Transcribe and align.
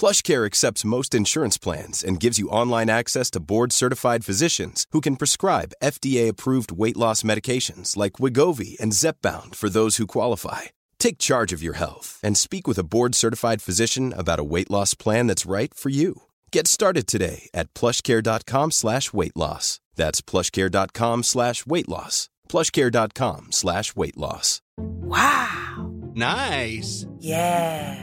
PlushCare 0.00 0.46
accepts 0.46 0.86
most 0.86 1.14
insurance 1.14 1.58
plans 1.58 2.02
and 2.02 2.18
gives 2.18 2.38
you 2.38 2.48
online 2.48 2.88
access 2.88 3.30
to 3.32 3.38
board-certified 3.38 4.24
physicians 4.24 4.86
who 4.92 5.02
can 5.02 5.14
prescribe 5.14 5.74
FDA-approved 5.84 6.72
weight 6.72 6.96
loss 6.96 7.22
medications 7.22 7.98
like 7.98 8.12
Wegovy 8.12 8.80
and 8.80 8.92
Zepbound 8.92 9.54
for 9.54 9.68
those 9.68 9.98
who 9.98 10.06
qualify. 10.06 10.72
Take 10.98 11.18
charge 11.18 11.52
of 11.52 11.62
your 11.62 11.74
health 11.74 12.18
and 12.22 12.38
speak 12.38 12.66
with 12.66 12.78
a 12.78 12.82
board-certified 12.82 13.60
physician 13.60 14.14
about 14.16 14.40
a 14.40 14.44
weight 14.44 14.70
loss 14.70 14.94
plan 14.94 15.26
that's 15.26 15.44
right 15.44 15.74
for 15.74 15.90
you. 15.90 16.22
Get 16.50 16.66
started 16.66 17.06
today 17.06 17.50
at 17.52 17.74
PlushCare.com/weight 17.74 19.36
loss. 19.36 19.80
That's 20.00 20.20
PlushCare.com/weight 20.30 21.88
loss. 21.88 22.28
PlushCare.com/weight 22.48 24.16
loss. 24.16 24.62
Wow. 25.14 25.92
Nice. 26.14 27.06
Yeah. 27.18 28.02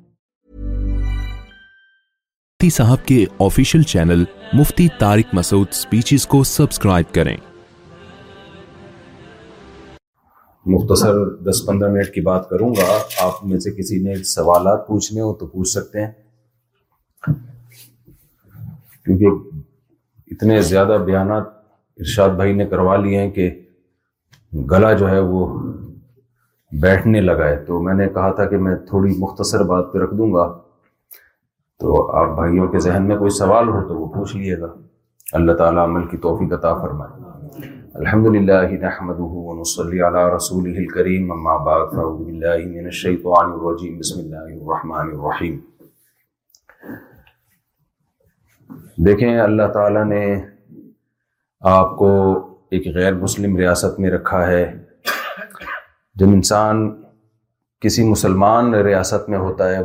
مفتی 2.61 2.69
صاحب 2.73 3.05
کے 3.07 3.15
official 3.43 3.83
channel 3.91 4.23
Mufti 4.57 4.87
Tariq 4.97 5.27
Masood 5.33 5.67
speeches 5.73 6.25
کو 6.33 6.43
subscribe 6.45 7.13
کریں 7.13 7.35
مختصر 10.73 11.15
دس 11.49 11.65
پندرہ 11.67 11.91
minute 11.93 12.13
کی 12.15 12.21
بات 12.25 12.47
کروں 12.49 12.69
گا 12.79 12.87
آپ 13.25 13.43
میں 13.47 13.59
سے 13.59 13.71
کسی 13.79 13.97
نے 14.07 14.15
سوالات 14.33 14.85
پوچھنے 14.87 15.21
ہو 15.21 15.33
تو 15.39 15.47
پوچھ 15.53 15.69
سکتے 15.69 16.05
ہیں 16.05 17.31
کیونکہ 19.05 20.31
اتنے 20.33 20.61
زیادہ 20.71 20.97
بیانات 21.05 21.47
ارشاد 21.99 22.37
بھائی 22.41 22.53
نے 22.55 22.65
کروا 22.75 22.95
لیے 23.05 23.29
کہ 23.35 23.49
گلا 24.71 24.93
جو 24.99 25.09
ہے 25.11 25.19
وہ 25.33 25.47
بیٹھنے 26.81 27.21
لگا 27.21 27.47
ہے 27.49 27.63
تو 27.65 27.81
میں 27.85 27.93
نے 27.93 28.07
کہا 28.13 28.31
تھا 28.35 28.45
کہ 28.49 28.57
میں 28.67 28.75
تھوڑی 28.89 29.13
مختصر 29.27 29.63
بات 29.73 29.93
پہ 29.93 29.99
رکھ 30.03 30.13
دوں 30.17 30.33
گا 30.33 30.51
تو 31.81 31.93
آپ 32.17 32.35
بھائیوں 32.35 32.65
کے 32.71 32.79
ذہن 32.85 33.07
میں 33.07 33.15
کوئی 33.17 33.29
سوال 33.37 33.69
ہو 33.69 33.79
تو 33.87 33.95
وہ 33.99 34.07
پوچھ 34.13 34.35
لیے 34.37 34.59
گا 34.61 34.67
اللہ 35.37 35.53
تعالیٰ 35.61 35.83
عمل 35.87 36.05
کی 36.07 36.17
توفیق 36.25 36.53
عطا 36.53 36.73
فرمائے 36.81 37.69
الحمد 38.01 38.27
للہ 38.35 38.67
دیکھیں 49.05 49.29
اللہ 49.39 49.67
تعالیٰ 49.73 50.03
نے 50.13 50.23
آپ 51.77 51.97
کو 51.97 52.11
ایک 52.75 52.87
غیر 52.95 53.13
مسلم 53.23 53.57
ریاست 53.63 53.99
میں 53.99 54.11
رکھا 54.11 54.45
ہے 54.47 54.63
جب 56.19 56.27
انسان 56.33 56.89
کسی 57.83 58.03
مسلمان 58.07 58.73
ریاست 58.85 59.29
میں 59.29 59.37
ہوتا 59.39 59.69
ہے 59.69 59.77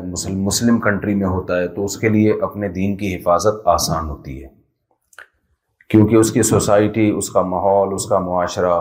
مسلم 0.46 0.80
کنٹری 0.80 1.14
میں 1.14 1.26
ہوتا 1.26 1.58
ہے 1.60 1.68
تو 1.74 1.84
اس 1.84 1.96
کے 1.98 2.08
لیے 2.08 2.32
اپنے 2.48 2.68
دین 2.72 2.96
کی 2.96 3.14
حفاظت 3.14 3.66
آسان 3.74 4.08
ہوتی 4.08 4.42
ہے 4.42 4.48
کیونکہ 5.90 6.16
اس 6.16 6.32
کی 6.32 6.42
سوسائٹی 6.42 7.08
اس 7.16 7.30
کا 7.36 7.42
ماحول 7.52 7.94
اس 7.94 8.06
کا 8.08 8.18
معاشرہ 8.26 8.80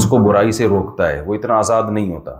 اس 0.00 0.06
کو 0.10 0.18
برائی 0.28 0.52
سے 0.52 0.66
روکتا 0.68 1.08
ہے 1.12 1.20
وہ 1.26 1.34
اتنا 1.34 1.58
آزاد 1.58 1.90
نہیں 1.90 2.12
ہوتا 2.14 2.34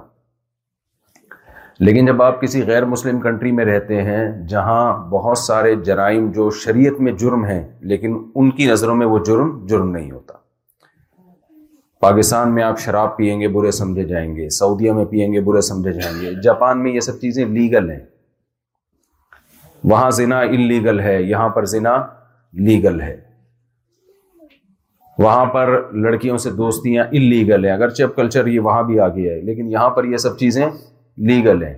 لیکن 1.88 2.06
جب 2.06 2.22
آپ 2.22 2.40
کسی 2.40 2.64
غیر 2.66 2.84
مسلم 2.92 3.20
کنٹری 3.20 3.52
میں 3.52 3.64
رہتے 3.64 4.02
ہیں 4.02 4.22
جہاں 4.48 4.82
بہت 5.10 5.38
سارے 5.38 5.74
جرائم 5.88 6.30
جو 6.34 6.50
شریعت 6.64 7.00
میں 7.06 7.12
جرم 7.24 7.44
ہیں 7.44 7.62
لیکن 7.94 8.22
ان 8.34 8.50
کی 8.60 8.66
نظروں 8.70 8.94
میں 9.02 9.06
وہ 9.14 9.18
جرم 9.26 9.58
جرم 9.68 9.90
نہیں 9.90 10.10
ہوتا 10.10 10.44
پاکستان 12.00 12.54
میں 12.54 12.62
آپ 12.62 12.78
شراب 12.80 13.16
پئیں 13.16 13.40
گے 13.40 13.48
برے 13.48 13.70
سمجھے 13.72 14.04
جائیں 14.06 14.34
گے 14.36 14.48
سعودیہ 14.58 14.92
میں 14.92 15.04
پئیں 15.10 15.32
گے 15.32 15.40
برے 15.44 15.60
سمجھے 15.68 15.92
جائیں 15.92 16.20
گے 16.20 16.32
جاپان 16.42 16.82
میں 16.82 16.92
یہ 16.92 17.00
سب 17.08 17.20
چیزیں 17.20 17.44
لیگل 17.54 17.90
ہیں 17.90 17.98
وہاں 19.90 20.10
زنا 20.18 20.40
ان 20.40 20.66
لیگل 20.68 21.00
ہے 21.00 21.20
یہاں 21.22 21.48
پر 21.54 21.64
زنا 21.74 21.94
لیگل 22.68 23.00
ہے 23.00 23.16
وہاں 25.18 25.44
پر 25.52 25.70
لڑکیوں 26.04 26.36
سے 26.38 26.50
دوستیاں 26.56 27.04
انلیگل 27.12 27.64
ہیں 27.64 27.72
اگرچہ 27.72 28.02
اب 28.02 28.14
کلچر 28.16 28.46
یہ 28.46 28.60
وہاں 28.68 28.82
بھی 28.90 28.98
آ 29.00 29.08
گیا 29.16 29.32
ہے 29.34 29.40
لیکن 29.42 29.70
یہاں 29.72 29.88
پر 29.96 30.04
یہ 30.08 30.16
سب 30.26 30.38
چیزیں 30.38 30.64
لیگل 31.28 31.62
ہیں 31.64 31.74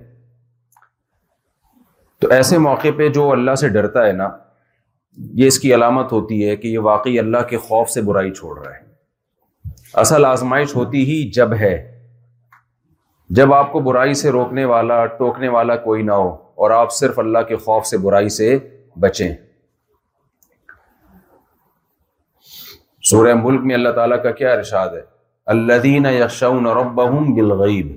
تو 2.21 2.29
ایسے 2.37 2.57
موقع 2.67 2.87
پہ 2.97 3.07
جو 3.19 3.31
اللہ 3.31 3.55
سے 3.61 3.69
ڈرتا 3.77 4.05
ہے 4.07 4.11
نا 4.13 4.29
یہ 5.41 5.47
اس 5.47 5.59
کی 5.59 5.73
علامت 5.73 6.11
ہوتی 6.11 6.47
ہے 6.47 6.55
کہ 6.55 6.67
یہ 6.67 6.79
واقعی 6.91 7.17
اللہ 7.19 7.47
کے 7.49 7.57
خوف 7.67 7.89
سے 7.89 8.01
برائی 8.11 8.33
چھوڑ 8.33 8.57
رہا 8.59 8.75
ہے 8.75 8.87
اصل 10.01 10.25
آزمائش 10.25 10.75
ہوتی 10.75 11.03
ہی 11.11 11.21
جب 11.35 11.53
ہے 11.59 11.75
جب 13.37 13.53
آپ 13.53 13.71
کو 13.71 13.79
برائی 13.87 14.13
سے 14.21 14.29
روکنے 14.31 14.65
والا 14.65 15.05
ٹوکنے 15.19 15.47
والا 15.55 15.75
کوئی 15.85 16.01
نہ 16.03 16.11
ہو 16.11 16.27
اور 16.63 16.71
آپ 16.71 16.91
صرف 16.93 17.19
اللہ 17.19 17.39
کے 17.47 17.55
خوف 17.65 17.85
سے 17.87 17.97
برائی 18.05 18.29
سے 18.37 18.57
بچیں 18.99 19.29
سورہ 23.09 23.33
ملک 23.43 23.61
میں 23.65 23.75
اللہ 23.75 23.89
تعالیٰ 23.95 24.21
کا 24.23 24.31
کیا 24.41 24.51
ارشاد 24.53 24.89
ہے 24.95 25.01
اللہ 25.53 25.77
دین 25.83 26.05
یقن 26.13 26.93
بالغیب 27.35 27.95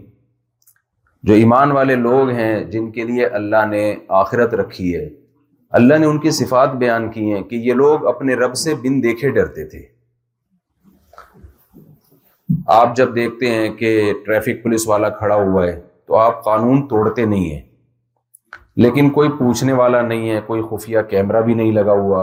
جو 1.28 1.34
ایمان 1.34 1.72
والے 1.72 1.94
لوگ 1.96 2.28
ہیں 2.36 2.64
جن 2.70 2.90
کے 2.92 3.04
لیے 3.04 3.26
اللہ 3.40 3.66
نے 3.70 3.82
آخرت 4.20 4.54
رکھی 4.60 4.94
ہے 4.94 5.08
اللہ 5.80 5.98
نے 6.00 6.06
ان 6.06 6.18
کی 6.20 6.30
صفات 6.38 6.72
بیان 6.82 7.10
کی 7.10 7.32
ہیں 7.32 7.42
کہ 7.48 7.56
یہ 7.66 7.74
لوگ 7.74 8.06
اپنے 8.06 8.34
رب 8.44 8.54
سے 8.64 8.74
بن 8.84 9.02
دیکھے 9.02 9.30
ڈرتے 9.34 9.64
تھے 9.68 9.80
آپ 12.70 12.94
جب 12.96 13.14
دیکھتے 13.16 13.50
ہیں 13.50 13.68
کہ 13.76 14.12
ٹریفک 14.24 14.62
پولیس 14.62 14.86
والا 14.88 15.08
کھڑا 15.18 15.34
ہوا 15.34 15.64
ہے 15.66 15.80
تو 16.06 16.16
آپ 16.16 16.44
قانون 16.44 16.86
توڑتے 16.88 17.24
نہیں 17.24 17.50
ہیں 17.50 17.60
لیکن 18.82 19.08
کوئی 19.12 19.28
پوچھنے 19.38 19.72
والا 19.72 20.00
نہیں 20.02 20.30
ہے 20.30 20.40
کوئی 20.46 20.62
خفیہ 20.70 20.98
کیمرہ 21.08 21.40
بھی 21.42 21.54
نہیں 21.54 21.72
لگا 21.72 21.92
ہوا 21.92 22.20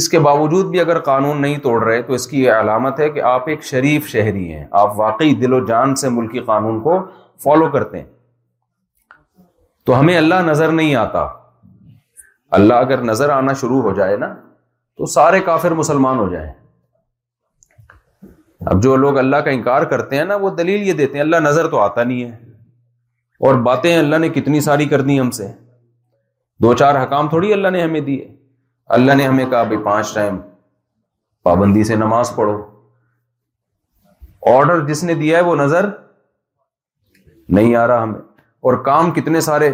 اس 0.00 0.08
کے 0.08 0.18
باوجود 0.26 0.66
بھی 0.70 0.80
اگر 0.80 0.98
قانون 1.08 1.40
نہیں 1.42 1.58
توڑ 1.62 1.82
رہے 1.84 2.02
تو 2.08 2.12
اس 2.14 2.26
کی 2.28 2.42
یہ 2.44 2.52
علامت 2.52 3.00
ہے 3.00 3.08
کہ 3.10 3.20
آپ 3.30 3.48
ایک 3.48 3.64
شریف 3.64 4.08
شہری 4.08 4.52
ہیں 4.52 4.64
آپ 4.80 4.98
واقعی 4.98 5.34
دل 5.42 5.52
و 5.54 5.64
جان 5.66 5.94
سے 6.02 6.08
ملکی 6.18 6.40
قانون 6.46 6.80
کو 6.82 6.98
فالو 7.44 7.68
کرتے 7.72 7.98
ہیں 8.00 8.04
تو 9.86 9.98
ہمیں 10.00 10.16
اللہ 10.16 10.40
نظر 10.46 10.72
نہیں 10.72 10.94
آتا 11.06 11.26
اللہ 12.60 12.74
اگر 12.86 13.02
نظر 13.04 13.30
آنا 13.30 13.52
شروع 13.60 13.80
ہو 13.82 13.94
جائے 13.96 14.16
نا 14.16 14.34
تو 14.36 15.06
سارے 15.16 15.40
کافر 15.44 15.70
مسلمان 15.82 16.18
ہو 16.18 16.28
جائیں 16.32 16.50
اب 18.66 18.82
جو 18.82 18.94
لوگ 18.96 19.18
اللہ 19.18 19.36
کا 19.44 19.50
انکار 19.50 19.82
کرتے 19.92 20.16
ہیں 20.16 20.24
نا 20.24 20.34
وہ 20.42 20.50
دلیل 20.56 20.82
یہ 20.88 20.92
دیتے 20.92 21.18
ہیں 21.18 21.20
اللہ 21.24 21.48
نظر 21.48 21.68
تو 21.70 21.78
آتا 21.80 22.02
نہیں 22.04 22.24
ہے 22.24 22.30
اور 23.46 23.54
باتیں 23.64 23.96
اللہ 23.96 24.16
نے 24.18 24.28
کتنی 24.34 24.60
ساری 24.60 24.84
کر 24.92 25.00
دی 25.10 25.18
ہم 25.20 25.30
سے 25.36 25.46
دو 26.62 26.72
چار 26.74 27.02
حکام 27.02 27.28
تھوڑی 27.28 27.52
اللہ 27.52 27.68
نے 27.76 27.82
ہمیں 27.82 28.00
دیے 28.08 28.28
اللہ 28.96 29.12
نے 29.18 29.26
ہمیں 29.26 29.44
کہا 29.50 29.62
بھائی 29.62 29.82
پانچ 29.84 30.12
ٹائم 30.14 30.38
پابندی 31.44 31.84
سے 31.84 31.96
نماز 31.96 32.34
پڑھو 32.36 32.56
آرڈر 34.56 34.86
جس 34.86 35.02
نے 35.04 35.14
دیا 35.14 35.38
ہے 35.38 35.42
وہ 35.44 35.54
نظر 35.56 35.88
نہیں 37.58 37.74
آ 37.76 37.86
رہا 37.86 38.02
ہمیں 38.02 38.18
اور 38.68 38.84
کام 38.84 39.10
کتنے 39.14 39.40
سارے 39.40 39.70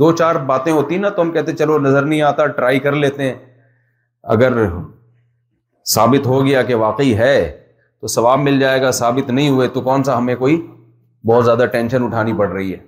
دو 0.00 0.10
چار 0.16 0.34
باتیں 0.52 0.72
ہوتی 0.72 0.96
نا 0.98 1.08
تو 1.16 1.22
ہم 1.22 1.30
کہتے 1.32 1.52
چلو 1.56 1.78
نظر 1.78 2.02
نہیں 2.02 2.22
آتا 2.22 2.46
ٹرائی 2.58 2.78
کر 2.80 2.92
لیتے 3.04 3.22
ہیں 3.30 3.34
اگر 4.36 4.64
ثابت 5.94 6.26
ہو 6.26 6.44
گیا 6.46 6.62
کہ 6.62 6.74
واقعی 6.84 7.16
ہے 7.18 7.36
تو 8.00 8.06
ثواب 8.08 8.38
مل 8.40 8.58
جائے 8.60 8.80
گا 8.82 8.90
ثابت 8.98 9.30
نہیں 9.30 9.48
ہوئے 9.48 9.66
تو 9.72 9.80
کون 9.88 10.04
سا 10.04 10.18
ہمیں 10.18 10.34
کوئی 10.36 10.60
بہت 11.28 11.44
زیادہ 11.44 11.64
ٹینشن 11.72 12.04
اٹھانی 12.04 12.32
پڑ 12.36 12.48
رہی 12.52 12.72
ہے 12.72 12.78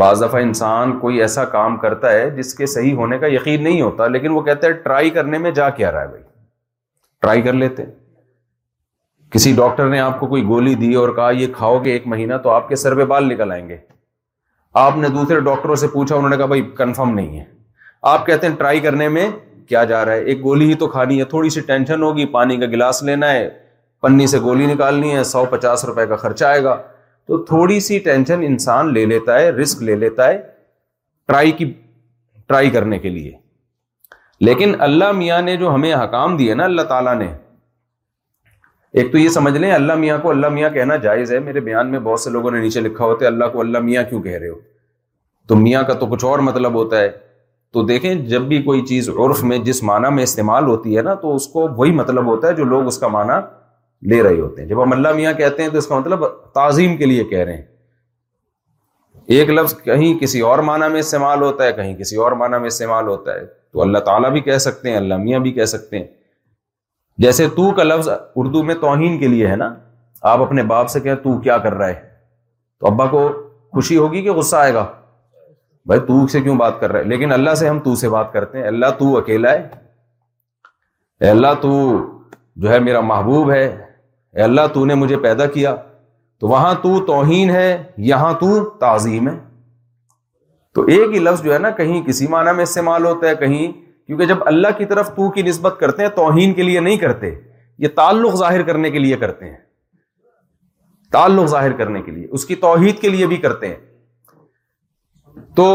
بعض 0.00 0.22
دفعہ 0.22 0.40
انسان 0.42 0.98
کوئی 1.00 1.20
ایسا 1.22 1.44
کام 1.56 1.76
کرتا 1.82 2.10
ہے 2.12 2.30
جس 2.36 2.54
کے 2.54 2.66
صحیح 2.74 2.94
ہونے 2.96 3.18
کا 3.18 3.26
یقین 3.32 3.62
نہیں 3.64 3.80
ہوتا 3.80 4.06
لیکن 4.06 4.30
وہ 4.32 4.40
کہتا 4.42 4.66
ہے 4.66 4.72
ٹرائی 4.86 5.10
کرنے 5.10 5.38
میں 5.44 5.50
جا 5.58 5.68
کیا 5.78 5.92
رہا 5.92 6.00
ہے 6.02 6.06
بھائی 6.08 6.22
ٹرائی 7.22 7.42
کر 7.42 7.52
لیتے 7.52 7.84
کسی 9.32 9.52
ڈاکٹر 9.56 9.88
نے 9.88 10.00
آپ 10.00 10.18
کو 10.20 10.26
کوئی 10.26 10.42
گولی 10.48 10.74
دی 10.82 10.92
اور 11.00 11.08
کہا 11.16 11.30
یہ 11.40 11.46
کھاؤ 11.56 11.78
گے 11.84 11.92
ایک 11.92 12.06
مہینہ 12.06 12.34
تو 12.42 12.50
آپ 12.50 12.68
کے 12.68 12.76
سر 12.82 12.94
پہ 12.96 13.04
بال 13.14 13.28
نکل 13.28 13.52
آئیں 13.52 13.68
گے 13.68 13.76
آپ 14.84 14.96
نے 14.98 15.08
دوسرے 15.08 15.40
ڈاکٹروں 15.48 15.74
سے 15.82 15.86
پوچھا 15.92 16.14
انہوں 16.16 16.30
نے 16.30 16.36
کہا 16.36 16.46
بھائی 16.46 16.62
کنفرم 16.76 17.14
نہیں 17.14 17.38
ہے 17.38 17.44
آپ 18.12 18.26
کہتے 18.26 18.46
ہیں 18.46 18.54
ٹرائی 18.56 18.80
کرنے 18.80 19.08
میں 19.18 19.28
کیا 19.68 19.84
جا 19.92 20.04
رہا 20.04 20.12
ہے 20.12 20.22
ایک 20.32 20.42
گولی 20.44 20.68
ہی 20.68 20.74
تو 20.82 20.86
کھانی 20.88 21.18
ہے 21.18 21.24
تھوڑی 21.34 21.50
سی 21.50 21.60
ٹینشن 21.70 22.02
ہوگی 22.02 22.26
پانی 22.38 22.56
کا 22.60 22.66
گلاس 22.72 23.02
لینا 23.02 23.32
ہے 23.32 23.48
پنی 24.02 24.26
سے 24.32 24.38
گولی 24.40 24.66
نکالنی 24.66 25.14
ہے 25.16 25.22
سو 25.24 25.44
پچاس 25.50 25.84
روپے 25.84 26.06
کا 26.06 26.16
خرچہ 26.16 26.44
آئے 26.44 26.62
گا 26.64 26.74
تو 27.26 27.42
تھوڑی 27.44 27.78
سی 27.86 27.98
ٹینشن 28.04 28.42
انسان 28.46 28.92
لے 28.94 29.04
لیتا 29.06 29.38
ہے 29.40 29.48
رسک 29.52 29.82
لے 29.82 29.96
لیتا 29.96 30.28
ہے 30.28 30.38
ٹرائی 31.28 31.50
کی 31.60 31.72
ٹرائی 32.48 32.70
کرنے 32.70 32.98
کے 32.98 33.10
لیے 33.10 33.32
لیکن 34.46 34.74
اللہ 34.88 35.12
میاں 35.12 35.40
نے 35.42 35.56
جو 35.56 35.74
ہمیں 35.74 35.92
حکام 36.02 36.36
دیے 36.36 36.54
نا 36.54 36.64
اللہ 36.64 36.82
تعالیٰ 36.88 37.14
نے 37.18 37.32
ایک 39.00 39.10
تو 39.12 39.18
یہ 39.18 39.28
سمجھ 39.28 39.56
لیں 39.56 39.70
اللہ 39.72 39.94
میاں 40.04 40.18
کو 40.18 40.30
اللہ 40.30 40.48
میاں 40.58 40.70
کہنا 40.74 40.96
جائز 41.06 41.32
ہے 41.32 41.38
میرے 41.48 41.60
بیان 41.60 41.90
میں 41.90 41.98
بہت 42.04 42.20
سے 42.20 42.30
لوگوں 42.30 42.50
نے 42.50 42.60
نیچے 42.60 42.80
لکھا 42.80 43.04
ہوتا 43.04 43.24
ہے 43.24 43.30
اللہ 43.30 43.48
کو 43.52 43.60
اللہ 43.60 43.78
میاں 43.88 44.02
کیوں 44.10 44.22
کہہ 44.22 44.38
رہے 44.38 44.48
ہو 44.48 44.54
تو 45.48 45.56
میاں 45.56 45.82
کا 45.88 45.94
تو 45.98 46.06
کچھ 46.10 46.24
اور 46.24 46.38
مطلب 46.46 46.74
ہوتا 46.74 47.00
ہے 47.00 47.10
تو 47.72 47.82
دیکھیں 47.86 48.14
جب 48.28 48.42
بھی 48.52 48.62
کوئی 48.62 48.80
چیز 48.86 49.08
عرف 49.26 49.42
میں 49.50 49.58
جس 49.68 49.82
معنی 49.90 50.14
میں 50.14 50.22
استعمال 50.22 50.66
ہوتی 50.66 50.96
ہے 50.96 51.02
نا 51.02 51.14
تو 51.24 51.34
اس 51.34 51.46
کو 51.52 51.66
وہی 51.76 51.92
مطلب 52.00 52.26
ہوتا 52.26 52.48
ہے 52.48 52.52
جو 52.54 52.64
لوگ 52.74 52.86
اس 52.86 52.98
کا 52.98 53.08
معنی 53.16 53.40
لے 54.10 54.22
رہے 54.22 54.40
ہوتے 54.40 54.62
ہیں 54.62 54.68
جب 54.68 54.82
ہم 54.82 54.92
اللہ 54.92 55.12
میاں 55.14 55.32
کہتے 55.38 55.62
ہیں 55.62 55.70
تو 55.70 55.78
اس 55.78 55.86
کا 55.86 55.98
مطلب 55.98 56.24
تعظیم 56.54 56.96
کے 56.96 57.06
لیے 57.06 57.24
کہہ 57.32 57.38
رہے 57.44 57.56
ہیں 57.56 57.62
ایک 59.36 59.48
لفظ 59.50 59.74
کہیں 59.84 60.12
کسی 60.20 60.40
اور 60.50 60.58
معنی 60.68 60.88
میں 60.92 61.00
استعمال 61.00 61.42
ہوتا 61.42 61.64
ہے 61.64 61.72
کہیں 61.78 61.94
کسی 61.96 62.16
اور 62.26 62.32
معنی 62.42 62.58
میں 62.58 62.66
استعمال 62.66 63.06
ہوتا 63.08 63.34
ہے 63.34 63.44
تو 63.46 63.82
اللہ 63.82 63.98
تعالیٰ 64.04 64.30
بھی 64.32 64.40
کہہ 64.40 64.58
سکتے 64.66 64.90
ہیں 64.90 64.96
اللہ 64.96 65.16
میاں 65.24 65.38
بھی 65.46 65.52
کہہ 65.52 65.64
سکتے 65.72 65.98
ہیں 65.98 66.06
جیسے 67.22 67.48
تو 67.56 67.70
کا 67.76 67.82
لفظ 67.82 68.08
اردو 68.42 68.62
میں 68.62 68.74
توہین 68.80 69.18
کے 69.20 69.28
لیے 69.28 69.46
ہے 69.48 69.56
نا 69.56 69.72
آپ 70.32 70.40
اپنے 70.42 70.62
باپ 70.72 70.90
سے 70.90 71.00
کہیں 71.00 71.14
تو 71.22 71.38
کیا 71.40 71.58
کر 71.64 71.72
رہا 71.74 71.88
ہے 71.88 72.08
تو 72.80 72.86
ابا 72.86 73.06
کو 73.10 73.28
خوشی 73.72 73.96
ہوگی 73.96 74.22
کہ 74.22 74.32
غصہ 74.32 74.56
آئے 74.56 74.72
گا 74.74 74.84
بھائی 75.86 76.00
تو 76.06 76.26
سے 76.32 76.40
کیوں 76.40 76.54
بات 76.56 76.80
کر 76.80 76.92
رہا 76.92 76.98
ہے 76.98 77.04
لیکن 77.08 77.32
اللہ 77.32 77.54
سے 77.60 77.68
ہم 77.68 77.78
تو 77.80 77.94
سے 77.96 78.08
بات 78.08 78.32
کرتے 78.32 78.58
ہیں 78.58 78.66
اللہ 78.66 78.90
تو 78.98 79.16
اکیلا 79.18 79.52
ہے 79.52 81.30
اللہ 81.30 81.54
تو 81.60 81.70
جو 82.62 82.70
ہے 82.72 82.78
میرا 82.80 83.00
محبوب 83.10 83.50
ہے 83.52 83.62
اے 84.36 84.42
اللہ 84.42 84.66
تو 84.72 84.84
نے 84.84 84.94
مجھے 84.94 85.16
پیدا 85.18 85.46
کیا 85.56 85.74
تو 86.40 86.48
وہاں 86.48 86.74
تو 86.82 87.00
توہین 87.06 87.50
ہے 87.50 87.68
یہاں 88.12 88.32
تو 88.40 88.46
تعظیم 88.80 89.28
ہے 89.28 89.36
تو 90.74 90.82
ایک 90.96 91.14
ہی 91.14 91.18
لفظ 91.18 91.42
جو 91.42 91.52
ہے 91.52 91.58
نا 91.58 91.70
کہیں 91.78 92.00
کسی 92.06 92.26
معنی 92.30 92.52
میں 92.56 92.62
استعمال 92.62 93.04
ہوتا 93.06 93.28
ہے 93.28 93.34
کہیں 93.36 93.72
کیونکہ 94.06 94.26
جب 94.26 94.46
اللہ 94.46 94.76
کی 94.78 94.84
طرف 94.90 95.08
تو 95.14 95.30
کی 95.30 95.42
نسبت 95.42 95.78
کرتے 95.80 96.02
ہیں 96.02 96.08
توہین 96.16 96.52
کے 96.54 96.62
لیے 96.62 96.80
نہیں 96.80 96.96
کرتے 96.98 97.30
یہ 97.84 97.88
تعلق 97.96 98.34
ظاہر 98.36 98.62
کرنے 98.68 98.90
کے 98.90 98.98
لیے 98.98 99.16
کرتے 99.22 99.48
ہیں 99.50 99.56
تعلق 101.12 101.46
ظاہر 101.50 101.72
کرنے 101.76 102.02
کے 102.02 102.10
لیے 102.10 102.26
اس 102.38 102.44
کی 102.46 102.54
توحید 102.66 102.98
کے 103.00 103.08
لیے 103.08 103.26
بھی 103.26 103.36
کرتے 103.44 103.68
ہیں 103.68 105.44
تو 105.56 105.66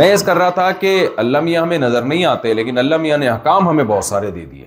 میں 0.00 0.12
اس 0.14 0.22
کر 0.26 0.36
رہا 0.38 0.50
تھا 0.60 0.70
کہ 0.80 0.96
اللہ 1.24 1.40
میاں 1.48 1.62
ہمیں 1.62 1.78
نظر 1.78 2.02
نہیں 2.02 2.24
آتے 2.24 2.54
لیکن 2.54 2.78
اللہ 2.78 2.96
میاں 3.06 3.18
نے 3.18 3.28
حکام 3.30 3.68
ہمیں 3.68 3.84
بہت 3.84 4.04
سارے 4.04 4.30
دے 4.30 4.44
دیے 4.44 4.64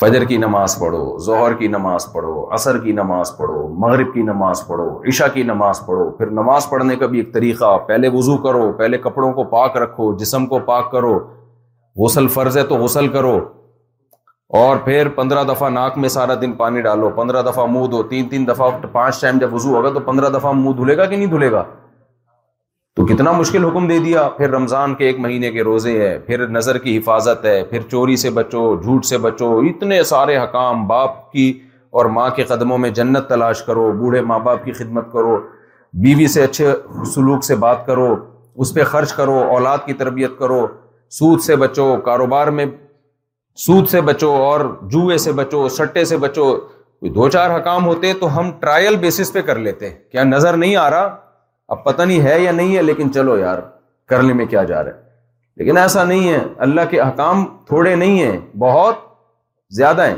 فجر 0.00 0.24
کی 0.28 0.36
نماز 0.36 0.74
پڑھو 0.78 1.18
ظہر 1.26 1.54
کی 1.58 1.68
نماز 1.74 2.06
پڑھو 2.14 2.44
عصر 2.54 2.78
کی 2.78 2.92
نماز 2.92 3.30
پڑھو 3.36 3.66
مغرب 3.84 4.12
کی 4.14 4.22
نماز 4.22 4.60
پڑھو 4.68 4.84
عشاء 5.08 5.26
کی 5.34 5.42
نماز 5.50 5.80
پڑھو 5.86 6.10
پھر 6.16 6.30
نماز 6.40 6.68
پڑھنے 6.70 6.96
کا 6.96 7.06
بھی 7.12 7.18
ایک 7.18 7.32
طریقہ 7.34 7.76
پہلے 7.86 8.08
وضو 8.14 8.36
کرو 8.46 8.70
پہلے 8.78 8.98
کپڑوں 9.04 9.32
کو 9.38 9.44
پاک 9.54 9.76
رکھو 9.82 10.12
جسم 10.18 10.46
کو 10.46 10.58
پاک 10.66 10.90
کرو 10.92 11.14
غسل 12.04 12.28
فرض 12.34 12.56
ہے 12.58 12.62
تو 12.72 12.76
غسل 12.82 13.08
کرو 13.16 13.32
اور 14.62 14.76
پھر 14.84 15.08
پندرہ 15.14 15.44
دفعہ 15.54 15.70
ناک 15.78 15.96
میں 15.98 16.08
سارا 16.18 16.34
دن 16.40 16.52
پانی 16.56 16.80
ڈالو 16.80 17.08
پندرہ 17.16 17.42
دفعہ 17.50 17.64
منہ 17.72 17.86
دو 17.92 18.02
تین 18.10 18.28
تین 18.28 18.46
دفعہ 18.48 18.70
پانچ 18.92 19.20
ٹائم 19.20 19.38
جب 19.38 19.54
وضو 19.54 19.74
ہوگا 19.76 19.92
تو 19.94 20.00
پندرہ 20.12 20.28
دفعہ 20.38 20.52
منہ 20.60 20.74
دھلے 20.82 20.96
گا 20.96 21.04
کہ 21.06 21.16
نہیں 21.16 21.30
دھلے 21.36 21.50
گا 21.52 21.62
تو 22.96 23.04
کتنا 23.06 23.32
مشکل 23.38 23.64
حکم 23.64 23.86
دے 23.88 23.98
دیا 24.04 24.22
پھر 24.36 24.50
رمضان 24.50 24.94
کے 24.98 25.06
ایک 25.06 25.18
مہینے 25.20 25.50
کے 25.52 25.62
روزے 25.62 25.90
ہے 26.00 26.18
پھر 26.26 26.46
نظر 26.50 26.76
کی 26.84 26.96
حفاظت 26.98 27.44
ہے 27.44 27.62
پھر 27.70 27.80
چوری 27.90 28.14
سے 28.20 28.30
بچو 28.38 28.60
جھوٹ 28.82 29.04
سے 29.04 29.18
بچو 29.24 29.50
اتنے 29.70 30.02
سارے 30.12 30.36
حکام 30.38 30.86
باپ 30.88 31.18
کی 31.32 31.52
اور 31.98 32.06
ماں 32.14 32.28
کے 32.36 32.42
قدموں 32.52 32.78
میں 32.84 32.90
جنت 33.00 33.28
تلاش 33.28 33.62
کرو 33.62 33.90
بوڑھے 33.98 34.20
ماں 34.30 34.38
باپ 34.46 34.64
کی 34.64 34.72
خدمت 34.78 35.12
کرو 35.12 35.36
بیوی 36.06 36.26
سے 36.36 36.44
اچھے 36.44 36.72
سلوک 37.14 37.44
سے 37.44 37.54
بات 37.66 37.84
کرو 37.86 38.08
اس 38.64 38.72
پہ 38.74 38.84
خرچ 38.94 39.12
کرو 39.12 39.38
اولاد 39.54 39.86
کی 39.86 39.92
تربیت 40.02 40.38
کرو 40.38 40.66
سود 41.18 41.40
سے 41.46 41.56
بچو 41.64 41.94
کاروبار 42.04 42.48
میں 42.58 42.66
سود 43.66 43.88
سے 43.88 44.00
بچو 44.08 44.32
اور 44.44 44.60
جوئے 44.92 45.18
سے 45.18 45.32
بچو 45.40 45.66
سٹے 45.76 46.04
سے 46.04 46.16
بچو 46.26 46.48
دو 47.14 47.28
چار 47.28 47.56
حکام 47.58 47.86
ہوتے 47.86 48.12
تو 48.20 48.36
ہم 48.38 48.50
ٹرائل 48.60 48.96
بیسس 49.00 49.32
پہ 49.32 49.42
کر 49.50 49.58
لیتے 49.68 49.90
کیا 50.12 50.24
نظر 50.24 50.56
نہیں 50.56 50.76
آ 50.76 50.88
رہا 50.90 51.14
اب 51.74 51.84
پتہ 51.84 52.02
نہیں 52.02 52.20
ہے 52.24 52.38
یا 52.40 52.50
نہیں 52.52 52.76
ہے 52.76 52.82
لیکن 52.82 53.12
چلو 53.12 53.36
یار 53.38 53.58
کرنے 54.08 54.32
میں 54.40 54.44
کیا 54.46 54.62
جا 54.64 54.82
رہا 54.84 54.92
ہے 54.96 55.04
لیکن 55.60 55.76
ایسا 55.78 56.04
نہیں 56.04 56.28
ہے 56.32 56.38
اللہ 56.66 56.80
کے 56.90 57.00
احکام 57.00 57.44
تھوڑے 57.66 57.94
نہیں 57.94 58.22
ہیں 58.22 58.36
بہت 58.62 58.98
زیادہ 59.76 60.06
ہیں 60.08 60.16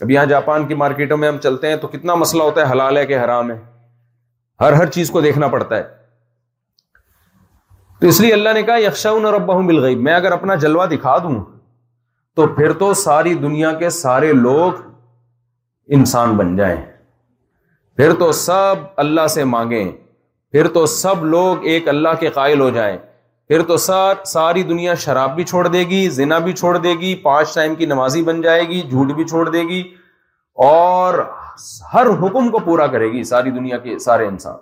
اب 0.00 0.10
یہاں 0.10 0.24
جاپان 0.34 0.66
کی 0.68 0.74
مارکیٹوں 0.74 1.16
میں 1.16 1.28
ہم 1.28 1.38
چلتے 1.42 1.68
ہیں 1.68 1.76
تو 1.84 1.88
کتنا 1.88 2.14
مسئلہ 2.24 2.42
ہوتا 2.42 2.60
ہے 2.66 2.72
حلال 2.72 2.96
ہے 2.96 3.04
کہ 3.06 3.18
حرام 3.22 3.50
ہے 3.50 3.56
ہر 4.60 4.72
ہر 4.78 4.90
چیز 4.96 5.10
کو 5.10 5.20
دیکھنا 5.20 5.48
پڑتا 5.54 5.76
ہے 5.76 5.82
تو 8.00 8.06
اس 8.08 8.20
لیے 8.20 8.32
اللہ 8.32 8.52
نے 8.54 8.62
کہا 8.62 8.76
یکشا 8.86 9.10
اور 9.28 9.34
ابا 9.34 9.58
مل 9.60 9.82
گئی 9.84 9.94
میں 10.06 10.14
اگر 10.14 10.32
اپنا 10.32 10.54
جلوہ 10.64 10.86
دکھا 10.92 11.16
دوں 11.22 11.34
تو 12.36 12.46
پھر 12.54 12.72
تو 12.78 12.92
ساری 13.08 13.34
دنیا 13.44 13.72
کے 13.78 13.90
سارے 14.02 14.32
لوگ 14.32 14.80
انسان 15.98 16.36
بن 16.36 16.56
جائیں 16.56 16.76
پھر 17.96 18.12
تو 18.18 18.30
سب 18.46 18.76
اللہ 19.04 19.26
سے 19.34 19.44
مانگیں 19.54 19.90
پھر 20.54 20.66
تو 20.74 20.84
سب 20.86 21.24
لوگ 21.26 21.64
ایک 21.66 21.88
اللہ 21.88 22.08
کے 22.18 22.28
قائل 22.34 22.60
ہو 22.60 22.68
جائیں 22.74 22.96
پھر 23.48 23.62
تو 23.68 23.76
سر 23.84 24.22
ساری 24.32 24.62
دنیا 24.66 24.92
شراب 25.04 25.34
بھی 25.36 25.44
چھوڑ 25.44 25.66
دے 25.68 25.80
گی 25.92 26.02
زنا 26.18 26.38
بھی 26.44 26.52
چھوڑ 26.60 26.76
دے 26.84 26.92
گی 27.00 27.14
پانچ 27.24 27.54
ٹائم 27.54 27.74
کی 27.80 27.86
نمازی 27.92 28.22
بن 28.28 28.40
جائے 28.40 28.60
گی 28.68 28.80
جھوٹ 28.90 29.10
بھی 29.16 29.24
چھوڑ 29.32 29.48
دے 29.48 29.62
گی 29.68 29.80
اور 30.66 31.14
ہر 31.94 32.06
حکم 32.22 32.50
کو 32.50 32.58
پورا 32.66 32.86
کرے 32.94 33.10
گی 33.12 33.22
ساری 33.32 33.50
دنیا 33.58 33.78
کے 33.88 33.98
سارے 34.04 34.26
انسان 34.26 34.58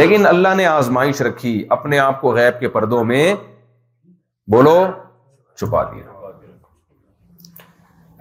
لیکن 0.00 0.26
اللہ 0.26 0.54
نے 0.56 0.66
آزمائش 0.66 1.20
رکھی 1.28 1.52
اپنے 1.76 1.98
آپ 2.06 2.20
کو 2.20 2.34
غیب 2.36 2.58
کے 2.60 2.68
پردوں 2.78 3.04
میں 3.12 3.22
بولو 4.52 4.76
چھپا 5.58 5.82
دیا 5.90 6.32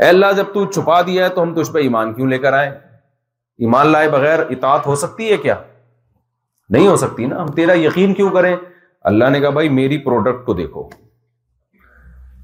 اے 0.04 0.10
اللہ 0.10 0.34
جب 0.36 0.54
تو 0.54 0.66
چھپا 0.72 1.02
دیا 1.08 1.24
ہے 1.26 1.30
تو 1.30 1.42
ہم 1.44 1.54
تجھ 1.62 1.72
پہ 1.74 1.80
ایمان 1.88 2.14
کیوں 2.14 2.28
لے 2.36 2.38
کر 2.46 2.54
آئے 2.62 2.70
ایمان 3.64 3.88
لائے 3.92 4.10
بغیر 4.10 4.40
اطاعت 4.50 4.86
ہو 4.88 4.96
سکتی 5.06 5.32
ہے 5.32 5.38
کیا 5.48 5.56
نہیں 6.74 6.88
ہو 6.88 6.96
سکتی 7.04 7.26
نا 7.26 7.42
ہم 7.42 7.52
تیرا 7.56 7.74
یقین 7.80 8.14
کیوں 8.14 8.30
کریں 8.32 8.56
اللہ 9.12 9.30
نے 9.34 9.40
کہا 9.42 9.50
بھائی 9.58 9.70
میری 9.80 9.98
پروڈکٹ 10.06 10.46
کو 10.46 10.54
دیکھو 10.54 10.88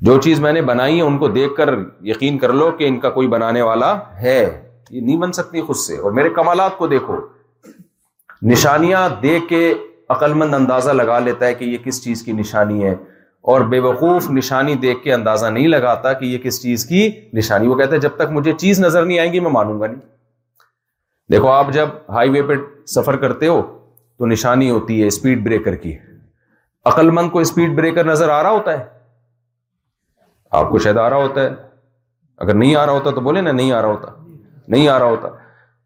جو 0.08 0.18
چیز 0.22 0.40
میں 0.40 0.52
نے 0.54 0.62
بنائی 0.70 0.96
ہے 0.98 1.02
ان 1.02 1.18
کو 1.18 1.28
دیکھ 1.40 1.56
کر 1.56 1.70
یقین 2.08 2.38
کر 2.38 2.54
لو 2.60 2.70
کہ 2.78 2.88
ان 2.88 3.00
کا 3.00 3.10
کوئی 3.18 3.28
بنانے 3.34 3.62
والا 3.70 3.94
ہے 4.22 4.38
یہ 4.90 5.02
نہیں 5.02 5.18
بن 5.18 5.32
سکتی 5.40 5.62
خود 5.68 5.76
سے 5.86 5.98
اور 5.98 6.12
میرے 6.20 6.30
کمالات 6.36 6.78
کو 6.78 6.88
دیکھو 6.88 7.16
نشانیاں 8.50 9.08
دیکھ 9.22 9.48
کے 9.50 9.62
عقلمند 10.16 10.54
اندازہ 10.54 10.92
لگا 10.92 11.20
لیتا 11.20 11.46
ہے 11.46 11.54
کہ 11.60 11.66
یہ 11.66 11.78
کس 11.86 12.04
چیز 12.04 12.22
کی 12.24 12.32
نشانی 12.42 12.84
ہے 12.84 12.94
اور 13.54 13.62
بے 13.72 13.80
وقوف 13.80 14.30
نشانی 14.32 14.76
دیکھ 14.84 15.04
کے 15.04 15.14
اندازہ 15.14 15.46
نہیں 15.56 15.68
لگاتا 15.68 16.14
کہ 16.20 16.26
یہ 16.26 16.38
کس 16.44 16.62
چیز 16.62 16.86
کی 16.86 17.10
نشانی 17.40 17.68
وہ 17.68 17.76
کہتا 17.78 17.96
ہے 17.96 18.00
جب 18.06 18.16
تک 18.16 18.32
مجھے 18.38 18.52
چیز 18.66 18.80
نظر 18.80 19.06
نہیں 19.06 19.20
آئے 19.20 19.32
گی 19.34 19.40
میں 19.48 19.52
مانوں 19.58 19.80
گا 19.80 19.88
نہیں 19.88 20.00
دیکھو 21.32 21.48
آپ 21.52 21.72
جب 21.74 21.90
ہائی 22.16 22.30
وے 22.30 22.42
پہ 22.48 22.56
سفر 22.96 23.16
کرتے 23.26 23.48
ہو 23.48 23.62
تو 24.18 24.26
نشانی 24.26 24.70
ہوتی 24.70 25.02
ہے 25.02 25.08
اسپیڈ 25.08 25.44
بریکر 25.46 25.76
کی 25.76 25.98
عقل 26.92 27.10
مند 27.16 27.30
کو 27.32 27.40
اسپیڈ 27.40 27.74
بریکر 27.76 28.06
نظر 28.06 28.30
آ 28.30 28.42
رہا 28.44 28.50
ہوتا 28.50 28.78
ہے 28.80 28.84
آپ 30.60 30.70
کو 30.70 30.80
شاید 30.80 30.98
آ 30.98 31.10
رہا 31.10 31.18
ہوتا 31.24 31.42
ہے 31.44 31.50
اگر 32.44 32.54
نہیں 32.54 32.76
آ 32.76 32.86
رہا 32.86 32.94
ہوتا 32.94 33.12
تو 33.16 33.22
بولے 33.22 33.42
نا 33.42 33.52
نہیں 33.52 33.72
آ 33.72 33.82
رہا 33.82 33.90
ہوتا 33.92 34.12
نہیں 34.68 34.88
آ 34.90 34.98
رہا 35.00 35.06
ہوتا 35.10 35.28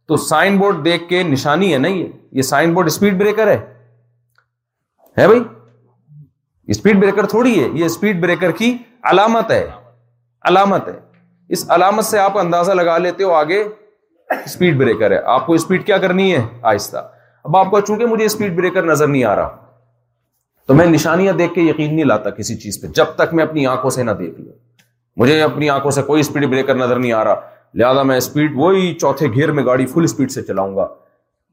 تو 0.08 0.16
سائن 0.28 0.58
بورڈ 0.58 0.84
دیکھ 0.86 1.08
کے 1.10 1.24
نشانی 1.24 1.74
ہے 1.74 1.78
نا 1.78 1.88
یہ 1.88 2.42
سائن 2.52 2.74
بورڈ 2.74 2.88
اسپیڈ 2.88 3.18
بریکر 3.20 3.48
ہے 3.52 3.58
بھائی 5.28 5.42
اسپیڈ 6.74 7.00
بریکر 7.02 7.26
تھوڑی 7.28 7.52
ہے 7.62 7.68
یہ 7.78 7.86
اسپیڈ 7.86 8.20
بریکر 8.22 8.52
کی 8.58 8.76
علامت 9.12 9.52
ہے 9.52 9.66
علامت 10.50 10.88
ہے 10.88 11.00
اس 11.56 11.66
علامت 11.76 12.06
سے 12.06 12.20
آپ 12.20 12.38
اندازہ 12.40 12.72
لگا 12.82 12.98
لیتے 12.98 13.24
ہو 13.24 13.32
آگے 13.34 13.64
اسپیڈ 14.44 14.78
بریکر 14.78 15.12
ہے 15.12 15.20
آپ 15.36 15.46
کو 15.46 15.54
اسپیڈ 15.54 15.86
کیا 15.86 15.98
کرنی 16.04 16.34
ہے 16.36 16.42
آہستہ 16.72 17.08
اب 17.46 17.56
آپ 17.58 17.70
کو 17.72 17.80
چونکہ 17.80 18.06
مجھے 18.06 18.26
اسپیڈ 18.26 18.56
بریکر 18.56 18.84
نظر 18.86 19.08
نہیں 19.08 19.24
آ 19.24 19.36
رہا 19.36 19.50
تو 20.68 20.74
میں 20.76 20.86
نشانیاں 20.86 21.34
دیکھ 21.34 21.54
کے 21.54 21.62
یقین 21.62 21.94
نہیں 21.96 22.06
لاتا 22.06 22.30
کسی 22.30 22.56
چیز 22.60 22.82
پہ 22.82 22.88
جب 22.96 23.14
تک 23.16 23.34
میں 23.34 23.44
اپنی 23.44 23.66
آنکھوں 23.68 23.90
سے 23.92 24.04
نہ 24.04 24.12
دیکھ 24.20 24.40
لوں 24.40 24.54
مجھے 25.20 25.42
اپنی 25.42 25.70
آنکھوں 25.70 25.92
سے 25.92 26.02
کوئی 26.10 26.20
اسپیڈ 26.22 26.46
بریکر 26.50 26.76
نظر 26.76 27.00
نہیں 27.00 27.14
آ 27.14 27.24
رہا 27.24 27.40
لہٰذا 27.80 28.04
میں 28.04 28.18
اسپیڈ 28.18 28.52
وہی 28.56 28.94
چوتھے 29.02 29.28
گھیر 29.34 29.52
میں 29.52 29.66
گاڑی 29.66 29.86
فل 29.88 30.04
اسپیڈ 30.04 30.32
سے 30.32 30.42
چلاؤں 30.44 30.76
گا 30.76 30.86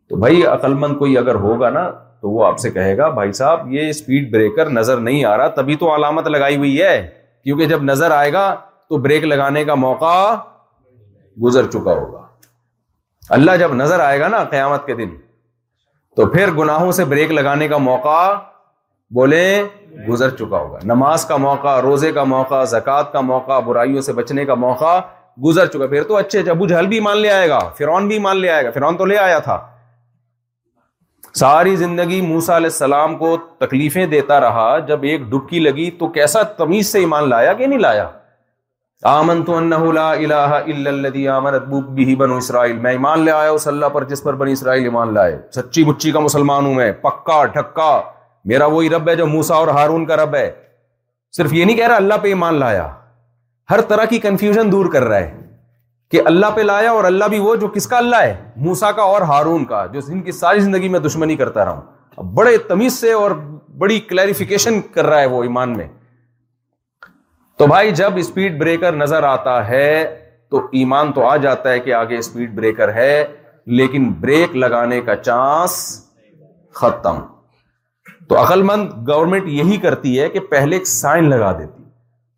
تو 0.09 0.17
بھائی 0.21 0.45
عقل 0.47 0.75
مند 0.81 0.97
کوئی 0.99 1.17
اگر 1.19 1.35
ہوگا 1.47 1.71
نا 1.71 1.89
تو 2.21 2.31
وہ 2.31 2.45
آپ 2.47 2.59
سے 2.59 2.71
کہے 2.71 2.97
گا 2.99 3.09
بھائی 3.19 3.33
صاحب 3.41 3.73
یہ 3.73 3.89
اسپیڈ 3.89 4.31
بریکر 4.33 4.71
نظر 4.71 4.97
نہیں 5.09 5.25
آ 5.25 5.37
رہا 5.37 5.49
تبھی 5.57 5.77
تو 5.77 5.95
علامت 5.95 6.27
لگائی 6.37 6.57
ہوئی 6.57 6.81
ہے 6.83 6.97
کیونکہ 7.45 7.67
جب 7.73 7.83
نظر 7.83 8.11
آئے 8.11 8.33
گا 8.33 8.51
تو 8.89 8.99
بریک 9.05 9.25
لگانے 9.25 9.65
کا 9.65 9.75
موقع 9.75 10.15
گزر 11.43 11.67
چکا 11.71 11.93
ہوگا 12.01 12.23
اللہ 13.37 13.57
جب 13.61 13.75
نظر 13.75 14.01
آئے 14.01 14.21
گا 14.21 14.29
نا 14.29 14.43
قیامت 14.51 14.87
کے 14.87 14.95
دن 14.95 15.11
تو 16.17 16.27
پھر 16.27 16.51
گناہوں 16.59 16.93
سے 16.99 17.05
بریک 17.05 17.31
لگانے 17.33 17.67
کا 17.69 17.77
موقع 17.87 18.19
بولے 19.15 19.41
گزر 20.09 20.31
چکا 20.37 20.59
ہوگا 20.59 20.79
نماز 20.93 21.25
کا 21.27 21.37
موقع 21.45 21.79
روزے 21.83 22.13
کا 22.13 22.25
موقع 22.31 22.63
زکوٰۃ 22.71 23.13
کا 23.13 23.21
موقع 23.31 23.59
برائیوں 23.67 24.01
سے 24.03 24.13
بچنے 24.13 24.45
کا 24.47 24.55
موقع 24.63 24.99
گزر 25.45 25.67
چکا 25.73 25.87
پھر 25.87 26.03
تو 26.09 26.17
اچھے 26.17 26.43
ابو 26.51 26.67
جہل 26.67 26.87
بھی 26.93 27.01
مان 27.09 27.19
لے 27.21 27.31
آئے 27.31 27.49
گا 27.49 27.59
فرعون 27.79 28.09
بھی 28.09 28.19
مان 28.29 28.41
لے 28.41 28.51
آئے 28.51 28.65
گا 28.65 28.71
فرعون 28.75 28.97
تو 28.97 29.05
لے 29.11 29.17
آیا 29.27 29.39
تھا 29.49 29.59
ساری 31.43 31.77
زندگی 31.77 32.21
موسا 32.33 32.57
علیہ 32.57 32.73
السلام 32.73 33.17
کو 33.19 33.37
تکلیفیں 33.67 34.05
دیتا 34.17 34.41
رہا 34.41 34.69
جب 34.89 35.03
ایک 35.11 35.23
ڈبکی 35.31 35.59
لگی 35.69 35.91
تو 35.99 36.09
کیسا 36.19 36.43
تمیز 36.63 36.93
سے 36.93 36.99
ایمان 36.99 37.29
لایا 37.29 37.53
کہ 37.59 37.67
نہیں 37.67 37.79
لایا 37.79 38.09
آمنت 39.09 39.49
انہ 39.57 39.75
لا 39.95 40.11
الہ 40.13 40.55
الا 40.59 40.91
اللذی 40.91 41.27
آمنت 41.29 41.65
بھی 41.95 42.15
بنو 42.21 42.37
اسرائیل 42.37 42.79
میں 42.85 42.91
ایمان 42.93 43.21
لے 43.25 43.31
آیا 43.31 43.51
اس 43.57 43.67
اللہ 43.69 43.89
پر 43.97 44.05
جس 44.13 44.23
پر 44.23 44.35
بنی 44.41 44.53
اسرائیل 44.53 44.85
ایمان 44.85 45.13
لائے 45.15 45.37
سچی 45.57 45.85
مچی 45.85 46.11
کا 46.13 46.21
مسلمان 46.21 46.67
ہوں 46.67 46.75
میں 46.75 46.91
پکا 47.03 47.45
ڈھکا 47.57 47.91
میرا 48.53 48.67
وہی 48.73 48.89
رب 48.91 49.09
ہے 49.09 49.15
جو 49.17 49.27
موسا 49.27 49.55
اور 49.55 49.69
ہارون 49.79 50.07
کا 50.07 50.17
رب 50.23 50.35
ہے 50.35 50.51
صرف 51.37 51.53
یہ 51.53 51.65
نہیں 51.65 51.77
کہہ 51.77 51.87
رہا 51.89 51.97
اللہ 51.97 52.15
پہ 52.23 52.29
ایمان 52.29 52.55
لایا 52.61 52.89
ہر 53.71 53.81
طرح 53.93 54.05
کی 54.11 54.19
کنفیوژن 54.27 54.73
دور 54.73 54.93
کر 54.93 55.05
رہا 55.09 55.19
ہے 55.19 55.31
کہ 56.11 56.21
اللہ 56.33 56.51
پہ 56.57 56.61
لایا 56.61 56.91
اور 56.97 57.05
اللہ 57.05 57.25
بھی 57.31 57.39
وہ 57.47 57.55
جو 57.61 57.69
کس 57.77 57.87
کا 57.95 57.99
اللہ 57.99 58.23
ہے 58.23 58.35
موسا 58.67 58.91
کا 58.99 59.03
اور 59.15 59.23
ہارون 59.33 59.65
کا 59.75 59.85
جو 59.93 60.01
ان 60.09 60.23
کی 60.23 60.33
ساری 60.41 60.61
زندگی 60.67 60.89
میں 60.97 61.01
دشمنی 61.07 61.37
کرتا 61.37 61.65
رہا 61.65 61.79
ہوں 61.81 62.33
بڑے 62.41 62.57
تمیز 62.69 62.99
سے 63.01 63.13
اور 63.23 63.31
بڑی 63.85 64.01
کلیریفیکیشن 64.11 64.81
کر 64.95 65.07
رہا 65.07 65.21
ہے 65.21 65.27
وہ 65.37 65.43
ایمان 65.43 65.77
میں 65.77 65.89
تو 67.59 67.67
بھائی 67.67 67.91
جب 68.01 68.17
اسپیڈ 68.19 68.59
بریکر 68.59 68.97
نظر 68.97 69.23
آتا 69.25 69.67
ہے 69.69 69.93
تو 70.51 70.59
ایمان 70.81 71.13
تو 71.13 71.25
آ 71.27 71.37
جاتا 71.45 71.71
ہے 71.71 71.79
کہ 71.81 71.95
آگے 71.95 72.17
اسپیڈ 72.19 72.55
بریکر 72.55 72.93
ہے 72.95 73.13
لیکن 73.79 74.09
بریک 74.21 74.57
لگانے 74.57 75.01
کا 75.07 75.15
چانس 75.17 75.77
ختم 76.81 77.21
تو 78.29 78.39
عقل 78.43 78.63
مند 78.71 78.91
گورنمنٹ 79.09 79.49
یہی 79.49 79.77
کرتی 79.87 80.19
ہے 80.21 80.29
کہ 80.31 80.41
پہلے 80.51 80.77
ایک 80.77 80.87
سائن 80.87 81.31
لگا 81.31 81.53
دیتی 81.59 81.83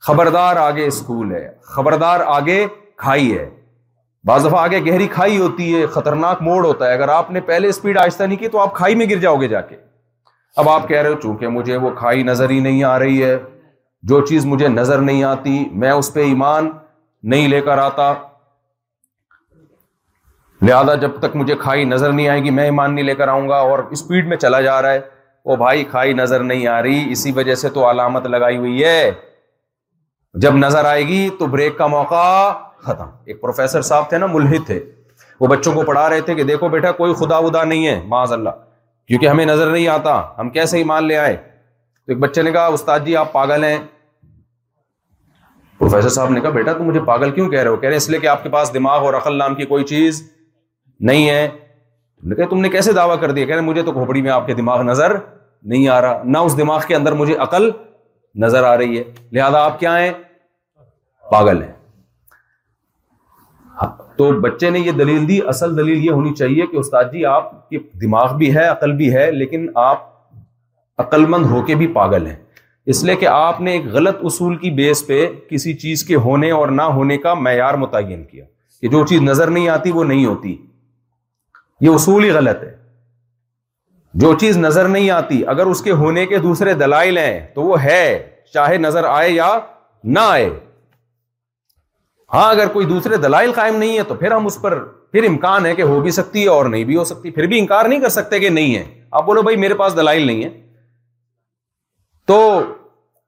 خبردار 0.07 0.57
آگے 0.57 0.87
اسکول 0.87 1.33
ہے 1.35 1.47
خبردار 1.75 2.21
آگے 2.37 2.65
کھائی 3.05 3.37
ہے 3.39 3.49
بعض 4.29 4.47
دفعہ 4.47 4.61
آگے 4.63 4.81
گہری 4.91 5.07
کھائی 5.13 5.39
ہوتی 5.39 5.75
ہے 5.75 5.85
خطرناک 5.97 6.43
موڑ 6.43 6.65
ہوتا 6.65 6.89
ہے 6.89 6.93
اگر 6.95 7.09
آپ 7.19 7.31
نے 7.31 7.41
پہلے 7.53 7.69
اسپیڈ 7.69 7.99
آہستہ 7.99 8.23
نہیں 8.25 8.39
کی 8.39 8.49
تو 8.55 8.59
آپ 8.59 8.75
کھائی 8.75 8.95
میں 9.03 9.07
گر 9.11 9.19
جاؤ 9.27 9.41
گے 9.41 9.49
جا 9.49 9.61
کے 9.71 9.77
اب 10.63 10.69
آپ 10.69 10.89
کہہ 10.89 11.03
رہے 11.03 11.11
ہو 11.15 11.21
چونکہ 11.23 11.49
مجھے 11.59 11.77
وہ 11.87 11.91
کھائی 11.99 12.23
نظر 12.33 12.51
ہی 12.51 12.61
نہیں 12.61 12.83
آ 12.85 12.99
رہی 12.99 13.23
ہے 13.25 13.37
جو 14.07 14.21
چیز 14.27 14.45
مجھے 14.47 14.69
نظر 14.69 14.99
نہیں 15.03 15.23
آتی 15.25 15.65
میں 15.73 15.91
اس 15.91 16.13
پہ 16.15 16.23
ایمان 16.25 16.69
نہیں 17.31 17.49
لے 17.49 17.61
کر 17.61 17.79
آتا 17.79 18.13
لہذا 20.67 20.95
جب 21.01 21.19
تک 21.21 21.35
مجھے 21.37 21.55
کھائی 21.61 21.85
نظر 21.85 22.13
نہیں 22.13 22.29
آئے 22.29 22.43
گی 22.45 22.51
میں 22.51 22.65
ایمان 22.65 22.95
نہیں 22.95 23.05
لے 23.05 23.15
کر 23.15 23.29
آؤں 23.29 23.49
گا 23.49 23.57
اور 23.71 23.79
اسپیڈ 23.93 24.27
میں 24.29 24.37
چلا 24.37 24.61
جا 24.61 24.81
رہا 24.83 24.93
ہے 24.93 25.01
وہ 25.45 25.57
بھائی 25.57 25.85
کھائی 25.91 26.13
نظر 26.13 26.43
نہیں 26.45 26.67
آ 26.67 26.81
رہی 26.83 27.05
اسی 27.13 27.33
وجہ 27.33 27.55
سے 27.55 27.69
تو 27.75 27.89
علامت 27.91 28.27
لگائی 28.27 28.57
ہوئی 28.57 28.85
ہے 28.85 29.11
جب 30.43 30.57
نظر 30.57 30.85
آئے 30.85 31.07
گی 31.07 31.29
تو 31.39 31.47
بریک 31.53 31.77
کا 31.79 31.87
موقع 31.87 32.23
ختم 32.87 33.11
ایک 33.27 33.41
پروفیسر 33.41 33.83
صاحب 33.83 34.09
تھے 34.09 34.19
نا 34.19 34.27
ملحد 34.33 34.67
تھے 34.67 34.79
وہ 35.41 35.47
بچوں 35.49 35.73
کو 35.75 35.83
پڑھا 35.87 36.09
رہے 36.11 36.21
تھے 36.27 36.35
کہ 36.35 36.45
دیکھو 36.45 36.69
بیٹا 36.69 36.93
کوئی 37.03 37.15
خدا 37.19 37.37
ادا 37.47 37.63
نہیں 37.65 37.87
ہے 37.87 38.01
معاذ 38.09 38.33
اللہ 38.33 38.51
کیونکہ 39.09 39.29
ہمیں 39.29 39.45
نظر 39.47 39.71
نہیں 39.71 39.89
آتا 39.89 40.21
ہم 40.39 40.51
کیسے 40.57 40.79
ایمان 40.79 41.05
لے 41.07 41.17
آئے 41.17 41.37
تو 42.09 42.15
ایک 42.15 42.21
بچے 42.21 42.43
نے 42.43 42.51
کہا 42.53 42.67
استاد 42.75 43.01
جی 43.05 43.15
آپ 43.21 43.33
پاگل 43.33 43.65
ہیں 43.65 43.77
پروفیسر 45.79 46.09
صاحب 46.09 46.31
نے 46.31 46.41
کہا 46.41 46.51
بیٹا 46.51 46.73
تم 46.79 46.85
مجھے 46.89 47.01
پاگل 47.07 47.31
کیوں 47.31 47.49
کہہ 47.51 47.61
رہے 47.61 47.69
ہو 47.71 47.77
کہہ 47.83 47.89
رہے 47.89 47.97
اس 48.03 48.09
لیے 48.11 48.19
کہ 48.21 48.27
آپ 48.27 48.43
کے 48.43 48.49
پاس 48.55 48.73
دماغ 48.75 49.05
اور 49.07 49.15
عقل 49.15 49.37
نام 49.39 49.55
کی 49.55 49.65
کوئی 49.73 49.85
چیز 49.91 50.23
نہیں 51.11 51.29
ہے 51.31 51.47
تم 52.23 52.35
تم 52.45 52.57
نے 52.57 52.63
نے 52.63 52.69
کہا 52.69 52.71
کیسے 52.77 52.93
دعویٰ 53.01 53.21
کر 53.21 53.31
دیا 53.31 53.45
کہہ 53.47 53.55
رہے 53.55 53.63
مجھے 53.65 53.83
تو 53.83 53.93
کھوپڑی 53.99 54.23
میں 54.23 54.31
آپ 54.31 54.47
کے 54.47 54.55
دماغ 54.63 54.83
نظر 54.93 55.17
نہیں 55.73 55.87
آ 55.97 56.01
رہا 56.01 56.23
نہ 56.25 56.39
اس 56.49 56.57
دماغ 56.59 56.81
کے 56.89 56.95
اندر 56.97 57.13
مجھے 57.23 57.37
عقل 57.49 57.69
نظر 58.47 58.65
آ 58.73 58.77
رہی 58.79 58.99
ہے 58.99 59.05
لہذا 59.33 59.63
آپ 59.65 59.79
کیا 59.81 59.99
ہیں 59.99 60.11
پاگل 61.31 61.63
ہیں 61.63 61.73
ہاں، 63.83 63.91
تو 64.17 64.31
بچے 64.51 64.71
نے 64.71 64.79
یہ 64.89 64.93
دلیل 65.05 65.29
دی 65.29 65.39
اصل 65.57 65.77
دلیل 65.85 66.05
یہ 66.05 66.11
ہونی 66.11 66.35
چاہیے 66.39 66.67
کہ 66.73 66.77
استاد 66.87 67.13
جی 67.13 67.25
آپ 67.39 67.69
کے 67.69 67.79
دماغ 68.07 68.37
بھی 68.39 68.55
ہے 68.57 68.67
عقل 68.77 68.93
بھی 69.03 69.15
ہے 69.15 69.31
لیکن 69.41 69.67
آپ 69.91 70.17
عقل 71.03 71.27
مند 71.31 71.47
ہو 71.47 71.63
کے 71.67 71.75
بھی 71.81 71.87
پاگل 71.95 72.27
ہیں 72.27 72.35
اس 72.93 73.03
لیے 73.05 73.15
کہ 73.17 73.27
آپ 73.31 73.61
نے 73.61 73.73
ایک 73.73 73.87
غلط 73.93 74.25
اصول 74.29 74.57
کی 74.59 74.71
بیس 74.79 75.07
پہ 75.07 75.27
کسی 75.51 75.73
چیز 75.83 76.03
کے 76.05 76.15
ہونے 76.25 76.51
اور 76.61 76.69
نہ 76.79 76.83
ہونے 76.97 77.17
کا 77.27 77.35
معیار 77.47 77.75
متعین 77.85 78.25
کیا 78.25 78.45
کہ 78.81 78.89
جو 78.89 79.05
چیز 79.07 79.21
نظر 79.23 79.51
نہیں 79.51 79.69
آتی 79.69 79.91
وہ 79.95 80.05
نہیں 80.11 80.25
ہوتی 80.27 80.57
یہ 81.87 81.91
اصول 81.95 82.25
ہی 82.25 82.31
غلط 82.39 82.63
ہے 82.63 82.77
جو 84.23 84.33
چیز 84.41 84.57
نظر 84.59 84.89
نہیں 84.89 85.11
آتی 85.17 85.43
اگر 85.55 85.67
اس 85.73 85.81
کے 85.83 85.93
ہونے 86.03 86.27
کے 86.27 86.39
دوسرے 86.49 86.75
دلائل 86.85 87.19
ہیں 87.19 87.41
تو 87.55 87.63
وہ 87.65 87.83
ہے 87.83 88.01
چاہے 88.55 88.77
نظر 88.87 89.05
آئے 89.09 89.31
یا 89.31 89.59
نہ 90.05 90.19
آئے 90.29 90.49
ہاں 92.35 92.49
اگر 92.51 92.69
کوئی 92.73 92.87
دوسرے 92.87 93.17
دلائل 93.25 93.53
قائم 93.57 93.77
نہیں 93.77 93.97
ہے 93.99 94.03
تو 94.09 94.15
پھر 94.15 94.33
ہم 94.33 94.47
اس 94.47 94.61
پر 94.63 94.79
پھر 95.13 95.25
امکان 95.29 95.67
ہے 95.67 95.75
کہ 95.75 95.83
ہو 95.93 96.01
بھی 96.03 96.11
سکتی 96.21 96.43
ہے 96.45 96.49
اور 96.55 96.65
نہیں 96.73 96.85
بھی 96.85 96.97
ہو 96.97 97.05
سکتی 97.11 97.31
پھر 97.37 97.47
بھی 97.53 97.59
انکار 97.59 97.85
نہیں 97.89 98.01
کر 98.01 98.09
سکتے 98.17 98.39
کہ 98.41 98.49
نہیں 98.59 98.75
ہے 98.77 98.83
آپ 99.19 99.25
بولو 99.27 99.43
بھائی 99.43 99.57
میرے 99.67 99.75
پاس 99.83 99.97
دلائل 99.97 100.27
نہیں 100.27 100.43
ہے 100.45 100.51
تو 102.29 102.39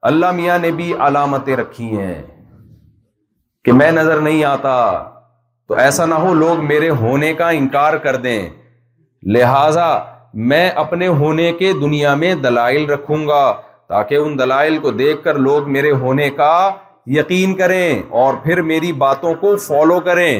اللہ 0.07 0.31
میاں 0.37 0.57
نے 0.61 0.69
بھی 0.79 0.93
علامتیں 1.07 1.55
رکھی 1.57 1.85
ہیں 1.97 2.21
کہ 3.65 3.71
میں 3.73 3.91
نظر 3.91 4.19
نہیں 4.25 4.43
آتا 4.49 4.73
تو 5.67 5.75
ایسا 5.83 6.05
نہ 6.11 6.13
ہو 6.25 6.33
لوگ 6.33 6.63
میرے 6.65 6.89
ہونے 6.99 7.33
کا 7.39 7.49
انکار 7.59 7.97
کر 8.03 8.15
دیں 8.25 8.39
لہذا 9.35 9.85
میں 10.51 10.67
اپنے 10.83 11.07
ہونے 11.21 11.51
کے 11.59 11.71
دنیا 11.81 12.13
میں 12.23 12.33
دلائل 12.43 12.85
رکھوں 12.89 13.17
گا 13.27 13.41
تاکہ 13.89 14.15
ان 14.15 14.37
دلائل 14.39 14.77
کو 14.85 14.91
دیکھ 15.01 15.23
کر 15.23 15.39
لوگ 15.47 15.69
میرے 15.71 15.91
ہونے 16.03 16.29
کا 16.41 16.53
یقین 17.15 17.55
کریں 17.63 18.01
اور 18.23 18.33
پھر 18.43 18.61
میری 18.73 18.91
باتوں 19.05 19.33
کو 19.41 19.55
فالو 19.67 19.99
کریں 20.09 20.39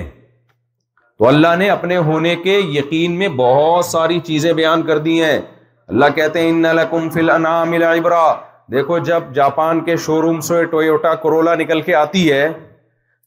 تو 1.19 1.27
اللہ 1.27 1.55
نے 1.59 1.69
اپنے 1.69 1.97
ہونے 2.11 2.35
کے 2.43 2.59
یقین 2.77 3.17
میں 3.19 3.27
بہت 3.41 3.85
ساری 3.85 4.19
چیزیں 4.31 4.51
بیان 4.61 4.83
کر 4.87 4.97
دی 5.09 5.21
ہیں 5.23 5.37
اللہ 5.87 6.15
کہتے 6.15 6.41
ہیں 6.41 6.49
ان 6.49 6.61
لکم 6.75 7.09
دیکھو 8.71 8.97
جب 9.07 9.23
جاپان 9.35 9.83
کے 9.85 9.95
شو 10.05 10.21
روم 10.21 10.39
سے 10.47 10.63
ٹویوٹا 10.71 11.13
کرولا 11.23 11.53
نکل 11.61 11.81
کے 11.85 11.95
آتی 12.01 12.31
ہے 12.31 12.47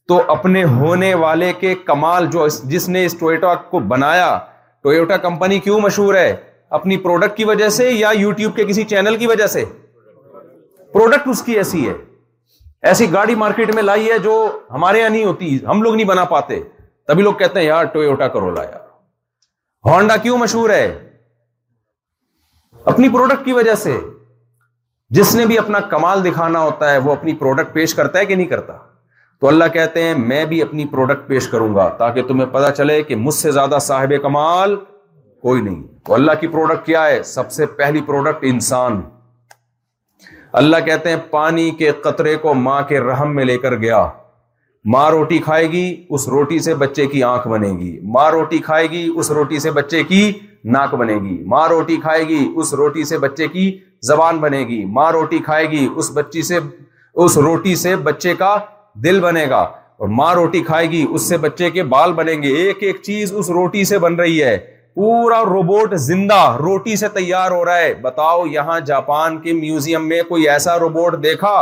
تو 0.07 0.19
اپنے 0.31 0.63
ہونے 0.77 1.13
والے 1.23 1.51
کے 1.59 1.73
کمال 1.85 2.25
جو 2.31 2.47
جس 2.71 2.87
نے 2.89 3.03
اس 3.05 3.15
ٹویوٹا 3.19 3.53
کو 3.71 3.79
بنایا 3.93 4.37
ٹویوٹا 4.83 5.17
کمپنی 5.27 5.59
کیوں 5.65 5.79
مشہور 5.81 6.15
ہے 6.15 6.35
اپنی 6.79 6.97
پروڈکٹ 7.05 7.37
کی 7.37 7.43
وجہ 7.45 7.67
سے 7.77 7.89
یا 7.91 8.09
یوٹیوب 8.19 8.55
کے 8.55 8.65
کسی 8.71 8.83
چینل 8.93 9.15
کی 9.17 9.27
وجہ 9.33 9.47
سے 9.55 9.63
پروڈکٹ 10.93 11.27
اس 11.31 11.41
کی 11.43 11.57
ایسی 11.63 11.87
ہے 11.87 11.93
ایسی 12.89 13.11
گاڑی 13.13 13.35
مارکیٹ 13.43 13.73
میں 13.75 13.83
لائی 13.83 14.09
ہے 14.11 14.17
جو 14.25 14.33
ہمارے 14.71 14.99
یہاں 14.99 15.09
نہیں 15.09 15.25
ہوتی 15.25 15.57
ہم 15.67 15.81
لوگ 15.81 15.95
نہیں 15.95 16.07
بنا 16.13 16.25
پاتے 16.33 16.59
تبھی 17.07 17.23
لوگ 17.23 17.33
کہتے 17.43 17.59
ہیں 17.59 17.67
یار 17.67 17.85
ٹویوٹا 17.93 18.27
کرولا 18.37 18.63
یار 18.63 18.83
ہانڈا 19.91 20.17
کیوں 20.25 20.37
مشہور 20.37 20.69
ہے 20.79 20.85
اپنی 22.93 23.09
پروڈکٹ 23.09 23.45
کی 23.45 23.53
وجہ 23.53 23.75
سے 23.85 23.97
جس 25.13 25.33
نے 25.35 25.45
بھی 25.45 25.57
اپنا 25.57 25.79
کمال 25.89 26.23
دکھانا 26.25 26.59
ہوتا 26.61 26.91
ہے 26.91 26.97
وہ 26.97 27.11
اپنی 27.11 27.33
پروڈکٹ 27.39 27.73
پیش 27.73 27.93
کرتا 27.95 28.19
ہے 28.19 28.25
کہ 28.25 28.35
نہیں 28.35 28.47
کرتا 28.47 28.73
تو 29.41 29.47
اللہ 29.47 29.63
کہتے 29.73 30.03
ہیں 30.03 30.13
میں 30.17 30.43
بھی 30.45 30.61
اپنی 30.61 30.85
پروڈکٹ 30.91 31.27
پیش 31.27 31.47
کروں 31.47 31.73
گا 31.75 31.87
تاکہ 31.97 32.23
تمہیں 32.27 32.47
پتا 32.51 32.71
چلے 32.75 33.01
کہ 33.03 33.15
مجھ 33.23 33.33
سے 33.33 33.51
زیادہ 33.51 33.77
صاحب 33.81 34.11
کمال 34.21 34.75
کوئی 35.41 35.61
نہیں 35.61 35.83
تو 36.07 36.13
اللہ 36.13 36.39
کی 36.39 36.47
پروڈکٹ 36.47 36.85
کیا 36.85 37.05
ہے 37.05 37.21
سب 37.31 37.51
سے 37.51 37.65
پہلی 37.79 38.01
پروڈکٹ 38.05 38.45
انسان 38.53 39.01
اللہ 40.61 40.77
کہتے 40.85 41.09
ہیں 41.09 41.17
پانی 41.29 41.69
کے 41.79 41.91
قطرے 42.03 42.35
کو 42.41 42.53
ماں 42.53 42.81
کے 42.87 42.99
رحم 43.01 43.35
میں 43.35 43.45
لے 43.45 43.57
کر 43.63 43.75
گیا 43.79 44.07
ماں 44.93 45.09
روٹی 45.11 45.37
کھائے 45.43 45.69
گی 45.71 45.85
اس 46.13 46.27
روٹی 46.29 46.59
سے 46.63 46.73
بچے 46.81 47.05
کی 47.11 47.23
آنکھ 47.23 47.47
بنے 47.47 47.69
گی 47.79 47.99
ماں 48.13 48.29
روٹی 48.31 48.57
کھائے 48.65 48.89
گی 48.89 49.09
اس 49.15 49.31
روٹی 49.31 49.59
سے 49.59 49.71
بچے 49.71 50.03
کی 50.07 50.31
ناک 50.73 50.93
بنے 50.95 51.13
گی 51.21 51.41
ماں 51.47 51.67
روٹی 51.69 51.95
کھائے 52.01 52.27
گی 52.27 52.47
اس 52.55 52.73
روٹی 52.73 53.03
سے 53.05 53.17
بچے 53.19 53.47
کی 53.47 53.69
زبان 54.09 54.37
بنے 54.39 54.59
گی 54.69 54.83
ماں 54.95 55.11
روٹی 55.11 55.37
کھائے 55.45 55.65
گی 55.69 55.87
اس 56.01 56.09
بچی 56.13 56.41
سے 56.49 56.59
اس 57.23 57.37
روٹی 57.45 57.75
سے 57.83 57.95
بچے 58.07 58.33
کا 58.41 58.55
دل 59.03 59.19
بنے 59.21 59.45
گا 59.49 59.61
اور 60.03 60.07
ماں 60.19 60.33
روٹی 60.35 60.61
کھائے 60.69 60.89
گی 60.91 61.05
اس 61.09 61.27
سے 61.29 61.37
بچے 61.45 61.69
کے 61.77 61.83
بال 61.93 62.13
بنے 62.13 62.33
گے 62.41 62.53
ایک 62.61 62.83
ایک 62.87 63.01
چیز 63.03 63.33
اس 63.41 63.49
روٹی 63.57 63.83
سے 63.91 63.99
بن 64.05 64.15
رہی 64.21 64.43
ہے 64.43 64.55
پورا 65.01 65.39
روبوٹ 65.45 65.93
زندہ 66.07 66.39
روٹی 66.59 66.95
سے 67.03 67.07
تیار 67.19 67.51
ہو 67.51 67.63
رہا 67.65 67.77
ہے 67.77 67.93
بتاؤ 68.01 68.45
یہاں 68.55 68.79
جاپان 68.91 69.39
کے 69.41 69.53
میوزیم 69.53 70.07
میں 70.09 70.21
کوئی 70.29 70.47
ایسا 70.49 70.77
روبوٹ 70.79 71.21
دیکھا 71.23 71.55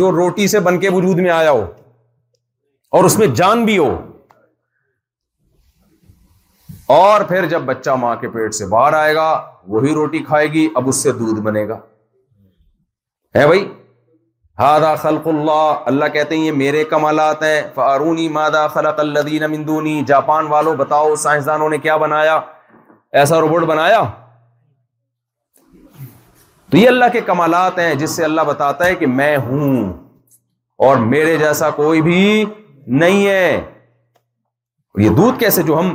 جو 0.00 0.10
روٹی 0.16 0.46
سے 0.54 0.60
بن 0.68 0.78
کے 0.84 0.90
وجود 0.98 1.18
میں 1.26 1.30
آیا 1.30 1.50
ہو 1.50 1.64
اور 2.96 3.04
اس 3.04 3.18
میں 3.18 3.26
جان 3.40 3.64
بھی 3.64 3.76
ہو 3.78 3.90
اور 7.00 7.20
پھر 7.28 7.46
جب 7.54 7.62
بچہ 7.72 7.90
ماں 8.04 8.14
کے 8.22 8.28
پیٹ 8.36 8.54
سے 8.54 8.66
باہر 8.74 8.92
آئے 9.02 9.14
گا 9.14 9.28
وہی 9.72 9.92
روٹی 9.94 10.18
کھائے 10.24 10.46
گی 10.52 10.68
اب 10.76 10.88
اس 10.88 10.96
سے 11.02 11.12
دودھ 11.18 11.40
بنے 11.40 11.66
گا 11.68 11.76
ہے 13.36 13.46
بھائی 13.46 13.64
ہا 14.58 14.94
خلق 15.02 15.26
اللہ 15.28 15.82
اللہ 15.92 16.08
کہتے 16.12 16.36
ہیں 16.36 16.44
یہ 16.44 16.52
میرے 16.58 16.82
کمالات 16.90 17.42
ہیں 17.42 17.62
فارونی 17.74 18.28
خلق 18.74 19.00
مندونی 19.50 20.02
جاپان 20.06 20.46
والو 20.50 20.74
بتاؤ 20.82 21.14
سائنسدانوں 21.22 21.68
نے 21.70 21.78
کیا 21.86 21.96
بنایا 22.04 22.38
ایسا 23.22 23.40
روبوٹ 23.40 23.62
بنایا 23.72 24.02
تو 26.70 26.76
یہ 26.76 26.88
اللہ 26.88 27.04
کے 27.12 27.20
کمالات 27.26 27.78
ہیں 27.78 27.94
جس 27.94 28.10
سے 28.16 28.24
اللہ 28.24 28.40
بتاتا 28.46 28.86
ہے 28.86 28.94
کہ 29.00 29.06
میں 29.20 29.36
ہوں 29.46 29.92
اور 30.86 30.96
میرے 31.12 31.36
جیسا 31.38 31.70
کوئی 31.80 32.02
بھی 32.02 32.44
نہیں 33.02 33.26
ہے 33.26 33.60
یہ 35.02 35.08
دودھ 35.16 35.38
کیسے 35.40 35.62
جو 35.68 35.78
ہم 35.78 35.94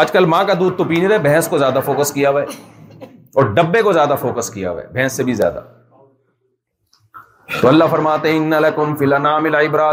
آج 0.00 0.12
کل 0.12 0.24
ماں 0.32 0.42
کا 0.44 0.54
دودھ 0.60 0.76
تو 0.78 0.84
پی 0.84 0.96
نہیں 0.96 1.08
رہے 1.08 1.18
بحث 1.28 1.48
کو 1.48 1.58
زیادہ 1.58 1.80
فوکس 1.84 2.12
کیا 2.12 2.30
ہوا 2.30 2.42
ہے 2.42 2.46
اور 3.36 3.44
ڈبے 3.54 3.80
کو 3.82 3.92
زیادہ 3.92 4.14
فوکس 4.20 4.50
کیا 4.50 4.70
ہوا 4.70 4.82
ہے 4.82 4.86
بھینس 4.92 5.12
سے 5.16 5.24
بھی 5.24 5.34
زیادہ 5.34 5.60
تو 7.60 7.68
اللہ 7.68 7.84
فرماتے 7.90 8.32
ہیں 8.32 8.70
فی 8.98 9.06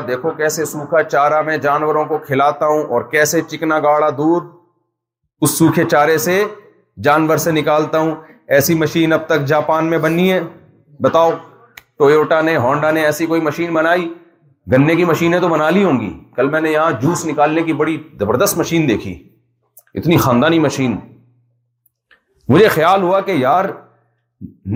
دیکھو 0.07 0.31
کیسے 0.37 0.65
سوکھا 0.65 1.01
چارہ 1.03 1.41
میں 1.47 1.57
جانوروں 1.65 2.05
کو 2.05 2.17
کھلاتا 2.27 2.65
ہوں 2.67 2.83
اور 2.95 3.01
کیسے 3.11 3.41
چکنا 3.51 3.79
گاڑا 3.85 4.09
دودھ 4.17 4.45
اس 5.45 5.57
سوکھے 5.57 5.83
چارے 5.91 6.17
سے 6.25 6.43
جانور 7.03 7.37
سے 7.45 7.51
نکالتا 7.51 7.99
ہوں 7.99 8.15
ایسی 8.57 8.73
مشین 8.83 9.13
اب 9.13 9.25
تک 9.27 9.45
جاپان 9.53 9.89
میں 9.89 9.97
بننی 10.07 10.31
ہے 10.31 10.39
بتاؤ 11.03 11.31
ٹویوٹا 11.97 12.41
نے 12.49 12.55
ہانڈا 12.65 12.91
نے 12.99 13.03
ایسی 13.05 13.25
کوئی 13.33 13.41
مشین 13.41 13.73
بنائی 13.73 14.07
گنے 14.71 14.95
کی 14.95 15.05
مشینیں 15.05 15.39
تو 15.39 15.47
بنا 15.49 15.69
لی 15.75 15.83
ہوں 15.83 15.99
گی 15.99 16.11
کل 16.35 16.49
میں 16.49 16.61
نے 16.61 16.71
یہاں 16.71 16.91
جوس 17.01 17.25
نکالنے 17.25 17.61
کی 17.63 17.73
بڑی 17.83 17.97
زبردست 18.19 18.57
مشین 18.57 18.87
دیکھی 18.89 19.15
اتنی 19.99 20.17
خاندانی 20.25 20.59
مشین 20.67 20.95
مجھے 22.51 22.67
خیال 22.67 23.01
ہوا 23.01 23.19
کہ 23.27 23.31
یار 23.41 23.65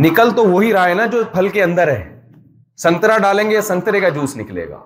نکل 0.03 0.29
تو 0.35 0.43
وہی 0.49 0.73
رہا 0.73 0.87
ہے 0.89 0.93
نا 0.97 1.05
جو 1.13 1.21
پھل 1.31 1.47
کے 1.55 1.61
اندر 1.63 1.87
ہے 1.91 2.03
سنترا 2.83 3.17
ڈالیں 3.23 3.49
گے 3.49 3.61
سنترے 3.69 3.99
کا 4.01 4.09
جوس 4.17 4.35
نکلے 4.37 4.67
گا 4.69 4.77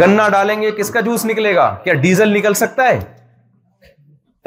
گنا 0.00 0.28
ڈالیں 0.34 0.60
گے 0.62 0.70
کس 0.78 0.90
کا 0.90 1.00
جوس 1.08 1.24
نکلے 1.30 1.54
گا 1.56 1.66
کیا 1.84 1.94
ڈیزل 2.04 2.32
نکل 2.36 2.54
سکتا 2.60 2.88
ہے 2.88 2.98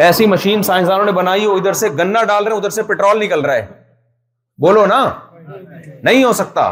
ایسی 0.07 0.25
مشین 0.33 0.63
سائنسدانوں 0.67 1.05
نے 1.05 1.11
بنائی 1.19 1.45
ہو 1.45 1.55
ادھر 1.59 1.73
سے 1.81 1.89
گنا 1.99 2.23
ڈال 2.31 2.47
رہے 2.47 2.55
ادھر 2.57 2.75
سے 2.77 2.83
پیٹرول 2.89 3.19
نکل 3.23 3.45
رہا 3.45 3.55
ہے 3.61 3.65
بولو 4.65 4.85
نا 4.93 4.99
نہیں 5.45 6.23
ہو 6.23 6.33
سکتا 6.41 6.65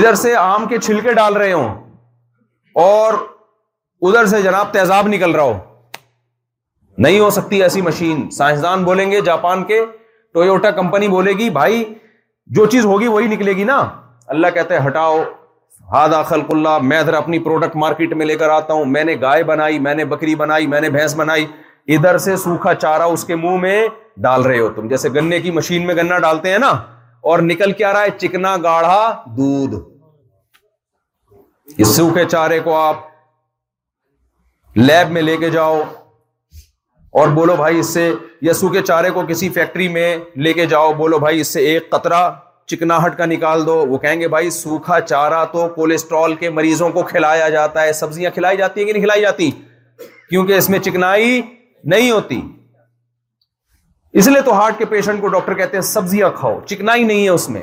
ادھر 0.00 0.14
سے 0.24 0.34
آم 0.42 0.66
کے 0.72 0.78
چھلکے 0.88 1.12
ڈال 1.20 1.36
رہے 1.42 1.52
ہوں 1.52 2.86
اور 2.86 3.18
ادھر 4.08 4.26
سے 4.34 4.42
جناب 4.48 4.72
تیزاب 4.72 5.08
نکل 5.16 5.34
رہا 5.40 5.48
ہو 5.52 5.56
نہیں 7.04 7.20
ہو 7.20 7.30
سکتی 7.30 7.62
ایسی 7.62 7.80
مشین 7.82 8.28
سائنسدان 8.30 8.84
بولیں 8.84 9.10
گے 9.10 9.20
جاپان 9.24 9.64
کے 9.64 9.80
ٹویوٹا 10.34 10.70
کمپنی 10.80 11.08
بولے 11.08 11.32
گی 11.38 11.48
بھائی 11.50 11.82
جو 12.56 12.66
چیز 12.70 12.84
ہوگی 12.84 13.06
وہی 13.06 13.26
نکلے 13.28 13.52
گی 13.56 13.64
نا 13.64 13.78
اللہ 14.34 14.46
کہتے 14.54 14.76
ہیں 14.78 14.86
ہٹاؤ 14.86 15.22
خلق 16.28 16.50
اللہ 16.50 16.78
میں 16.82 16.98
ادھر 16.98 17.14
اپنی 17.14 17.38
پروڈکٹ 17.38 17.76
مارکیٹ 17.80 18.12
میں 18.20 18.26
لے 18.26 18.36
کر 18.36 18.48
آتا 18.50 18.74
ہوں 18.74 18.84
میں 18.94 19.02
نے 19.04 19.14
گائے 19.20 19.42
بنائی 19.50 19.78
میں 19.78 19.94
نے 19.94 20.04
بکری 20.12 20.34
بنائی 20.36 20.66
میں 20.66 20.80
نے 20.80 20.90
بھینس 20.90 21.14
بنائی 21.16 21.46
ادھر 21.96 22.18
سے 22.18 22.36
سوکھا 22.44 22.72
چارہ 22.74 23.02
اس 23.16 23.24
کے 23.24 23.36
منہ 23.42 23.56
میں 23.62 23.86
ڈال 24.22 24.42
رہے 24.42 24.58
ہو 24.58 24.68
تم 24.76 24.88
جیسے 24.88 25.08
گنے 25.14 25.40
کی 25.40 25.50
مشین 25.58 25.86
میں 25.86 25.94
گنا 25.94 26.18
ڈالتے 26.24 26.52
ہیں 26.52 26.58
نا 26.58 26.68
اور 27.30 27.38
نکل 27.50 27.72
کیا 27.82 27.92
رہا 27.92 28.02
ہے 28.02 28.10
چکنا 28.20 28.56
گاڑھا 28.62 29.00
دودھ 29.36 29.76
اس 31.82 31.94
سوکھے 31.96 32.24
چارے 32.30 32.58
کو 32.64 32.74
آپ 32.76 33.04
لیب 34.78 35.10
میں 35.12 35.22
لے 35.22 35.36
کے 35.36 35.50
جاؤ 35.50 35.82
اور 37.20 37.28
بولو 37.34 37.54
بھائی 37.56 37.78
اس 37.80 37.92
سے 37.94 38.10
یسو 38.42 38.68
کے 38.72 38.80
چارے 38.88 39.10
کو 39.10 39.22
کسی 39.28 39.48
فیکٹری 39.50 39.86
میں 39.88 40.06
لے 40.46 40.52
کے 40.52 40.64
جاؤ 40.72 40.92
بولو 40.96 41.18
بھائی 41.18 41.40
اس 41.40 41.48
سے 41.52 41.60
ایک 41.66 41.88
قطرہ 41.90 42.16
چکنا 42.68 42.98
ہٹ 43.04 43.16
کا 43.18 43.26
نکال 43.26 43.64
دو 43.66 43.74
وہ 43.88 43.98
کہیں 43.98 44.18
گے 44.20 44.26
بھائی 44.34 44.50
سوکھا 44.56 44.98
چارہ 45.00 45.44
تو 45.52 45.68
کولیسٹرول 45.74 46.34
کے 46.40 46.50
مریضوں 46.58 46.90
کو 46.96 47.02
کھلایا 47.12 47.48
جاتا 47.54 47.82
ہے 47.82 47.92
سبزیاں 48.00 48.30
کھلائی 48.34 48.56
جاتی 48.56 48.80
ہیں 48.80 48.86
کہ 48.86 48.92
نہیں 48.92 49.02
کھلائی 49.02 49.22
جاتی 49.22 49.50
کیونکہ 50.30 50.52
اس 50.56 50.68
میں 50.70 50.78
چکنائی 50.88 51.40
نہیں 51.94 52.10
ہوتی 52.10 52.40
اس 54.20 54.28
لیے 54.28 54.40
تو 54.50 54.54
ہارٹ 54.58 54.78
کے 54.78 54.84
پیشنٹ 54.90 55.20
کو 55.20 55.28
ڈاکٹر 55.36 55.54
کہتے 55.62 55.76
ہیں 55.76 55.82
سبزیاں 55.92 56.30
کھاؤ 56.40 56.60
چکنائی 56.66 57.02
نہیں 57.12 57.24
ہے 57.24 57.28
اس 57.38 57.48
میں 57.56 57.62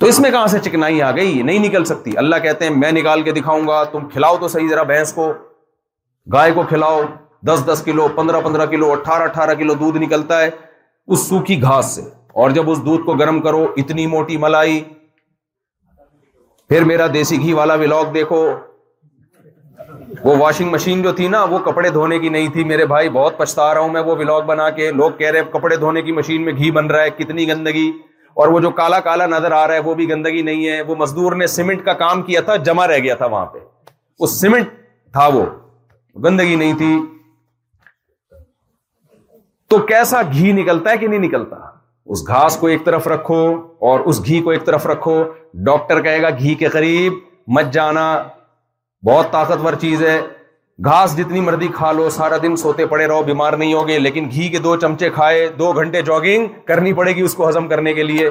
تو 0.00 0.06
اس 0.06 0.20
میں 0.20 0.30
کہاں 0.30 0.46
سے 0.54 0.58
چکنائی 0.68 1.02
آ 1.02 1.10
گئی 1.16 1.40
نہیں 1.42 1.68
نکل 1.68 1.84
سکتی 1.94 2.16
اللہ 2.24 2.42
کہتے 2.42 2.68
ہیں 2.68 2.74
میں 2.76 2.92
نکال 3.00 3.22
کے 3.28 3.32
دکھاؤں 3.42 3.66
گا 3.68 3.84
تم 3.92 4.08
کھلاؤ 4.12 4.36
تو 4.40 4.48
صحیح 4.56 4.68
ذرا 4.70 4.82
بھینس 4.94 5.12
کو 5.12 5.32
گائے 6.32 6.52
کو 6.52 6.62
کھلاؤ 6.68 7.00
دس 7.46 7.62
دس 7.66 7.82
کلو 7.84 8.06
پندرہ 8.16 8.40
پندرہ 8.44 8.66
کلو 8.70 8.90
اٹھارہ 8.92 9.22
اٹھارہ 9.28 9.54
کلو 9.58 9.74
دودھ 9.80 9.96
نکلتا 9.98 10.40
ہے 10.40 10.48
اس 11.12 11.26
سوکھی 11.28 11.60
گھاس 11.62 11.94
سے 11.94 12.00
اور 12.40 12.50
جب 12.56 12.70
اس 12.70 12.84
دودھ 12.86 13.04
کو 13.04 13.14
گرم 13.18 13.40
کرو 13.42 13.64
اتنی 13.82 14.06
موٹی 14.06 14.36
ملائی 14.42 14.82
پھر 16.68 16.84
میرا 16.84 17.06
دیسی 17.14 17.40
گھی 17.42 17.52
والا 17.52 17.74
ولاگ 17.80 18.12
دیکھو 18.14 18.44
وہ 20.24 20.36
واشنگ 20.38 20.70
مشین 20.70 21.02
جو 21.02 21.12
تھی 21.16 21.28
نا 21.28 21.42
وہ 21.50 21.58
کپڑے 21.64 21.88
دھونے 21.90 22.18
کی 22.18 22.28
نہیں 22.28 22.48
تھی 22.52 22.64
میرے 22.64 22.86
بھائی 22.86 23.08
بہت 23.10 23.38
پچھتا 23.38 23.72
رہا 23.74 23.80
ہوں 23.80 23.92
میں 23.92 24.00
وہ 24.06 24.16
ولاگ 24.16 24.42
بنا 24.46 24.68
کے 24.78 24.90
لوگ 24.96 25.10
کہہ 25.18 25.30
رہے 25.30 25.40
کپڑے 25.52 25.76
دھونے 25.84 26.02
کی 26.02 26.12
مشین 26.12 26.44
میں 26.44 26.52
گھی 26.56 26.70
بن 26.78 26.86
رہا 26.90 27.02
ہے 27.02 27.10
کتنی 27.18 27.46
گندگی 27.48 27.90
اور 28.40 28.48
وہ 28.48 28.60
جو 28.60 28.70
کالا 28.80 29.00
کالا 29.06 29.26
نظر 29.36 29.52
آ 29.52 29.66
رہا 29.68 29.74
ہے 29.74 29.78
وہ 29.86 29.94
بھی 29.94 30.08
گندگی 30.08 30.42
نہیں 30.42 30.66
ہے 30.68 30.80
وہ 30.88 30.94
مزدور 30.98 31.36
نے 31.36 31.46
سیمنٹ 31.56 31.84
کا 31.84 31.92
کام 32.06 32.22
کیا 32.22 32.40
تھا 32.50 32.56
جمع 32.68 32.86
رہ 32.86 32.98
گیا 33.04 33.14
تھا 33.14 33.26
وہاں 33.26 33.46
پہ 33.52 33.58
وہ 34.20 34.26
سیمنٹ 34.38 34.68
تھا 35.12 35.26
وہ 35.34 35.44
گندگی 36.24 36.54
نہیں 36.56 36.72
تھی 36.78 36.94
تو 39.70 39.78
کیسا 39.86 40.22
گھی 40.32 40.52
نکلتا 40.52 40.90
ہے 40.90 40.96
کہ 40.98 41.06
نہیں 41.06 41.18
نکلتا 41.20 41.56
اس 42.12 42.26
گھاس 42.28 42.56
کو 42.60 42.66
ایک 42.66 42.84
طرف 42.84 43.06
رکھو 43.08 43.36
اور 43.90 44.00
اس 44.10 44.24
گھی 44.26 44.40
کو 44.42 44.50
ایک 44.50 44.64
طرف 44.66 44.86
رکھو 44.86 45.16
ڈاکٹر 45.66 46.00
کہے 46.02 46.22
گا 46.22 46.30
گھی 46.38 46.54
کے 46.62 46.68
قریب 46.76 47.12
مت 47.56 47.72
جانا 47.72 48.10
بہت 49.06 49.30
طاقتور 49.32 49.72
چیز 49.80 50.02
ہے 50.02 50.20
گھاس 50.84 51.16
جتنی 51.16 51.40
مردی 51.40 51.68
کھا 51.74 51.92
لو 51.92 52.08
سارا 52.10 52.36
دن 52.42 52.56
سوتے 52.56 52.86
پڑے 52.86 53.06
رہو 53.06 53.22
بیمار 53.22 53.52
نہیں 53.62 53.72
ہوگے 53.74 53.98
لیکن 53.98 54.28
گھی 54.32 54.48
کے 54.48 54.58
دو 54.66 54.74
چمچے 54.80 55.10
کھائے 55.14 55.48
دو 55.58 55.72
گھنٹے 55.80 56.02
جاگنگ 56.02 56.46
کرنی 56.66 56.92
پڑے 57.00 57.14
گی 57.16 57.20
اس 57.22 57.34
کو 57.34 57.48
ہزم 57.48 57.68
کرنے 57.68 57.92
کے 57.94 58.02
لیے 58.02 58.28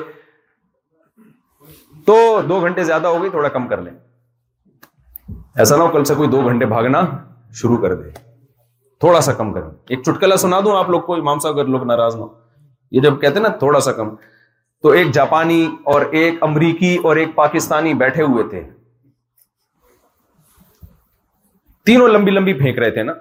تو 2.05 2.15
دو 2.49 2.59
گھنٹے 2.61 2.83
زیادہ 2.83 3.07
ہو 3.07 3.21
گئی 3.21 3.29
تھوڑا 3.29 3.49
کم 3.57 3.67
کر 3.67 3.81
لیں 3.81 3.91
ایسا 5.63 5.75
نہ 5.77 5.81
ہو 5.81 5.87
کل 5.93 6.03
سے 6.05 6.15
کوئی 6.15 6.29
دو 6.29 6.41
گھنٹے 6.49 6.65
بھاگنا 6.65 6.99
شروع 7.57 7.77
کر 7.81 7.93
دے 8.01 8.09
تھوڑا 8.99 9.21
سا 9.21 9.33
کم 9.33 9.53
کریں 9.53 9.69
ایک 9.89 9.99
چٹکلا 10.05 10.37
سنا 10.37 10.59
دوں 10.65 10.77
آپ 10.77 10.89
لوگ 10.89 11.01
کو 11.01 11.15
امام 11.15 11.39
صاحب 11.39 11.59
اگر 11.59 11.67
لوگ 11.69 11.83
ناراض 11.87 12.15
نہ 12.15 12.21
ہو 12.21 12.27
یہ 12.91 13.01
جب 13.01 13.19
کہتے 13.21 13.35
ہیں 13.35 13.41
نا 13.43 13.49
تھوڑا 13.63 13.79
سا 13.85 13.91
کم 13.99 14.09
تو 14.83 14.89
ایک 14.97 15.11
جاپانی 15.13 15.65
اور 15.93 16.01
ایک 16.19 16.43
امریکی 16.43 16.95
اور 17.03 17.15
ایک 17.17 17.33
پاکستانی 17.35 17.93
بیٹھے 18.03 18.23
ہوئے 18.23 18.43
تھے 18.49 18.61
تینوں 21.85 22.07
لمبی 22.07 22.31
لمبی 22.31 22.53
پھینک 22.53 22.79
رہے 22.79 22.91
تھے 22.91 23.03
نا 23.03 23.13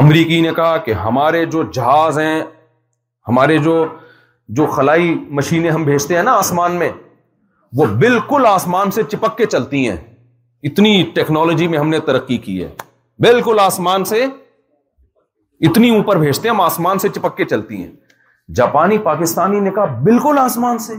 امریکی 0.00 0.40
نے 0.40 0.50
کہا 0.56 0.76
کہ 0.84 0.92
ہمارے 1.04 1.44
جو 1.54 1.62
جہاز 1.74 2.18
ہیں 2.18 2.40
ہمارے 3.28 3.56
جو 3.58 3.84
جو 4.58 4.66
خلائی 4.74 5.14
مشینیں 5.38 5.70
ہم 5.70 5.84
بھیجتے 5.84 6.16
ہیں 6.16 6.22
نا 6.22 6.32
آسمان 6.38 6.72
میں 6.78 6.90
وہ 7.76 7.84
بالکل 8.00 8.44
آسمان 8.48 8.90
سے 8.98 9.02
چپک 9.12 9.36
کے 9.38 9.46
چلتی 9.54 9.88
ہیں 9.88 9.96
اتنی 10.70 11.02
ٹیکنالوجی 11.14 11.66
میں 11.68 11.78
ہم 11.78 11.88
نے 11.88 11.98
ترقی 12.06 12.36
کی 12.44 12.62
ہے 12.62 12.68
بالکل 13.24 13.58
آسمان 13.60 14.04
سے 14.04 14.24
اتنی 15.68 15.88
اوپر 15.96 16.16
بھیجتے 16.18 16.48
ہیں 16.48 16.54
ہم 16.54 16.60
آسمان 16.60 16.98
سے 16.98 17.08
چپک 17.14 17.36
کے 17.36 17.44
چلتی 17.50 17.76
ہیں 17.82 17.90
جاپانی 18.54 18.98
پاکستانی 19.04 19.60
نے 19.60 19.70
کہا 19.74 19.84
بالکل 20.04 20.38
آسمان 20.38 20.78
سے 20.86 20.94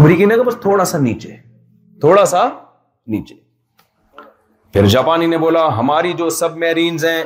امریکی 0.00 0.24
نے 0.24 0.34
کہا 0.34 0.42
بس 0.44 0.56
تھوڑا 0.60 0.84
سا 0.84 0.98
نیچے 0.98 1.30
تھوڑا 2.00 2.24
سا 2.32 2.48
نیچے 3.14 3.34
پھر 4.72 4.86
جاپانی 4.94 5.26
نے 5.26 5.38
بولا 5.38 5.66
ہماری 5.78 6.12
جو 6.18 6.28
سب 6.40 6.56
میرینز 6.56 7.04
ہیں 7.04 7.22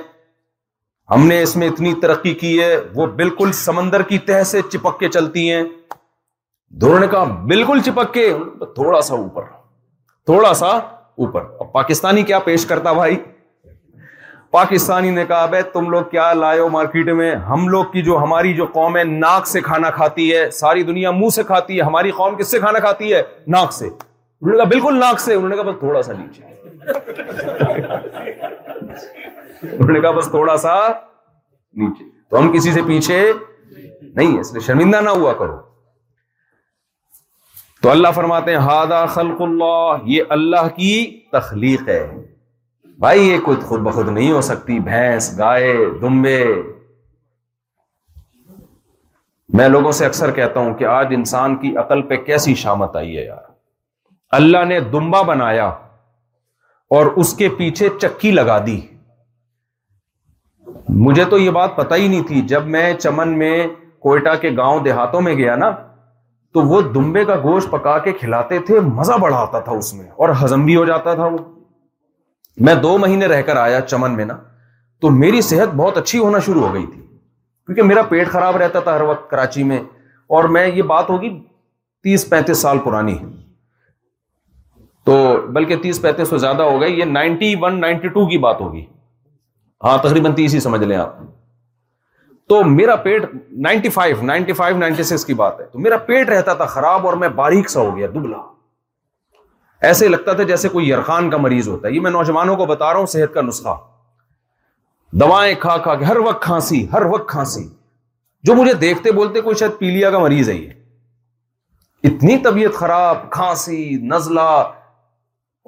ہم 1.11 1.27
نے 1.27 1.41
اس 1.43 1.55
میں 1.57 1.69
اتنی 1.69 1.93
ترقی 2.03 2.33
کی 2.43 2.59
ہے 2.63 2.75
وہ 2.95 3.07
بالکل 3.17 3.53
سمندر 3.55 4.03
کی 4.09 4.19
تہ 4.29 4.43
سے 4.53 4.61
چپک 4.73 4.99
کے 5.01 5.09
چلتی 5.17 5.51
ہیں 5.51 5.63
دونوں 6.81 6.99
نے 7.01 7.07
کہا 7.11 7.23
بالکل 7.53 7.81
چپک 7.87 8.13
کے 8.15 8.29
تھوڑا 8.75 9.01
سا 9.09 9.15
اوپر 9.15 9.45
تھوڑا 10.27 10.53
سا 10.61 10.73
اوپر 11.25 11.45
پاکستانی 11.73 12.23
کیا 12.31 12.39
پیش 12.49 12.65
کرتا 12.67 12.93
بھائی 13.01 13.17
پاکستانی 14.55 15.09
نے 15.11 15.25
کہا 15.27 15.47
بھائی 15.53 15.63
تم 15.73 15.89
لوگ 15.91 16.03
کیا 16.11 16.33
لائے 16.33 16.59
ہو 16.59 16.69
مارکیٹ 16.73 17.09
میں 17.21 17.35
ہم 17.49 17.67
لوگ 17.69 17.85
کی 17.93 18.03
جو 18.09 18.17
ہماری 18.23 18.53
جو 18.55 18.65
قوم 18.73 18.97
ہے 18.97 19.03
ناک 19.05 19.47
سے 19.53 19.61
کھانا 19.61 19.89
کھاتی 19.95 20.31
ہے 20.35 20.51
ساری 20.59 20.83
دنیا 20.91 21.11
منہ 21.11 21.29
سے 21.35 21.43
کھاتی 21.45 21.77
ہے 21.79 21.83
ہماری 21.87 22.11
قوم 22.19 22.35
کس 22.39 22.51
سے 22.51 22.59
کھانا 22.65 22.79
کھاتی 22.85 23.13
ہے 23.13 23.23
ناک 23.55 23.73
سے 23.73 23.87
انہوں 23.87 24.53
نے 24.53 24.57
کہا 24.57 24.67
بالکل 24.73 24.99
ناک 25.01 25.21
سے 25.21 25.35
انہوں 25.35 25.49
نے 25.49 25.57
کہا 25.57 25.63
بس 25.71 25.75
تھوڑا 25.81 26.03
سا 30.67 30.77
نیچے 31.83 32.05
تو 32.31 32.39
ہم 32.39 32.51
کسی 32.53 32.73
سے 32.73 32.83
پیچھے 32.87 33.21
نہیں 33.41 34.39
اس 34.41 34.53
لیے 34.53 34.63
شرمندہ 34.67 35.01
نہ 35.05 35.17
ہوا 35.19 35.33
کرو 35.39 35.57
تو 37.83 37.91
اللہ 37.91 38.15
فرماتے 38.15 38.51
ہیں 38.53 38.59
ہادا 38.71 39.05
خلق 39.19 39.43
اللہ 39.49 40.07
یہ 40.15 40.33
اللہ 40.39 40.69
کی 40.77 40.95
تخلیق 41.33 41.89
ہے 41.89 42.05
بھائی 43.01 43.23
یہ 43.29 43.39
کوئی 43.45 43.57
خود 43.69 43.81
بخود 43.83 44.09
نہیں 44.09 44.31
ہو 44.33 44.41
سکتی 44.49 44.79
بھینس 44.81 45.31
گائے 45.39 45.73
دمبے 46.03 46.39
میں 49.59 49.69
لوگوں 49.69 49.93
سے 50.01 50.05
اکثر 50.07 50.31
کہتا 50.35 50.61
ہوں 50.61 50.75
کہ 50.75 50.85
آج 50.91 51.15
انسان 51.15 51.57
کی 51.63 51.77
عقل 51.79 52.03
پہ 52.09 52.17
کیسی 52.27 52.55
شامت 52.63 52.97
آئی 52.97 53.17
ہے 53.17 53.25
یار 53.25 53.43
اللہ 54.39 54.65
نے 54.69 54.79
دمبا 54.93 55.23
بنایا 55.33 55.67
اور 56.97 57.07
اس 57.25 57.33
کے 57.37 57.49
پیچھے 57.59 57.89
چکی 58.01 58.31
لگا 58.31 58.59
دی 58.67 58.81
مجھے 61.07 61.25
تو 61.31 61.39
یہ 61.39 61.51
بات 61.59 61.77
پتا 61.77 61.97
ہی 61.97 62.09
نہیں 62.09 62.23
تھی 62.29 62.41
جب 62.53 62.67
میں 62.77 62.93
چمن 62.99 63.39
میں 63.39 63.67
کوئٹہ 64.03 64.37
کے 64.41 64.51
گاؤں 64.57 64.81
دیہاتوں 64.85 65.21
میں 65.29 65.35
گیا 65.39 65.57
نا 65.57 65.71
تو 66.55 66.63
وہ 66.69 66.81
دمبے 66.95 67.25
کا 67.25 67.37
گوشت 67.43 67.71
پکا 67.71 67.99
کے 68.05 68.13
کھلاتے 68.21 68.59
تھے 68.67 68.81
مزہ 68.93 69.19
بڑھاتا 69.21 69.61
تھا 69.69 69.73
اس 69.79 69.93
میں 69.95 70.09
اور 70.23 70.35
ہزم 70.43 70.65
بھی 70.67 70.77
ہو 70.77 70.85
جاتا 70.85 71.15
تھا 71.15 71.25
وہ 71.27 71.39
میں 72.67 72.75
دو 72.83 72.97
مہینے 72.99 73.27
رہ 73.27 73.41
کر 73.47 73.57
آیا 73.57 73.81
چمن 73.81 74.17
میں 74.17 74.25
نا 74.25 74.37
تو 75.01 75.11
میری 75.11 75.41
صحت 75.43 75.75
بہت 75.77 75.97
اچھی 75.99 76.19
ہونا 76.19 76.39
شروع 76.47 76.67
ہو 76.67 76.73
گئی 76.75 76.87
تھی 76.87 77.01
کیونکہ 77.67 77.83
میرا 77.83 78.03
پیٹ 78.09 78.29
خراب 78.29 78.57
رہتا 78.57 78.81
تھا 78.81 78.95
ہر 78.95 79.01
وقت 79.09 79.29
کراچی 79.31 79.63
میں 79.71 79.79
اور 80.37 80.45
میں 80.57 80.67
یہ 80.67 80.83
بات 80.93 81.11
ہوگی 81.11 81.29
تیس 82.05 82.29
پینتیس 82.31 82.59
سال 82.63 82.79
پرانی 82.85 83.17
ہے 83.19 83.25
تو 85.07 85.17
بلکہ 85.53 85.77
تیس 85.83 86.01
پینتیس 86.03 86.29
سے 86.31 86.39
زیادہ 86.39 86.63
ہو 86.63 86.81
گئی 86.81 86.99
یہ 86.99 87.05
نائنٹی 87.05 87.55
ون 87.63 87.81
نائنٹی 87.81 88.09
ٹو 88.09 88.27
کی 88.29 88.39
بات 88.45 88.61
ہوگی 88.61 88.85
ہاں 89.85 89.97
تقریباً 90.03 90.35
تیس 90.35 90.55
ہی 90.55 90.61
سمجھ 90.67 90.83
لیں 90.83 90.97
آپ 90.97 91.17
تو 92.49 92.63
میرا 92.69 92.95
پیٹ 93.05 93.23
ninety 93.67 93.89
five 93.91 94.17
ninety 94.23 94.53
five 94.53 94.77
ninety 94.79 95.03
six 95.03 95.25
کی 95.27 95.35
بات 95.35 95.61
ہے 95.61 95.67
تو 95.73 95.79
میرا 95.81 95.97
پیٹ 96.07 96.29
رہتا 96.29 96.55
تھا 96.55 96.67
خراب 96.75 97.07
اور 97.07 97.15
میں 97.25 97.29
باریک 97.43 97.71
سا 97.71 97.81
ہو 97.81 97.97
گیا 97.97 98.07
دبلا 98.15 98.41
ایسے 99.87 100.09
لگتا 100.09 100.33
تھا 100.33 100.43
جیسے 100.51 100.69
کوئی 100.75 100.89
یرخان 100.91 101.29
کا 101.31 101.37
مریض 101.47 101.69
ہوتا 101.69 101.89
ہے 101.89 101.93
یہ 101.93 102.01
میں 102.01 102.11
نوجوانوں 102.11 102.57
کو 102.57 102.67
بتا 102.67 102.93
رہا 102.93 102.99
ہوں 102.99 103.07
صحت 103.15 103.33
کا 103.35 103.43
نسخہ 103.49 103.75
دوائیں 105.23 105.55
کھا 105.65 105.77
کھا 105.87 105.95
کے 105.95 106.05
ہر 106.05 106.17
وقت 106.27 106.43
کھانسی 106.43 106.87
ہر 106.93 107.05
وقت 107.15 107.29
کھانسی 107.31 107.67
جو 108.49 108.55
مجھے 108.55 108.73
دیکھتے 108.87 109.13
بولتے 109.19 109.41
کوئی 109.41 109.57
شاید 109.57 109.79
پیلیا 109.81 110.11
کا 110.15 110.19
مریض 110.29 110.49
ہے 110.51 110.55
یہ 110.55 110.73
اتنی 112.11 112.37
طبیعت 112.45 112.75
خراب 112.79 113.31
کھانسی 113.37 113.79
نزلہ 114.15 114.49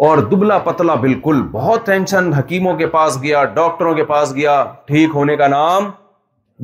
اور 0.06 0.18
دبلا 0.30 0.58
پتلا 0.64 0.94
بالکل 1.04 1.42
بہت 1.52 1.86
ٹینشن 1.86 2.32
حکیموں 2.38 2.76
کے 2.80 2.86
پاس 2.96 3.18
گیا 3.22 3.44
ڈاکٹروں 3.60 3.94
کے 4.00 4.04
پاس 4.10 4.34
گیا 4.40 4.56
ٹھیک 4.90 5.14
ہونے 5.14 5.36
کا 5.42 5.46
نام 5.58 5.90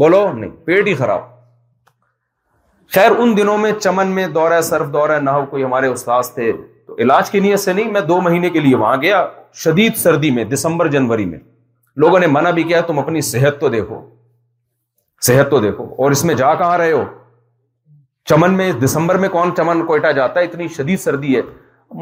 بولو 0.02 0.20
نہیں 0.32 0.50
پیٹ 0.64 0.86
ہی 0.88 0.94
خراب 1.04 1.30
خیر 2.94 3.10
ان 3.24 3.36
دنوں 3.36 3.58
میں 3.64 3.72
چمن 3.80 4.08
میں 4.18 4.26
دورہ 4.38 4.60
سرف 4.70 4.92
دورہ 4.92 5.18
نہ 5.26 5.30
کوئی 5.50 5.64
ہمارے 5.64 5.86
استاذ 5.96 6.30
تھے 6.34 6.50
تو 6.96 7.02
علاج 7.02 7.30
کی 7.30 7.40
نیت 7.40 7.60
سے 7.60 7.72
نہیں 7.72 7.90
میں 7.92 8.00
دو 8.08 8.20
مہینے 8.20 8.48
کے 8.50 8.60
لیے 8.60 8.76
وہاں 8.76 8.96
گیا 9.02 9.24
شدید 9.64 9.94
سردی 9.96 10.30
میں 10.38 10.42
دسمبر 10.52 10.86
جنوری 10.94 11.24
میں 11.24 11.38
لوگوں 12.04 12.18
نے 12.18 12.26
منع 12.32 12.50
بھی 12.58 12.62
کیا 12.62 12.80
تم 12.86 12.98
اپنی 12.98 13.20
صحت 13.28 13.60
تو 13.60 13.68
دیکھو 13.76 14.00
صحت 15.26 15.50
تو 15.50 15.60
دیکھو 15.66 15.84
اور 16.04 16.10
اس 16.10 16.24
میں 16.24 16.34
جا 16.42 16.54
کہاں 16.54 16.76
رہے 16.78 16.92
ہو 16.92 17.02
چمن 18.28 18.38
چمن 18.40 18.54
میں 18.56 18.70
میں 18.72 18.80
دسمبر 18.80 19.26
کون 19.38 19.84
کوئٹہ 19.86 20.12
جاتا 20.20 20.40
ہے 20.40 20.44
اتنی 20.44 20.68
شدید 20.76 21.00
سردی 21.00 21.34
ہے 21.36 21.42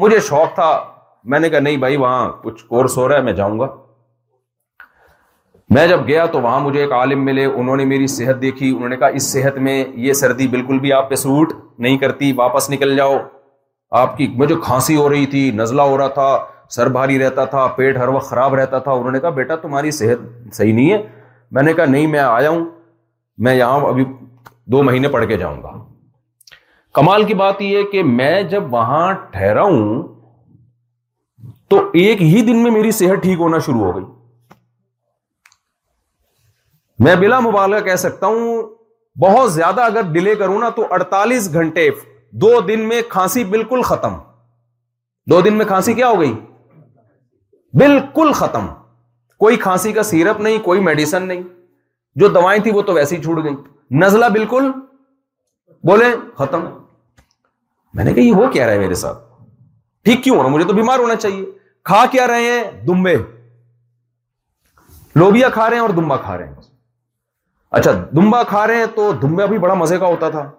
مجھے 0.03 0.19
شوق 0.29 0.53
تھا 0.55 0.69
میں 1.31 1.39
نے 1.39 1.49
کہا 1.49 1.59
نہیں 1.67 1.77
بھائی 1.87 1.97
وہاں 2.05 2.29
کچھ 2.43 2.63
کورس 2.75 2.97
ہو 2.97 3.07
رہا 3.07 3.17
ہے 3.17 3.21
میں 3.23 3.33
جاؤں 3.41 3.59
گا 3.59 3.67
میں 5.75 5.87
جب 5.87 6.07
گیا 6.07 6.25
تو 6.35 6.41
وہاں 6.47 6.59
مجھے 6.69 6.79
ایک 6.81 6.91
عالم 7.01 7.25
ملے 7.25 7.45
انہوں 7.59 7.77
نے 7.77 7.85
میری 7.95 8.07
صحت 8.19 8.41
دیکھی 8.47 8.69
انہوں 8.75 8.89
نے 8.89 8.97
کہا 8.97 9.07
اس 9.19 9.31
صحت 9.33 9.57
میں 9.67 9.83
یہ 10.07 10.13
سردی 10.23 10.47
بالکل 10.55 10.79
بھی 10.85 10.93
آپ 10.93 11.09
پہ 11.09 11.15
سوٹ 11.29 11.53
نہیں 11.79 11.97
کرتی 12.05 12.31
واپس 12.45 12.69
نکل 12.69 12.95
جاؤ 12.95 13.17
آپ 13.99 14.17
کی 14.17 14.27
مجھے 14.41 14.55
کھانسی 14.63 14.95
ہو 14.95 15.07
رہی 15.09 15.25
تھی 15.35 15.49
نزلہ 15.55 15.81
ہو 15.81 15.97
رہا 15.97 16.07
تھا 16.17 16.27
سر 16.75 16.89
بھاری 16.97 17.17
رہتا 17.19 17.45
تھا 17.53 17.65
پیٹ 17.77 17.97
ہر 17.97 18.07
وقت 18.07 18.25
خراب 18.29 18.53
رہتا 18.55 18.77
تھا 18.85 18.91
انہوں 18.91 19.11
نے 19.11 19.19
کہا 19.19 19.29
بیٹا 19.39 19.55
تمہاری 19.63 19.91
صحت 19.91 20.53
صحیح 20.55 20.73
نہیں 20.73 20.91
ہے 20.91 20.97
میں 21.57 21.63
نے 21.63 21.73
کہا 21.79 21.85
نہیں 21.85 22.07
میں 22.11 22.19
آیا 22.19 22.49
ہوں 22.49 22.65
میں 23.47 23.53
یہاں 23.55 23.79
ابھی 23.87 24.03
دو 24.73 24.83
مہینے 24.83 25.07
پڑھ 25.15 25.25
کے 25.27 25.37
جاؤں 25.37 25.61
گا 25.63 25.71
کمال 26.95 27.23
کی 27.25 27.33
بات 27.41 27.61
یہ 27.61 27.77
ہے 27.77 27.83
کہ 27.91 28.03
میں 28.19 28.41
جب 28.53 28.73
وہاں 28.73 29.11
ٹھہرا 29.31 29.63
ہوں 29.63 30.01
تو 31.69 31.79
ایک 32.03 32.21
ہی 32.21 32.41
دن 32.47 32.63
میں 32.63 32.71
میری 32.71 32.91
صحت 32.99 33.21
ٹھیک 33.23 33.39
ہونا 33.39 33.59
شروع 33.65 33.81
ہو 33.83 33.95
گئی 33.95 34.03
میں 37.05 37.15
بلا 37.19 37.39
مبالغہ 37.49 37.79
کہہ 37.89 37.95
سکتا 38.05 38.27
ہوں 38.27 38.63
بہت 39.21 39.51
زیادہ 39.53 39.81
اگر 39.91 40.11
ڈیلے 40.13 40.35
کروں 40.43 40.59
نا 40.59 40.69
تو 40.79 40.85
اڑتالیس 40.93 41.53
گھنٹے 41.53 41.89
دو 42.41 42.59
دن 42.67 42.87
میں 42.87 43.01
کھانسی 43.09 43.43
بالکل 43.43 43.81
ختم 43.85 44.13
دو 45.29 45.39
دن 45.41 45.57
میں 45.57 45.65
کھانسی 45.65 45.93
کیا 45.93 46.07
ہو 46.09 46.19
گئی 46.19 46.33
بالکل 47.79 48.31
ختم 48.35 48.67
کوئی 49.39 49.57
کھانسی 49.57 49.91
کا 49.93 50.03
سیرپ 50.03 50.39
نہیں 50.41 50.57
کوئی 50.63 50.79
میڈیسن 50.83 51.27
نہیں 51.27 51.41
جو 52.21 52.27
دوائیں 52.29 52.61
تھیں 52.63 52.73
وہ 52.73 52.81
تو 52.87 52.93
ویسی 52.93 53.21
چھوٹ 53.23 53.43
گئی 53.43 53.53
نزلہ 54.03 54.25
بالکل 54.33 54.71
بولے 55.87 56.09
ختم 56.37 56.65
میں 57.95 58.03
نے 58.05 58.13
کہا 58.13 58.23
یہ 58.23 58.51
کیا 58.53 58.65
رہا 58.65 58.73
ہے 58.73 58.79
میرے 58.79 58.95
ساتھ 59.03 59.17
ٹھیک 60.05 60.23
کیوں 60.23 60.37
ہو 60.37 60.41
رہا 60.43 60.49
مجھے 60.49 60.67
تو 60.67 60.73
بیمار 60.73 60.99
ہونا 60.99 61.15
چاہیے 61.15 61.45
کھا 61.85 62.03
کیا 62.11 62.27
رہے 62.27 62.43
ہیں 62.51 62.63
دمبے 62.87 63.15
لوبیا 65.15 65.49
کھا 65.53 65.65
رہے 65.69 65.75
ہیں 65.75 65.81
اور 65.81 65.89
دمبا 66.01 66.17
کھا 66.21 66.37
رہے 66.37 66.47
ہیں 66.47 66.61
اچھا 67.79 67.91
دمبا 68.15 68.41
کھا 68.49 68.65
رہے 68.67 68.75
ہیں 68.77 68.85
تو 68.95 69.11
دمبا 69.21 69.45
بھی 69.53 69.57
بڑا 69.65 69.73
مزے 69.81 69.97
کا 69.99 70.07
ہوتا 70.07 70.29
تھا 70.29 70.49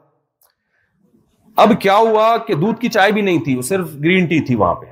اب 1.60 1.70
کیا 1.80 1.96
ہوا 1.96 2.36
کہ 2.46 2.54
دودھ 2.60 2.80
کی 2.80 2.88
چائے 2.88 3.10
بھی 3.12 3.20
نہیں 3.22 3.38
تھی 3.44 3.54
وہ 3.56 3.62
صرف 3.62 3.88
گرین 4.04 4.26
ٹی 4.26 4.40
تھی 4.46 4.54
وہاں 4.62 4.74
پہ 4.74 4.86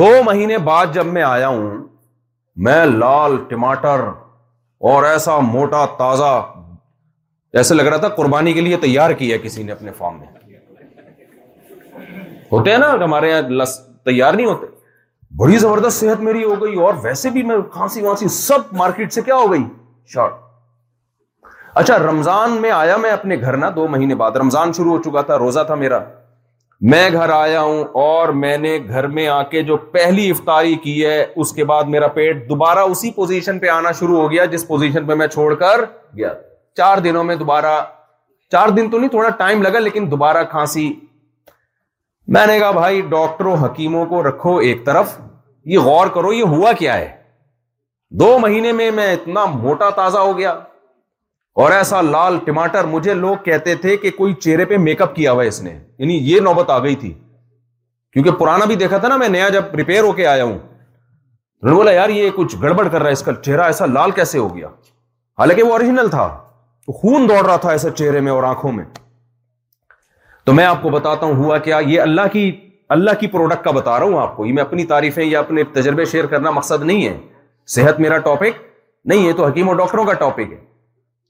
دو 0.00 0.08
مہینے 0.26 0.58
بعد 0.68 0.86
جب 0.94 1.06
میں 1.16 1.22
آیا 1.22 1.48
ہوں 1.48 1.84
میں 2.66 2.84
لال 2.86 3.36
ٹماٹر 3.48 4.00
اور 4.90 5.04
ایسا 5.04 5.38
موٹا 5.52 5.84
تازہ 5.98 6.32
ایسے 7.60 7.74
لگ 7.74 7.82
رہا 7.84 7.96
تھا 8.02 8.08
قربانی 8.16 8.52
کے 8.52 8.60
لیے 8.60 8.76
تیار 8.80 9.10
کیا 9.20 9.36
کسی 9.42 9.62
نے 9.62 9.72
اپنے 9.72 9.92
فارم 9.98 10.18
میں 10.18 10.26
ہوتے 12.52 12.70
ہیں 12.70 12.78
نا 12.78 12.92
ہمارے 13.04 13.30
یہاں 13.30 13.40
لس 13.62 13.78
تیار 14.04 14.32
نہیں 14.34 14.46
ہوتے 14.46 14.66
بڑی 15.40 15.58
زبردست 15.58 16.00
صحت 16.00 16.20
میری 16.20 16.42
ہو 16.44 16.62
گئی 16.62 16.74
اور 16.84 16.94
ویسے 17.02 17.30
بھی 17.36 17.42
میں 17.50 17.56
کھانسی 17.72 18.02
وانسی 18.02 18.28
سب 18.38 18.72
مارکیٹ 18.78 19.12
سے 19.12 19.22
کیا 19.28 19.36
ہو 19.36 19.50
گئی 19.52 19.62
شارٹ 20.14 20.34
اچھا 21.80 21.96
رمضان 21.98 22.52
میں 22.62 22.70
آیا 22.70 22.96
میں 23.02 23.10
اپنے 23.10 23.36
گھر 23.40 23.56
نا 23.56 23.68
دو 23.76 23.86
مہینے 23.88 24.14
بعد 24.22 24.30
رمضان 24.40 24.72
شروع 24.76 24.96
ہو 24.96 25.02
چکا 25.02 25.20
تھا 25.28 25.36
روزہ 25.38 25.60
تھا 25.66 25.74
میرا 25.82 25.98
میں 26.92 27.08
گھر 27.12 27.28
آیا 27.30 27.60
ہوں 27.60 27.82
اور 28.00 28.28
میں 28.42 28.56
نے 28.58 28.76
گھر 28.88 29.06
میں 29.18 29.26
آ 29.28 29.42
کے 29.50 29.60
جو 29.70 29.76
پہلی 29.92 30.28
افطاری 30.30 30.74
کی 30.82 30.96
ہے 31.04 31.24
اس 31.42 31.52
کے 31.54 31.64
بعد 31.64 31.84
میرا 31.94 32.06
پیٹ 32.16 32.48
دوبارہ 32.48 32.78
اسی 32.90 33.10
پوزیشن 33.16 33.58
پہ 33.58 33.68
آنا 33.76 33.92
شروع 33.98 34.18
ہو 34.20 34.30
گیا 34.30 34.44
جس 34.54 34.66
پوزیشن 34.68 35.06
پہ 35.06 35.14
میں 35.22 35.26
چھوڑ 35.34 35.52
کر 35.62 35.84
گیا 36.16 36.32
چار 36.76 36.98
دنوں 37.06 37.24
میں 37.24 37.36
دوبارہ 37.44 37.80
چار 38.52 38.68
دن 38.76 38.90
تو 38.90 38.98
نہیں 38.98 39.10
تھوڑا 39.10 39.28
ٹائم 39.38 39.62
لگا 39.62 39.78
لیکن 39.78 40.10
دوبارہ 40.10 40.42
کھانسی 40.50 40.92
میں 42.34 42.46
نے 42.46 42.58
کہا 42.58 42.70
بھائی 42.80 43.00
ڈاکٹروں 43.10 43.54
حکیموں 43.64 44.04
کو 44.06 44.22
رکھو 44.28 44.56
ایک 44.70 44.84
طرف 44.86 45.16
یہ 45.74 45.78
غور 45.88 46.06
کرو 46.14 46.32
یہ 46.32 46.52
ہوا 46.56 46.72
کیا 46.78 46.96
ہے 46.98 47.08
دو 48.24 48.28
مہینے 48.38 48.72
میں 48.82 48.90
میں 49.00 49.12
اتنا 49.12 49.44
موٹا 49.62 49.90
تازہ 50.00 50.18
ہو 50.18 50.36
گیا 50.38 50.54
اور 51.60 51.70
ایسا 51.72 52.00
لال 52.02 52.38
ٹماٹر 52.44 52.84
مجھے 52.90 53.14
لوگ 53.14 53.34
کہتے 53.44 53.74
تھے 53.80 53.96
کہ 54.02 54.10
کوئی 54.18 54.34
چہرے 54.34 54.64
پہ 54.66 54.76
میک 54.84 55.00
اپ 55.02 55.14
کیا 55.14 55.32
ہوا 55.32 55.42
ہے 55.42 55.48
اس 55.48 55.60
نے 55.62 55.70
یعنی 55.70 56.14
یہ 56.32 56.40
نوبت 56.46 56.70
آ 56.70 56.78
گئی 56.82 56.94
تھی 57.00 57.12
کیونکہ 58.12 58.30
پرانا 58.38 58.64
بھی 58.68 58.76
دیکھا 58.82 58.98
تھا 58.98 59.08
نا 59.08 59.16
میں 59.22 59.28
نیا 59.28 59.48
جب 59.56 59.74
ریپیئر 59.76 60.02
ہو 60.02 60.12
کے 60.12 60.26
آیا 60.26 60.44
ہوں 60.44 60.58
انہوں 61.62 61.76
بولا 61.76 61.90
یار 61.92 62.08
یہ 62.08 62.30
کچھ 62.36 62.56
گڑبڑ 62.62 62.86
کر 62.88 62.98
رہا 62.98 63.06
ہے 63.06 63.12
اس 63.12 63.22
کا 63.22 63.32
چہرہ 63.42 63.64
ایسا 63.72 63.86
لال 63.86 64.10
کیسے 64.20 64.38
ہو 64.38 64.54
گیا 64.56 64.68
حالانکہ 65.38 65.62
وہ 65.62 65.72
اوریجنل 65.72 66.08
تھا 66.16 66.26
خون 67.00 67.28
دوڑ 67.28 67.44
رہا 67.46 67.56
تھا 67.66 67.70
ایسے 67.70 67.90
چہرے 67.96 68.20
میں 68.26 68.32
اور 68.32 68.42
آنکھوں 68.42 68.72
میں 68.72 68.84
تو 70.44 70.52
میں 70.52 70.64
آپ 70.64 70.82
کو 70.82 70.90
بتاتا 70.90 71.26
ہوں 71.26 71.34
ہوا 71.44 71.58
کیا 71.66 71.78
یہ 71.86 72.00
اللہ 72.00 72.28
کی 72.32 72.50
اللہ 72.96 73.10
کی 73.20 73.26
پروڈکٹ 73.34 73.64
کا 73.64 73.70
بتا 73.70 73.98
رہا 73.98 74.06
ہوں 74.06 74.18
آپ 74.22 74.36
کو 74.36 74.46
یہ 74.46 74.52
میں 74.52 74.62
اپنی 74.62 74.84
تعریفیں 74.86 75.24
یا 75.24 75.38
اپنے 75.40 75.64
تجربے 75.72 76.04
شیئر 76.14 76.26
کرنا 76.32 76.50
مقصد 76.60 76.82
نہیں 76.86 77.06
ہے 77.06 77.16
صحت 77.76 78.00
میرا 78.00 78.18
ٹاپک 78.28 78.60
نہیں 79.12 79.26
ہے 79.26 79.32
تو 79.36 79.46
حکیم 79.46 79.68
اور 79.68 79.76
ڈاکٹروں 79.76 80.04
کا 80.04 80.12
ٹاپک 80.26 80.52
ہے 80.52 80.58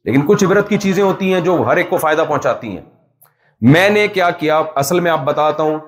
لیکن 0.07 0.23
کچھ 0.27 0.45
عبرت 0.45 0.69
کی 0.69 0.77
چیزیں 0.83 1.03
ہوتی 1.03 1.33
ہیں 1.33 1.41
جو 1.41 1.63
ہر 1.67 1.77
ایک 1.77 1.89
کو 1.91 1.97
فائدہ 2.05 2.25
پہنچاتی 2.29 2.71
ہیں 2.77 2.83
میں 3.73 3.89
نے 3.91 4.07
کیا 4.15 4.31
کیا 4.39 4.63
اصل 4.83 5.01
میں 5.01 5.11
آپ 5.11 5.21
بتاتا 5.25 5.63
ہوں 5.63 5.79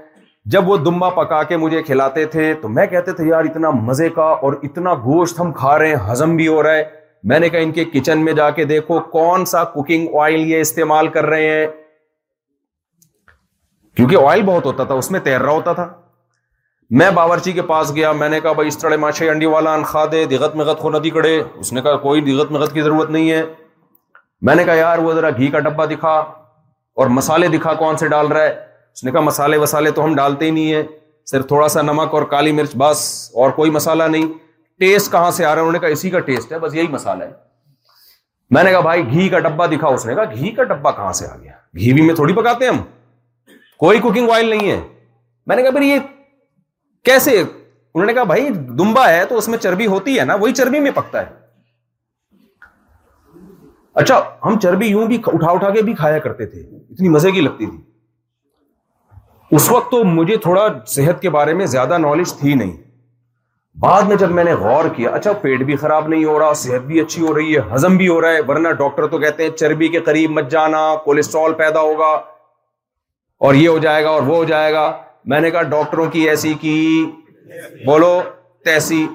جب 0.52 0.68
وہ 0.68 0.76
دمبا 0.76 1.08
پکا 1.22 1.42
کے 1.50 1.56
مجھے 1.56 1.82
کھلاتے 1.82 2.24
تھے 2.34 2.52
تو 2.62 2.68
میں 2.68 2.86
کہتے 2.86 3.12
تھے 3.20 3.24
یار 3.28 3.44
اتنا 3.44 3.70
مزے 3.86 4.08
کا 4.16 4.26
اور 4.48 4.52
اتنا 4.68 4.94
گوشت 5.04 5.40
ہم 5.40 5.52
کھا 5.52 5.78
رہے 5.78 5.88
ہیں 5.94 6.10
ہزم 6.10 6.36
بھی 6.36 6.46
ہو 6.48 6.62
رہا 6.62 6.72
ہے 6.74 6.84
میں 7.30 7.38
نے 7.40 7.48
کہا 7.48 7.60
ان 7.62 7.72
کے 7.72 7.84
کچن 7.92 8.24
میں 8.24 8.32
جا 8.40 8.48
کے 8.58 8.64
دیکھو 8.74 8.98
کون 9.12 9.44
سا 9.54 9.64
کوکنگ 9.74 10.14
آئل 10.22 10.40
یہ 10.50 10.60
استعمال 10.60 11.08
کر 11.16 11.26
رہے 11.26 11.48
ہیں 11.54 11.66
کیونکہ 13.96 14.26
آئل 14.28 14.42
بہت 14.46 14.66
ہوتا 14.66 14.84
تھا 14.84 14.94
اس 15.02 15.10
میں 15.10 15.20
تیر 15.24 15.40
رہا 15.40 15.52
ہوتا 15.52 15.72
تھا 15.72 15.88
میں 17.00 17.10
باورچی 17.14 17.52
کے 17.52 17.62
پاس 17.72 17.94
گیا 17.96 18.12
میں 18.22 18.28
نے 18.28 18.40
کہا 18.40 18.52
بھائی 18.52 18.68
اس 18.68 18.78
طرح 18.78 18.96
ماشے 19.00 19.28
انڈی 19.30 19.46
والا 19.56 19.74
انخا 19.74 20.04
دے 20.12 20.24
دغت 20.30 20.56
مغت 20.56 20.78
خو 20.80 20.90
ندی 20.98 21.10
کڑے 21.10 21.36
اس 21.58 21.72
نے 21.72 21.80
کہا 21.82 21.96
کوئی 22.06 22.20
دغت 22.32 22.50
مغت 22.52 22.72
کی 22.74 22.82
ضرورت 22.82 23.10
نہیں 23.10 23.30
ہے 23.30 23.42
میں 24.46 24.54
نے 24.54 24.64
کہا 24.64 24.74
یار 24.74 24.98
وہ 25.04 25.12
ذرا 25.14 25.28
گھی 25.36 25.46
کا 25.50 25.58
ڈبہ 25.66 25.84
دکھا 25.90 26.12
اور 27.00 27.06
مسالے 27.18 27.46
دکھا 27.48 27.72
کون 27.82 27.96
سے 27.98 28.06
ڈال 28.08 28.26
رہا 28.32 28.40
ہے 28.42 28.48
اس 28.92 29.02
نے 29.04 29.10
کہا 29.12 29.20
مسالے 29.26 29.56
وسالے 29.58 29.90
تو 29.98 30.04
ہم 30.04 30.14
ڈالتے 30.14 30.44
ہی 30.44 30.50
نہیں 30.56 30.74
ہیں 30.74 30.82
صرف 31.30 31.46
تھوڑا 31.48 31.68
سا 31.74 31.82
نمک 31.88 32.14
اور 32.14 32.22
کالی 32.32 32.50
مرچ 32.58 32.74
بس 32.82 33.04
اور 33.42 33.50
کوئی 33.60 33.70
مسالہ 33.76 34.04
نہیں 34.16 34.26
ٹیسٹ 34.80 35.10
کہاں 35.12 35.30
سے 35.38 35.44
آ 35.44 35.48
رہا 35.48 35.54
ہے 35.54 35.60
انہوں 35.60 35.72
نے 35.72 35.78
کہا 35.84 35.88
اسی 35.96 36.10
کا 36.10 36.18
ٹیسٹ 36.26 36.52
ہے 36.52 36.58
بس 36.64 36.74
یہی 36.74 36.88
مسالہ 36.96 37.24
ہے 37.24 37.32
میں 38.54 38.64
نے 38.64 38.70
کہا 38.70 38.80
بھائی 38.86 39.06
گھی 39.10 39.28
کا 39.34 39.38
ڈبہ 39.48 39.66
دکھا 39.74 39.88
اس 39.98 40.04
نے 40.06 40.14
کہا 40.14 40.24
گھی 40.38 40.50
کا 40.58 40.62
ڈبہ 40.74 40.90
کہاں 40.96 41.12
سے 41.20 41.26
آ 41.26 41.36
گیا 41.36 41.52
گھی 41.78 41.92
بھی 41.92 42.02
میں 42.06 42.14
تھوڑی 42.14 42.34
پکاتے 42.40 42.64
ہیں 42.64 42.72
ہم 42.72 42.82
کوئی 43.84 44.00
کوکنگ 44.00 44.30
آئل 44.34 44.48
نہیں 44.50 44.70
ہے 44.70 44.80
میں 45.46 45.56
نے 45.56 45.62
کہا 45.62 45.70
بھائی 45.78 45.88
یہ 45.88 45.98
کیسے 47.10 47.38
انہوں 47.40 48.06
نے 48.06 48.14
کہا 48.14 48.24
بھائی 48.34 48.48
دمبا 48.82 49.08
ہے 49.08 49.24
تو 49.28 49.38
اس 49.38 49.48
میں 49.48 49.58
چربی 49.66 49.86
ہوتی 49.96 50.18
ہے 50.18 50.24
نا 50.30 50.34
وہی 50.44 50.54
چربی 50.60 50.80
میں 50.86 50.90
پکتا 51.00 51.20
ہے 51.22 51.42
اچھا 54.02 54.20
ہم 54.44 54.58
چربی 54.62 54.86
یوں 54.88 55.06
بھی 55.08 55.18
اٹھا 55.32 55.50
اٹھا 55.52 55.68
کے 55.74 55.82
بھی 55.82 55.92
کھایا 55.94 56.18
کرتے 56.22 56.46
تھے 56.46 56.60
اتنی 56.60 57.08
مزے 57.08 57.30
کی 57.32 57.40
لگتی 57.40 57.66
تھی 57.66 57.78
اس 59.56 59.70
وقت 59.70 59.90
تو 59.90 60.02
مجھے 60.04 60.36
تھوڑا 60.46 60.66
صحت 60.94 61.20
کے 61.22 61.30
بارے 61.30 61.54
میں 61.54 61.66
زیادہ 61.74 61.98
نالج 61.98 62.32
تھی 62.40 62.54
نہیں 62.54 62.72
بعد 63.82 64.02
میں 64.08 64.16
جب 64.16 64.30
میں 64.30 64.44
نے 64.44 64.52
غور 64.58 64.88
کیا 64.96 65.10
اچھا 65.14 65.32
پیٹ 65.42 65.62
بھی 65.68 65.76
خراب 65.76 66.08
نہیں 66.08 66.24
ہو 66.24 66.38
رہا 66.38 66.52
صحت 66.62 66.82
بھی 66.86 67.00
اچھی 67.00 67.22
ہو 67.26 67.34
رہی 67.36 67.54
ہے 67.56 67.60
ہزم 67.74 67.96
بھی 67.96 68.08
ہو 68.08 68.20
رہا 68.20 68.32
ہے 68.36 68.40
ورنہ 68.48 68.68
ڈاکٹر 68.82 69.06
تو 69.14 69.18
کہتے 69.24 69.42
ہیں 69.44 69.50
چربی 69.56 69.88
کے 69.94 70.00
قریب 70.10 70.30
مت 70.38 70.50
جانا 70.50 70.82
کولیسٹرول 71.04 71.54
پیدا 71.62 71.80
ہوگا 71.88 72.10
اور 73.46 73.54
یہ 73.54 73.68
ہو 73.68 73.78
جائے 73.86 74.04
گا 74.04 74.10
اور 74.10 74.22
وہ 74.26 74.36
ہو 74.36 74.44
جائے 74.52 74.72
گا 74.72 74.90
میں 75.32 75.40
نے 75.40 75.50
کہا 75.50 75.62
ڈاکٹروں 75.74 76.06
کی 76.10 76.28
ایسی 76.30 76.54
کی 76.60 76.76
بولو 77.86 78.18
تیسی 78.64 79.06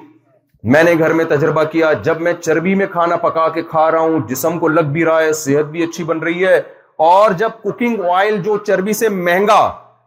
میں 0.72 0.82
نے 0.84 0.92
گھر 0.98 1.12
میں 1.14 1.24
تجربہ 1.28 1.62
کیا 1.72 1.92
جب 2.06 2.20
میں 2.20 2.32
چربی 2.40 2.74
میں 2.76 2.86
کھانا 2.92 3.16
پکا 3.16 3.48
کے 3.52 3.62
کھا 3.70 3.90
رہا 3.90 3.98
ہوں 3.98 4.26
جسم 4.28 4.58
کو 4.58 4.68
لگ 4.68 4.90
بھی 4.92 5.04
رہا 5.04 5.20
ہے 5.20 5.32
صحت 5.32 5.70
بھی 5.70 5.82
اچھی 5.82 6.04
بن 6.04 6.18
رہی 6.22 6.44
ہے 6.46 6.56
اور 7.04 7.30
جب 7.38 7.50
کوکنگ 7.62 8.00
آئل 8.14 8.36
جو 8.42 8.56
چربی 8.66 8.92
سے 8.92 9.08
مہنگا 9.08 9.54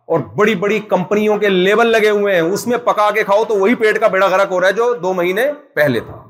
اور 0.05 0.19
بڑی 0.37 0.53
بڑی 0.65 0.79
کمپنیوں 0.89 1.37
کے 1.39 1.49
لیبل 1.49 1.87
لگے 1.91 2.09
ہوئے 2.09 2.33
ہیں 2.35 2.41
اس 2.53 2.65
میں 2.67 2.77
پکا 2.85 3.09
کے 3.15 3.23
کھاؤ 3.23 3.43
تو 3.47 3.55
وہی 3.59 3.75
پیٹ 3.75 3.99
کا 3.99 4.07
بیڑا 4.15 4.27
غرق 4.31 4.51
ہو 4.51 4.59
رہا 4.59 4.67
ہے 4.67 4.73
جو 4.73 4.93
دو 5.03 5.13
مہینے 5.13 5.45
پہلے 5.75 5.99
تھا 6.07 6.21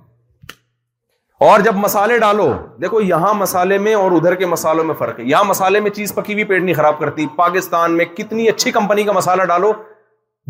اور 1.49 1.59
جب 1.59 1.75
مسالے 1.75 2.17
ڈالو 2.19 2.51
دیکھو 2.81 3.01
یہاں 3.01 3.33
مسالے 3.33 3.77
میں 3.85 3.93
اور 3.95 4.11
ادھر 4.19 4.35
کے 4.35 4.45
مسالوں 4.55 4.83
میں 4.83 4.95
فرق 4.99 5.19
ہے 5.19 5.23
یہاں 5.25 5.43
مسالے 5.43 5.79
میں 5.79 5.89
چیز 5.91 6.13
پکی 6.15 6.33
ہوئی 6.33 6.43
پیٹ 6.51 6.61
نہیں 6.63 6.75
خراب 6.75 6.99
کرتی 6.99 7.25
پاکستان 7.37 7.97
میں 7.97 8.05
کتنی 8.15 8.47
اچھی 8.49 8.71
کمپنی 8.71 9.03
کا 9.03 9.11
مسالہ 9.19 9.43
ڈالو 9.51 9.73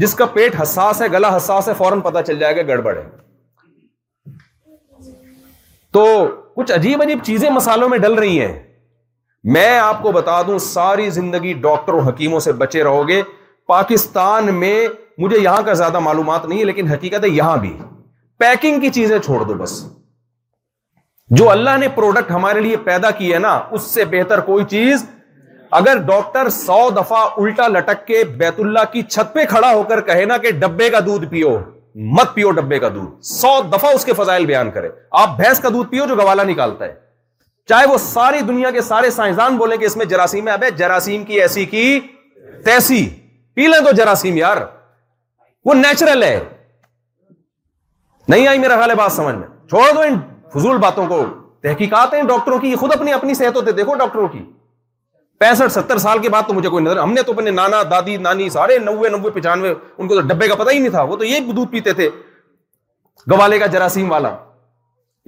جس 0.03 0.13
کا 0.15 0.25
پیٹ 0.33 0.61
حساس 0.61 1.01
ہے 1.01 1.07
گلا 1.13 1.35
حساس 1.37 1.69
ہے 1.69 1.73
فوراً 1.77 1.99
پتا 2.11 2.23
چل 2.23 2.39
جائے 2.39 2.55
گا 2.57 2.61
گڑبڑ 2.71 2.95
ہے 2.97 3.07
تو 5.93 6.03
کچھ 6.55 6.71
عجیب 6.73 7.01
عجیب 7.01 7.19
چیزیں 7.25 7.49
مسالوں 7.51 7.87
میں 7.89 7.97
ڈل 8.03 8.13
رہی 8.23 8.39
ہیں 8.41 8.53
میں 9.53 9.77
آپ 9.77 10.01
کو 10.03 10.11
بتا 10.11 10.41
دوں 10.47 10.57
ساری 10.65 11.09
زندگی 11.19 11.53
ڈاکٹروں 11.65 11.99
حکیموں 12.09 12.39
سے 12.45 12.51
بچے 12.61 12.83
رہو 12.83 13.07
گے 13.07 13.21
پاکستان 13.67 14.53
میں 14.59 14.73
مجھے 15.23 15.39
یہاں 15.39 15.61
کا 15.65 15.73
زیادہ 15.81 15.99
معلومات 16.07 16.45
نہیں 16.45 16.59
ہے 16.59 16.63
لیکن 16.65 16.87
حقیقت 16.91 17.23
ہے 17.23 17.29
یہاں 17.29 17.57
بھی 17.65 17.73
پیکنگ 18.43 18.79
کی 18.81 18.89
چیزیں 18.99 19.17
چھوڑ 19.25 19.41
دو 19.43 19.53
بس 19.61 19.73
جو 21.39 21.49
اللہ 21.49 21.77
نے 21.79 21.87
پروڈکٹ 21.95 22.31
ہمارے 22.31 22.59
لیے 22.61 22.77
پیدا 22.85 23.11
کی 23.19 23.33
ہے 23.33 23.39
نا 23.45 23.51
اس 23.77 23.83
سے 23.93 24.05
بہتر 24.15 24.39
کوئی 24.49 24.65
چیز 24.73 25.05
اگر 25.81 25.97
ڈاکٹر 26.07 26.49
سو 26.57 26.79
دفعہ 26.95 27.21
الٹا 27.43 27.67
لٹک 27.77 28.05
کے 28.07 28.23
بیت 28.41 28.59
اللہ 28.65 28.91
کی 28.91 29.01
چھت 29.09 29.33
پہ 29.33 29.45
کھڑا 29.49 29.71
ہو 29.73 29.83
کر 29.89 30.01
کہے 30.09 30.25
نا 30.31 30.37
کہ 30.45 30.51
ڈبے 30.65 30.89
کا 30.95 30.99
دودھ 31.05 31.25
پیو 31.29 31.57
مت 32.11 32.33
پیو 32.35 32.51
ڈبے 32.51 32.77
کا 32.79 32.89
دودھ 32.93 33.23
سو 33.25 33.47
دفعہ 33.73 33.89
اس 33.93 34.05
کے 34.05 34.13
فضائل 34.17 34.45
بیان 34.45 34.69
کرے 34.71 34.89
آپ 35.21 35.35
بھینس 35.37 35.59
کا 35.59 35.69
دودھ 35.73 35.89
پیو 35.89 36.05
جو 36.07 36.15
گوالا 36.15 36.43
نکالتا 36.43 36.85
ہے 36.85 36.93
چاہے 37.69 37.85
وہ 37.91 37.97
ساری 38.01 38.39
دنیا 38.47 38.71
کے 38.71 38.81
سارے 38.81 39.09
سائنسدان 39.17 39.57
بولے 39.57 39.77
کہ 39.77 39.85
اس 39.85 39.95
میں 39.97 40.05
جراثیم 40.11 40.47
ہے 40.47 40.69
جراثیم 40.77 41.23
کی 41.25 41.39
ایسی 41.41 41.65
کی 41.65 41.99
تیسی 42.65 43.07
پی 43.55 43.67
لیں 43.67 43.79
تو 43.85 43.91
جراثیم 43.97 44.37
یار 44.37 44.57
وہ 45.65 45.73
نیچرل 45.73 46.23
ہے 46.23 46.39
نہیں 48.29 48.47
آئی 48.47 48.59
میرا 48.59 48.75
خیال 48.75 48.89
ہے 48.89 48.95
بات 48.95 49.11
سمجھ 49.11 49.35
میں 49.35 49.47
چھوڑ 49.69 49.91
دو 49.95 50.01
ان 50.07 50.17
فضول 50.53 50.77
باتوں 50.81 51.05
کو 51.07 51.23
تحقیقات 51.63 52.13
ہیں 52.13 52.23
ڈاکٹروں 52.27 52.57
کی 52.59 52.75
خود 52.75 52.93
اپنی 52.95 53.13
اپنی 53.13 53.33
صحت 53.33 53.55
ہوتے 53.55 53.71
دیکھو 53.71 53.93
ڈاکٹروں 53.97 54.27
کی 54.27 54.39
پینسٹھ 55.43 55.71
ستر 55.71 55.97
سال 56.01 56.19
کے 56.23 56.29
بعد 56.29 56.43
تو 56.47 56.53
مجھے 56.53 56.69
کوئی 56.69 56.83
نظر 56.83 56.97
ہم 56.99 57.13
نے 57.13 57.21
تو 57.27 57.31
اپنے 57.31 57.51
نانا 57.51 57.81
دادی 57.89 58.15
نانی 58.25 58.49
سارے 58.49 58.77
نوے 58.79 59.09
نوے 59.09 59.29
پچانوے 59.39 59.69
ان 59.97 60.07
کو 60.07 60.15
تو 60.15 60.21
ڈبے 60.27 60.47
کا 60.47 60.55
پتا 60.59 60.71
ہی 60.71 60.77
نہیں 60.79 60.91
تھا 60.91 61.01
وہ 61.09 61.15
تو 61.17 61.23
یہ 61.25 61.39
دودھ 61.55 61.71
پیتے 61.71 61.93
تھے 61.93 62.09
گوالے 63.31 63.57
کا 63.59 63.65
جراثیم 63.73 64.11
والا 64.11 64.29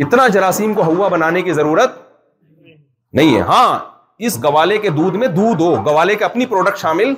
اتنا 0.06 0.28
جراثیم 0.38 0.74
کو 0.78 0.84
ہوا 0.92 1.08
بنانے 1.16 1.42
کی 1.48 1.54
ضرورت 1.58 1.98
نہیں 3.20 3.36
ہے 3.36 3.42
ہاں 3.50 3.66
اس 4.30 4.38
گوالے 4.44 4.78
کے 4.86 4.90
دودھ 5.00 5.18
میں 5.24 5.28
دودھ 5.40 5.62
ہو 5.62 5.72
گوالے 5.88 6.16
کا 6.22 6.26
اپنی 6.26 6.46
پروڈکٹ 6.54 6.78
شامل 6.84 7.14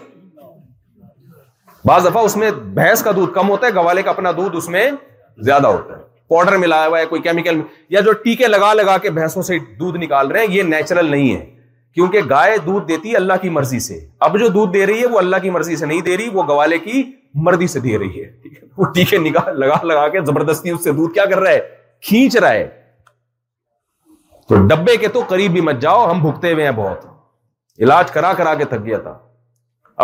بعض 1.89 2.05
دفعہ 2.10 2.23
اس 2.29 2.38
میں 2.43 2.49
بھینس 2.79 3.03
کا 3.10 3.12
دودھ 3.19 3.33
کم 3.36 3.49
ہوتا 3.55 3.67
ہے 3.67 3.73
گوالے 3.75 4.01
کا 4.07 4.15
اپنا 4.15 4.31
دودھ 4.39 4.55
اس 4.62 4.69
میں 4.77 4.86
زیادہ 5.51 5.67
ہوتا 5.77 5.97
ہے 5.99 6.01
پاؤڈر 6.33 6.57
ملایا 6.65 6.88
ہوا 6.88 6.99
ہے 7.03 7.05
کوئی 7.13 7.21
کیمیکل 7.29 7.62
یا 7.97 8.01
جو 8.10 8.17
ٹیکے 8.25 8.47
لگا 8.47 8.73
لگا 8.83 8.97
کے 9.07 9.13
بھینسوں 9.19 9.41
سے 9.51 9.57
دودھ 9.83 9.97
نکال 10.05 10.31
رہے 10.31 10.45
ہیں 10.45 10.53
یہ 10.55 10.63
نیچرل 10.73 11.12
نہیں 11.12 11.31
ہے 11.36 11.45
کیونکہ 11.97 12.21
گائے 12.29 12.57
دودھ 12.65 12.86
دیتی 12.88 13.12
ہے 13.12 13.15
اللہ 13.15 13.33
کی 13.41 13.49
مرضی 13.49 13.77
سے 13.83 13.95
اب 14.25 14.38
جو 14.39 14.47
دودھ 14.55 14.71
دے 14.73 14.86
رہی 14.86 15.01
ہے 15.01 15.05
وہ 15.13 15.17
اللہ 15.19 15.36
کی 15.41 15.49
مرضی 15.49 15.75
سے 15.75 15.86
نہیں 15.86 16.01
دے 16.07 16.17
رہی 16.17 16.27
وہ 16.33 16.43
گوالے 16.47 16.77
کی 16.79 17.01
مرضی 17.47 17.67
سے 17.73 17.79
دے 17.86 17.97
رہی 17.99 18.23
ہے 18.23 18.29
وہ 18.77 18.86
ٹیکے 18.95 19.17
نگاہ 19.17 19.49
لگا 19.63 19.77
لگا 19.83 20.07
کے 20.15 20.19
زبردستی 20.25 20.69
اس 20.69 20.83
سے 20.83 20.91
دودھ 20.99 21.13
کیا 21.13 21.25
کر 21.31 21.39
رہا 21.39 21.51
ہے 21.51 21.60
کھینچ 22.07 22.36
رہا 22.36 22.51
ہے 22.53 22.67
تو 24.49 24.55
ڈبے 24.67 24.95
کے 25.01 25.07
تو 25.15 25.23
قریب 25.29 25.51
بھی 25.53 25.62
مت 25.69 25.79
جاؤ 25.81 26.10
ہم 26.12 26.21
بھگتے 26.27 26.53
ہوئے 26.53 26.65
ہیں 26.65 26.71
بہت 26.83 27.05
علاج 27.86 28.12
کرا 28.12 28.33
کرا 28.38 28.53
کے 28.62 28.65
تھک 28.75 28.86
گیا 28.86 28.97
تھا 29.07 29.17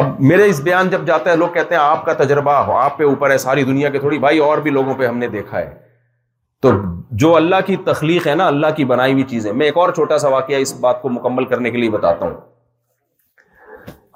اب 0.01 0.19
میرے 0.32 0.49
اس 0.49 0.62
بیان 0.69 0.89
جب 0.89 1.06
جاتا 1.08 1.32
ہے 1.32 1.36
لوگ 1.36 1.49
کہتے 1.53 1.75
ہیں 1.75 1.82
آپ 1.82 2.06
کا 2.06 2.13
تجربہ 2.25 2.53
ہو 2.67 2.77
آپ 2.77 2.97
پہ 2.97 3.03
اوپر 3.03 3.32
ہے 3.32 3.38
ساری 3.47 3.63
دنیا 3.63 3.89
کے 3.89 3.99
تھوڑی 3.99 4.19
بھائی 4.25 4.39
اور 4.47 4.58
بھی 4.65 4.71
لوگوں 4.71 4.93
پہ 4.99 5.08
ہم 5.08 5.17
نے 5.17 5.27
دیکھا 5.38 5.58
ہے 5.60 5.69
تو 6.63 6.69
جو 7.21 7.36
اللہ 7.36 7.56
کی 7.65 7.76
تخلیق 7.86 8.28
ہے 8.28 8.34
نا 8.41 8.45
اللہ 8.47 8.67
کی 8.76 8.84
بنائی 8.89 9.13
ہوئی 9.13 9.23
چیزیں 9.30 9.52
میں 9.62 9.65
ایک 9.65 9.78
اور 9.78 9.89
چھوٹا 9.95 10.17
سا 10.23 10.28
واقعہ 10.36 10.58
اس 10.65 10.73
بات 10.86 11.02
کو 11.02 11.10
مکمل 11.15 11.45
کرنے 11.45 11.71
کے 11.71 11.78
لیے 11.78 11.89
بتاتا 11.95 12.26
ہوں 12.26 12.34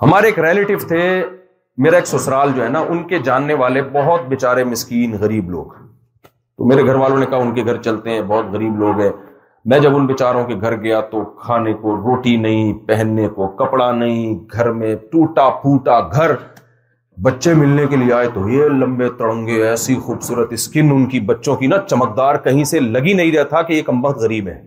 ہمارے 0.02 0.28
ایک 0.28 0.40
ریلیٹو 0.46 0.78
تھے 0.88 1.02
میرا 1.86 1.96
ایک 1.96 2.08
سسرال 2.08 2.52
جو 2.56 2.64
ہے 2.64 2.70
نا 2.76 2.80
ان 2.90 3.04
کے 3.08 3.20
جاننے 3.30 3.54
والے 3.64 3.82
بہت 3.98 4.22
بےچارے 4.30 4.64
مسکین 4.74 5.18
غریب 5.24 5.50
لوگ 5.56 5.74
تو 6.28 6.66
میرے 6.70 6.86
گھر 6.86 6.96
والوں 7.02 7.18
نے 7.20 7.26
کہا 7.30 7.42
ان 7.48 7.54
کے 7.56 7.66
گھر 7.66 7.82
چلتے 7.90 8.10
ہیں 8.16 8.22
بہت 8.28 8.46
غریب 8.54 8.78
لوگ 8.86 9.00
ہیں 9.02 9.12
میں 9.72 9.80
جب 9.88 9.96
ان 9.96 10.06
بےچاروں 10.14 10.46
کے 10.48 10.56
گھر 10.62 10.76
گیا 10.84 11.02
تو 11.12 11.24
کھانے 11.46 11.74
کو 11.82 11.96
روٹی 11.96 12.36
نہیں 12.48 12.74
پہننے 12.88 13.28
کو 13.36 13.48
کپڑا 13.64 13.92
نہیں 14.04 14.36
گھر 14.54 14.72
میں 14.80 14.96
ٹوٹا 15.12 15.50
پھوٹا 15.62 16.00
گھر 16.08 16.34
بچے 17.24 17.54
ملنے 17.56 17.86
کے 17.90 17.96
لیے 17.98 18.12
آئے 18.14 18.28
تو 18.34 18.48
یہ 18.50 18.70
لمبے 18.80 19.08
تڑنگے 19.20 19.62
ایسی 19.68 19.96
خوبصورت 20.06 20.52
اسکن 20.54 20.90
ان 20.96 21.06
کی 21.10 21.20
بچوں 21.30 21.56
کی 21.58 21.68
نا 21.68 21.78
چمکدار 21.90 22.36
کہیں 22.44 22.64
سے 22.72 22.80
لگی 22.80 23.14
نہیں 23.20 23.32
رہتا 23.36 23.62
کہ 23.70 23.74
یہ 23.74 23.82
کمبخت 23.86 24.18
غریب 24.24 24.48
ہے 24.48 24.60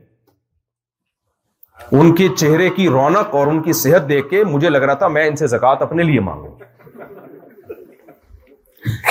ان 2.01 2.15
کے 2.15 2.27
چہرے 2.37 2.69
کی 2.77 2.89
رونق 2.97 3.35
اور 3.35 3.47
ان 3.47 3.63
کی 3.63 3.73
صحت 3.83 4.09
دیکھ 4.09 4.29
کے 4.31 4.43
مجھے 4.45 4.71
لگ 4.71 4.83
رہا 4.87 4.95
تھا 5.03 5.09
میں 5.17 5.27
ان 5.29 5.37
سے 5.37 5.47
زکات 5.53 5.83
اپنے 5.83 6.03
لیے 6.09 6.21
مانگوں 6.31 6.51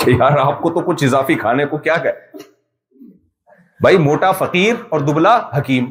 کہ 0.05 0.11
یار 0.17 0.37
آپ 0.45 0.59
کو 0.61 0.69
تو 0.73 0.81
کچھ 0.91 1.03
اضافی 1.03 1.35
کھانے 1.45 1.65
کو 1.73 1.77
کیا 1.87 1.95
کہ 2.03 2.11
بھائی 3.81 3.97
موٹا 4.09 4.31
فقیر 4.43 4.73
اور 4.89 4.99
دبلا 5.09 5.37
حکیم 5.57 5.85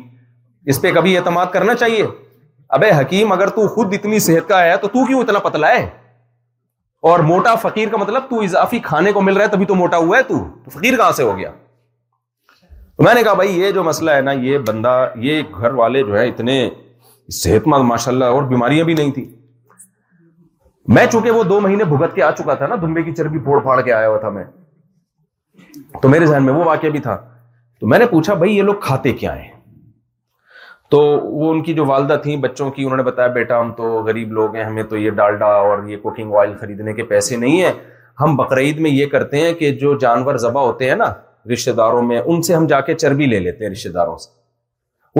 اس 0.73 0.81
پہ 0.83 0.93
کبھی 0.95 1.17
اعتماد 1.19 1.47
کرنا 1.53 1.75
چاہیے 1.75 2.07
ابے 2.79 2.91
حکیم 3.01 3.33
اگر 3.33 3.49
تو 3.59 3.67
خود 3.75 3.95
اتنی 3.99 4.19
صحت 4.29 4.49
کا 4.49 4.63
ہے 4.65 4.77
تو 4.83 4.89
تو 4.89 5.05
کیوں 5.07 5.21
اتنا 5.23 5.39
پتلا 5.49 5.71
ہے 5.77 5.87
اور 7.07 7.21
موٹا 7.27 7.55
فقیر 7.63 7.89
کا 7.89 7.97
مطلب 7.97 8.23
تو 8.29 8.41
اضافی 8.43 8.79
کھانے 8.85 9.13
کو 9.13 9.21
مل 9.23 9.37
رہا 9.37 9.45
ہے 9.45 9.49
تبھی 9.51 9.67
تو 9.67 9.75
موٹا 9.81 9.97
ہوا 9.97 10.17
ہے 10.19 10.23
تو, 10.29 10.39
فقیر 10.75 10.97
کہاں 10.97 11.13
سے 11.17 11.23
ہو 11.23 11.37
گیا 11.39 11.51
تو 12.97 13.03
میں 13.05 13.15
نے 13.15 13.23
کہا 13.23 13.33
بھائی 13.41 13.61
یہ 13.61 13.71
جو 13.73 13.83
مسئلہ 13.85 14.11
ہے 14.11 14.21
نا 14.21 14.33
یہ 14.47 14.59
بندہ 14.69 14.95
یہ 15.25 15.43
گھر 15.59 15.75
والے 15.81 16.03
جو 16.05 16.19
ہے 16.19 16.27
اتنے 16.29 16.59
صحت 17.43 17.67
مند 17.73 17.85
ماشاء 17.89 18.13
اللہ 18.13 18.25
اور 18.37 18.43
بیماریاں 18.53 18.85
بھی 18.85 18.95
نہیں 18.95 19.11
تھیں 19.19 19.25
میں 20.97 21.05
چونکہ 21.13 21.31
وہ 21.31 21.43
دو 21.45 21.61
مہینے 21.61 21.85
بھگت 21.85 22.15
کے 22.15 22.23
آ 22.23 22.31
چکا 22.39 22.55
تھا 22.63 22.67
نا 22.67 22.75
دمبے 22.83 23.03
کی 23.03 23.15
چربی 23.15 23.39
پھوڑ 23.45 23.61
پھاڑ 23.63 23.81
کے 23.81 23.93
آیا 23.93 24.09
ہوا 24.09 24.19
تھا 24.19 24.29
میں 24.39 24.45
تو 26.03 26.09
میرے 26.09 26.27
ذہن 26.27 26.45
میں 26.47 26.53
وہ 26.55 26.65
واقعہ 26.65 26.89
بھی 26.91 27.01
تھا 27.09 27.17
تو 27.81 27.87
میں 27.87 27.99
نے 27.99 28.07
پوچھا 28.11 28.35
بھائی 28.43 28.57
یہ 28.57 28.63
لوگ 28.63 28.75
کھاتے 28.83 29.13
کیا 29.23 29.37
ہیں 29.37 29.49
تو 30.90 30.98
وہ 31.20 31.51
ان 31.53 31.62
کی 31.62 31.72
جو 31.74 31.85
والدہ 31.87 32.16
تھیں 32.22 32.37
بچوں 32.42 32.70
کی 32.72 32.85
انہوں 32.85 32.96
نے 32.96 33.03
بتایا 33.03 33.29
بیٹا 33.33 33.61
ہم 33.61 33.72
تو 33.77 33.88
غریب 34.03 34.33
لوگ 34.33 34.55
ہیں 34.57 34.62
ہمیں 34.64 34.83
تو 34.92 34.96
یہ 34.96 35.11
ڈالڈا 35.18 35.46
اور 35.64 35.83
یہ 35.88 35.96
کوکنگ 36.03 36.35
آئل 36.40 36.53
خریدنے 36.61 36.92
کے 36.92 37.03
پیسے 37.12 37.37
نہیں 37.37 37.61
ہیں 37.62 37.72
ہم 38.20 38.37
بقرعید 38.37 38.79
میں 38.87 38.90
یہ 38.90 39.07
کرتے 39.07 39.40
ہیں 39.40 39.53
کہ 39.55 39.72
جو 39.83 39.92
جانور 40.05 40.37
ذبح 40.44 40.61
ہوتے 40.66 40.88
ہیں 40.88 40.96
نا 40.96 41.12
رشتے 41.53 41.72
داروں 41.81 42.03
میں 42.03 42.20
ان 42.24 42.40
سے 42.42 42.55
ہم 42.55 42.66
جا 42.66 42.81
کے 42.88 42.94
چربی 42.94 43.27
لے 43.27 43.38
لیتے 43.40 43.64
ہیں 43.64 43.70
رشتے 43.72 43.88
داروں 43.98 44.16
سے 44.24 44.31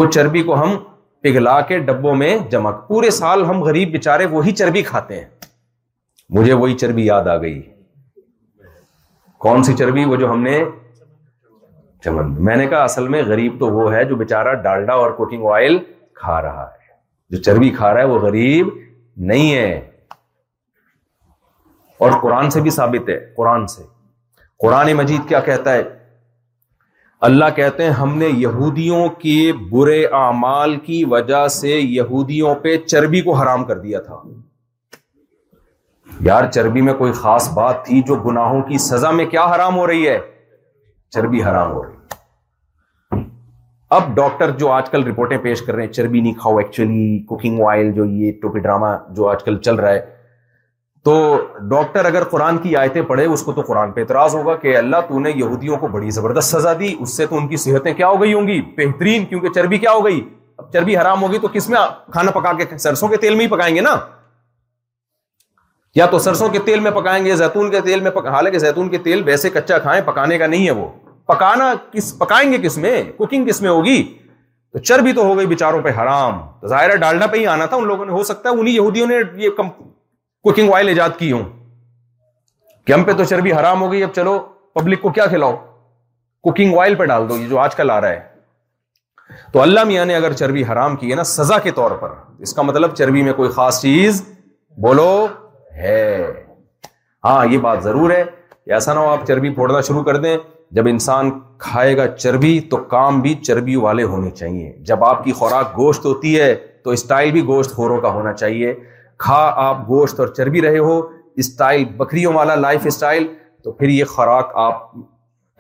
وہ 0.01 0.07
چربی 0.11 0.43
کو 0.49 0.61
ہم 0.63 0.77
پگھلا 1.23 1.61
کے 1.69 1.79
ڈبوں 1.91 2.15
میں 2.17 2.37
جمع 2.51 2.71
پورے 2.89 3.11
سال 3.21 3.45
ہم 3.45 3.63
غریب 3.63 3.91
بےچارے 3.93 4.27
وہی 4.31 4.53
چربی 4.57 4.83
کھاتے 4.91 5.21
ہیں 5.21 5.25
مجھے 6.37 6.53
وہی 6.53 6.75
چربی 6.79 7.05
یاد 7.07 7.27
آ 7.27 7.37
گئی 7.43 7.61
کون 9.47 9.63
سی 9.65 9.75
چربی 9.79 10.05
وہ 10.05 10.17
جو 10.17 10.31
ہم 10.31 10.43
نے 10.43 10.63
چمن 12.05 12.33
میں 12.45 12.57
نے 12.57 12.67
کہا 12.69 12.83
اصل 12.85 13.09
میں 13.15 13.23
غریب 13.27 13.59
تو 13.61 13.67
وہ 13.77 13.93
ہے 13.95 14.05
جو 14.09 14.17
بےچارا 14.17 14.53
ڈالڈا 14.65 14.93
اور 15.05 15.11
کوکنگ 15.17 15.47
آئل 15.53 15.79
کھا 16.21 16.41
رہا 16.43 16.67
ہے 16.73 16.97
جو 17.37 17.43
چربی 17.43 17.71
کھا 17.77 17.93
رہا 17.95 18.01
ہے 18.01 18.07
وہ 18.09 18.19
غریب 18.27 18.69
نہیں 19.31 19.55
ہے 19.55 19.71
اور 22.07 22.11
قرآن 22.23 22.51
سے 22.51 22.61
بھی 22.61 22.71
ثابت 22.71 23.09
ہے 23.09 23.19
قرآن 23.37 23.67
سے 23.67 23.85
قرآن 24.63 24.93
مجید 24.97 25.29
کیا 25.29 25.41
کہتا 25.51 25.73
ہے 25.75 25.83
اللہ 27.29 27.45
کہتے 27.57 27.83
ہیں 27.85 27.91
ہم 28.01 28.17
نے 28.19 28.27
یہودیوں 28.43 29.09
کے 29.23 29.53
برے 29.71 30.03
اعمال 30.19 30.77
کی 30.85 31.05
وجہ 31.11 31.47
سے 31.55 31.79
یہودیوں 31.79 32.55
پہ 32.63 32.77
چربی 32.87 33.21
کو 33.29 33.33
حرام 33.41 33.65
کر 33.71 33.79
دیا 33.79 34.01
تھا 34.01 34.21
یار 36.25 36.51
چربی 36.51 36.81
میں 36.87 36.93
کوئی 37.03 37.13
خاص 37.23 37.49
بات 37.55 37.85
تھی 37.87 38.01
جو 38.07 38.15
گناہوں 38.27 38.63
کی 38.69 38.79
سزا 38.87 39.11
میں 39.21 39.25
کیا 39.31 39.45
حرام 39.55 39.77
ہو 39.79 39.87
رہی 39.87 40.09
ہے 40.09 40.19
چربی 41.15 41.41
حرام 41.43 41.73
ہو 41.73 41.83
رہی 41.85 41.97
اب 43.97 44.15
ڈاکٹر 44.15 44.51
جو 44.59 44.71
آج 44.71 44.89
کل 44.91 45.07
رپورٹیں 45.07 45.37
پیش 45.43 45.63
کر 45.67 45.75
رہے 45.75 45.85
ہیں 45.85 45.93
چربی 45.93 46.21
نہیں 46.21 46.33
کھاؤ 46.41 46.57
ایکچولی 46.59 47.19
کوکنگ 47.29 47.61
آئل 47.69 47.93
جو 47.95 48.05
یہ 48.05 48.33
ٹوپی 48.43 48.61
ڈراما 48.67 48.97
جو 49.17 49.29
آج 49.29 49.45
کل 49.45 49.59
چل 49.65 49.75
رہا 49.85 49.93
ہے 49.93 50.01
تو 51.05 51.15
ڈاکٹر 51.71 52.05
اگر 52.05 52.25
قرآن 52.31 52.59
کی 52.63 52.75
آیتیں 52.77 53.01
پڑھے 53.09 53.25
اس 53.27 53.43
کو 53.43 53.53
تو 53.53 53.63
قرآن 53.67 53.93
پہ 53.93 54.01
اعتراض 54.01 54.35
ہوگا 54.35 54.55
کہ 54.65 54.77
اللہ 54.79 54.97
تو 55.09 55.19
نے 55.21 55.31
یہودیوں 55.35 55.77
کو 55.85 55.89
بڑی 55.89 56.11
زبردست 56.19 56.55
سزا 56.57 56.73
دی 56.81 56.95
اس 57.01 57.17
سے 57.17 57.27
تو 57.27 57.37
ان 57.37 57.49
کی 57.49 57.57
صحتیں 57.65 57.93
کیا 57.95 58.09
ہو 58.09 58.21
گئی 58.23 58.35
ہوں 58.35 58.49
گی 58.49 58.61
بہترین 58.77 59.25
کیونکہ 59.27 59.53
چربی 59.61 59.79
کیا 59.87 59.93
ہو 59.93 60.05
گئی 60.05 60.21
اب 60.59 60.71
چربی 60.73 60.97
حرام 60.97 61.23
ہوگی 61.23 61.39
تو 61.43 61.49
کس 61.53 61.69
میں 61.69 61.81
کھانا 62.13 62.31
پکا 62.41 62.53
کے 62.63 62.79
سرسوں 62.79 63.09
کے 63.09 63.17
تیل 63.25 63.35
میں 63.35 63.45
ہی 63.45 63.51
پکائیں 63.51 63.75
گے 63.75 63.81
نا 63.81 63.97
یا 65.97 66.07
تو 66.07 66.19
سرسوں 66.19 66.49
کے 66.53 66.59
تیل 66.65 66.81
میں 66.81 66.91
پکائیں 66.91 67.25
گے 67.25 67.37
زیتون 67.37 67.71
کے 67.71 67.81
تیل 67.85 68.01
میں 68.01 68.11
حالانکہ 68.31 68.59
زیتون 68.59 68.89
کے 68.91 68.99
تیل 69.05 69.23
ویسے 69.27 69.51
کچا 69.51 69.79
کھائیں 69.85 70.01
پکانے 70.07 70.39
کا 70.39 70.47
نہیں 70.47 70.67
ہے 70.67 70.71
وہ 70.71 70.89
پکانا 71.27 71.73
کس 71.75 71.93
کس 71.93 72.05
کس 72.13 72.19
پکائیں 72.19 72.53
گے 72.53 72.59
میں 72.77 72.81
میں 72.91 73.03
کوکنگ 73.19 73.67
ہوگی 73.67 74.03
تو 74.73 74.79
چربی 74.79 75.13
تو 75.13 75.25
ہو 75.27 75.37
گئی 75.37 75.47
بےچاروں 75.47 75.81
پہ 75.83 75.89
حرام 76.01 76.41
ظاہر 76.69 77.27
پہ 77.33 77.37
ہی 77.37 77.47
آنا 77.55 77.67
تھا 77.67 77.77
ان 77.77 77.87
لوگوں 77.87 78.05
نے 78.05 78.11
نے 78.11 78.17
ہو 78.17 78.23
سکتا 78.25 78.49
ہے 78.51 78.55
انہیں 78.55 78.75
یہودیوں 78.75 79.07
یہ 79.43 79.51
کم 79.57 79.69
کوکنگ 80.45 80.75
ایجاد 80.77 81.19
کی 81.19 81.31
ہوں 81.33 81.45
کہ 82.87 82.93
ہم 82.93 83.03
پہ 83.05 83.13
تو 83.17 83.25
چربی 83.33 83.53
حرام 83.53 83.83
ہو 83.83 83.91
گئی 83.93 84.03
اب 84.05 84.13
چلو 84.17 84.39
پبلک 84.75 85.01
کو 85.03 85.11
کیا 85.19 85.27
کھلاؤ 85.35 85.57
کوکنگ 86.43 86.79
آئل 86.81 86.95
پہ 86.95 87.05
ڈال 87.13 87.29
دو 87.29 87.37
یہ 87.39 87.49
جو 87.49 87.59
آج 87.59 87.75
کل 87.77 87.91
آ 87.91 88.01
رہا 88.01 88.09
ہے 88.09 89.41
تو 89.53 89.63
اللہ 89.63 89.85
میاں 89.89 90.05
نے 90.07 90.15
اگر 90.17 90.33
چربی 90.43 90.65
حرام 90.73 90.97
کی 90.97 91.11
ہے 91.11 91.17
نا 91.17 91.25
سزا 91.35 91.59
کے 91.67 91.71
طور 91.81 91.91
پر 92.03 92.11
اس 92.47 92.53
کا 92.55 92.63
مطلب 92.71 92.95
چربی 92.97 93.23
میں 93.29 93.33
کوئی 93.43 93.51
خاص 93.61 93.81
چیز 93.83 94.23
بولو 94.87 95.09
ہے 95.83 96.17
ہاں 97.25 97.45
یہ 97.51 97.59
بات 97.67 97.83
ضرور 97.83 98.11
ہے 98.11 98.23
کہ 98.65 98.73
ایسا 98.73 98.95
نہ 98.95 98.99
ہو 99.01 99.09
آپ 99.09 99.27
چربی 99.27 99.51
پھوڑنا 99.55 99.81
شروع 99.89 100.03
کر 100.05 100.17
دیں 100.23 100.37
جب 100.77 100.87
انسان 100.89 101.31
کھائے 101.67 101.97
گا 101.97 102.07
چربی 102.17 102.59
تو 102.71 102.77
کام 102.95 103.21
بھی 103.21 103.35
چربی 103.47 103.77
والے 103.87 104.03
ہونے 104.13 104.31
چاہیے 104.31 104.73
جب 104.89 105.05
آپ 105.05 105.25
کی 105.25 105.33
خوراک 105.39 105.77
گوشت 105.77 106.05
ہوتی 106.07 106.39
ہے 106.41 106.55
تو 106.85 106.91
اسٹائل 106.99 107.31
بھی 107.33 107.43
گوشت 107.47 107.71
خوروں 107.77 108.01
کا 108.01 108.09
ہونا 108.19 108.33
چاہیے 108.33 108.75
کھا 109.25 109.41
آپ 109.67 109.79
گوشت 109.89 110.21
اور 110.21 110.29
چربی 110.37 110.63
رہے 110.63 110.79
ہو 110.79 111.01
اسٹائل 111.43 111.85
بکریوں 111.97 112.33
والا 112.35 112.55
لائف 112.55 112.87
اسٹائل 112.87 113.27
تو 113.65 113.73
پھر 113.79 113.89
یہ 113.89 114.05
خوراک 114.17 114.51
آپ 114.67 114.83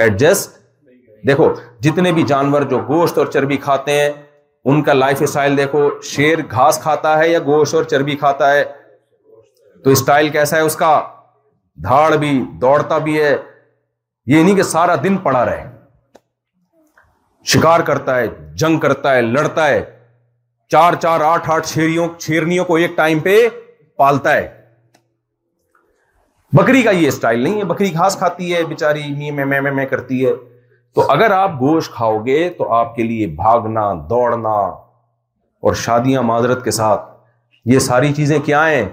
ایڈجسٹ 0.04 0.56
دیکھو 1.28 1.52
جتنے 1.82 2.12
بھی 2.12 2.22
جانور 2.28 2.62
جو 2.70 2.78
گوشت 2.88 3.18
اور 3.18 3.26
چربی 3.32 3.56
کھاتے 3.62 4.00
ہیں 4.00 4.10
ان 4.70 4.82
کا 4.82 4.92
لائف 4.92 5.22
اسٹائل 5.22 5.56
دیکھو 5.56 5.88
شیر 6.10 6.38
گھاس 6.50 6.78
کھاتا 6.82 7.18
ہے 7.18 7.28
یا 7.28 7.38
گوشت 7.46 7.74
اور 7.74 7.84
چربی 7.92 8.14
کھاتا 8.16 8.52
ہے 8.52 8.64
تو 9.84 9.90
اسٹائل 9.90 10.28
کیسا 10.30 10.56
ہے 10.56 10.60
اس 10.62 10.76
کا 10.76 10.92
دھاڑ 11.84 12.16
بھی 12.22 12.30
دوڑتا 12.60 12.98
بھی 13.06 13.20
ہے 13.22 13.36
یہ 14.32 14.42
نہیں 14.42 14.56
کہ 14.56 14.62
سارا 14.74 14.94
دن 15.02 15.16
پڑا 15.22 15.44
رہے 15.44 15.66
شکار 17.52 17.80
کرتا 17.90 18.16
ہے 18.16 18.26
جنگ 18.62 18.78
کرتا 18.80 19.14
ہے 19.14 19.20
لڑتا 19.22 19.66
ہے 19.66 19.80
چار 20.72 20.94
چار 21.02 21.20
آٹھ 21.26 21.50
آٹھ 21.50 21.66
شیریوں 21.68 22.08
شیرنیوں 22.20 22.64
کو 22.64 22.76
ایک 22.76 22.96
ٹائم 22.96 23.18
پہ 23.28 23.36
پالتا 23.98 24.34
ہے 24.36 24.46
بکری 26.56 26.82
کا 26.82 26.90
یہ 26.90 27.06
اسٹائل 27.08 27.40
نہیں 27.42 27.58
ہے 27.58 27.64
بکری 27.70 27.92
گھاس 27.94 28.16
کھاتی 28.18 28.54
ہے 28.54 28.62
بےچاری 28.68 29.30
میں 29.40 29.44
میں 29.44 29.60
میں 29.70 29.86
کرتی 29.86 30.24
ہے 30.26 30.32
تو 30.94 31.02
اگر 31.12 31.30
آپ 31.30 31.50
گوشت 31.60 31.92
کھاؤ 31.94 32.18
گے 32.26 32.48
تو 32.58 32.72
آپ 32.74 32.94
کے 32.96 33.02
لیے 33.02 33.26
بھاگنا 33.40 33.92
دوڑنا 34.10 34.52
اور 35.66 35.74
شادیاں 35.84 36.22
معذرت 36.22 36.64
کے 36.64 36.70
ساتھ 36.70 37.02
یہ 37.72 37.78
ساری 37.88 38.12
چیزیں 38.16 38.38
کیا 38.44 38.68
ہیں 38.68 38.86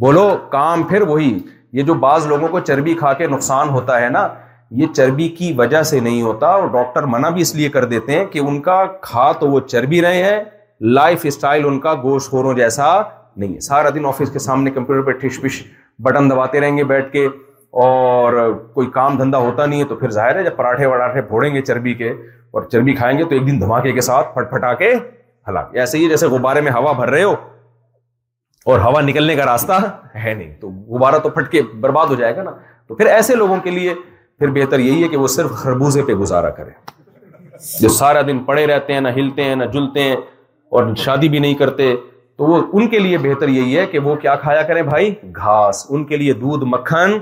بولو 0.00 0.26
کام 0.52 0.82
پھر 0.86 1.02
وہی 1.08 1.38
یہ 1.76 1.82
جو 1.82 1.94
بعض 2.00 2.26
لوگوں 2.26 2.48
کو 2.48 2.60
چربی 2.60 2.94
کھا 2.94 3.12
کے 3.18 3.26
نقصان 3.26 3.68
ہوتا 3.68 4.00
ہے 4.00 4.08
نا 4.10 4.26
یہ 4.80 4.86
چربی 4.96 5.28
کی 5.38 5.52
وجہ 5.58 5.82
سے 5.90 6.00
نہیں 6.00 6.20
ہوتا 6.22 6.46
اور 6.54 6.66
ڈاکٹر 6.72 7.02
منع 7.14 7.28
بھی 7.36 7.42
اس 7.42 7.54
لیے 7.54 7.68
کر 7.76 7.84
دیتے 7.92 8.12
ہیں 8.18 8.24
کہ 8.32 8.38
ان 8.38 8.60
کا 8.62 8.84
کھا 9.02 9.30
تو 9.40 9.48
وہ 9.50 9.60
چربی 9.68 10.00
رہے 10.02 10.22
ہیں 10.24 10.40
لائف 10.94 11.20
اسٹائل 11.26 11.66
ان 11.66 11.78
کا 11.80 11.94
گوشت 12.02 12.30
خوروں 12.30 12.54
جیسا 12.54 12.90
نہیں 13.36 13.54
ہے 13.54 13.60
سارا 13.68 13.88
دن 13.94 14.06
آفس 14.06 14.30
کے 14.32 14.38
سامنے 14.48 14.70
کمپیوٹر 14.70 15.06
پہ 15.06 15.12
ٹھش 15.20 15.40
پش 15.42 15.62
بٹن 16.04 16.30
دباتے 16.30 16.60
رہیں 16.60 16.76
گے 16.78 16.84
بیٹھ 16.92 17.10
کے 17.12 17.26
اور 17.86 18.52
کوئی 18.74 18.86
کام 18.90 19.16
دھندا 19.18 19.38
ہوتا 19.46 19.66
نہیں 19.66 19.80
ہے 19.80 19.84
تو 19.88 19.96
پھر 19.96 20.10
ظاہر 20.20 20.36
ہے 20.36 20.42
جب 20.44 20.56
پراٹھے 20.56 20.86
وراٹھے 20.86 21.22
پھوڑیں 21.28 21.52
گے 21.54 21.60
چربی 21.62 21.94
کے 21.94 22.08
اور 22.10 22.68
چربی 22.72 22.92
کھائیں 22.96 23.16
گے 23.18 23.24
تو 23.24 23.34
ایک 23.34 23.46
دن 23.46 23.60
دھماکے 23.60 23.92
کے 23.92 24.00
ساتھ 24.10 24.34
پھٹ 24.34 24.50
پھٹا 24.50 24.72
کے 24.82 24.92
ہلاک 25.48 25.76
ایسے 25.78 25.98
ہی 25.98 26.08
جیسے 26.08 26.26
غبارے 26.28 26.60
میں 26.60 26.72
ہوا 26.76 26.92
بھر 27.00 27.10
رہے 27.10 27.22
ہو 27.22 27.34
اور 28.70 28.80
ہوا 28.80 29.00
نکلنے 29.00 29.34
کا 29.36 29.44
راستہ 29.46 29.72
ہے 30.22 30.32
نہیں 30.34 30.50
تو 30.60 30.68
غبارہ 30.88 31.18
تو 31.22 31.28
پھٹ 31.34 31.50
کے 31.50 31.60
برباد 31.80 32.06
ہو 32.10 32.14
جائے 32.20 32.36
گا 32.36 32.42
نا 32.42 32.50
تو 32.88 32.94
پھر 32.94 33.06
ایسے 33.06 33.34
لوگوں 33.34 33.56
کے 33.64 33.70
لیے 33.70 33.94
پھر 34.38 34.50
بہتر 34.54 34.78
یہی 34.78 35.02
ہے 35.02 35.08
کہ 35.08 35.16
وہ 35.16 35.26
صرف 35.34 35.50
خربوزے 35.60 36.02
پہ 36.06 36.14
گزارا 36.22 36.50
کرے 36.56 36.70
جو 37.80 37.88
سارا 37.98 38.22
دن 38.26 38.38
پڑے 38.44 38.66
رہتے 38.72 38.92
ہیں 38.92 39.00
نہ 39.00 39.08
ہلتے 39.16 39.44
ہیں 39.44 39.54
نہ 39.56 39.64
جلتے 39.72 40.02
ہیں 40.08 40.16
اور 40.76 40.94
شادی 41.04 41.28
بھی 41.34 41.38
نہیں 41.44 41.54
کرتے 41.62 41.94
تو 42.38 42.44
وہ 42.44 42.60
ان 42.72 42.88
کے 42.94 42.98
لیے 42.98 43.18
بہتر 43.28 43.48
یہی 43.48 43.78
ہے 43.78 43.86
کہ 43.92 43.98
وہ 44.08 44.14
کیا 44.26 44.34
کھایا 44.46 44.62
کریں 44.70 44.82
بھائی 44.90 45.14
گھاس 45.36 45.84
ان 45.88 46.04
کے 46.06 46.16
لیے 46.16 46.32
دودھ 46.42 46.64
مکھن 46.76 47.18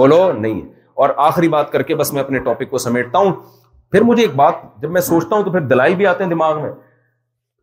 بولو 0.00 0.20
نہیں 0.40 0.60
اور 1.02 1.10
آخری 1.30 1.48
بات 1.56 1.72
کر 1.72 1.82
کے 1.90 1.94
بس 2.02 2.12
میں 2.12 2.20
اپنے 2.22 2.38
ٹاپک 2.50 2.70
کو 2.70 2.78
سمیٹتا 2.88 3.18
ہوں 3.18 3.32
پھر 3.92 4.02
مجھے 4.12 4.22
ایک 4.22 4.34
بات 4.44 4.62
جب 4.82 4.90
میں 4.90 5.00
سوچتا 5.08 5.36
ہوں 5.36 5.42
تو 5.44 5.50
پھر 5.52 5.60
دلائی 5.74 5.94
بھی 6.02 6.06
آتے 6.12 6.24
ہیں 6.24 6.30
دماغ 6.30 6.62
میں 6.62 6.70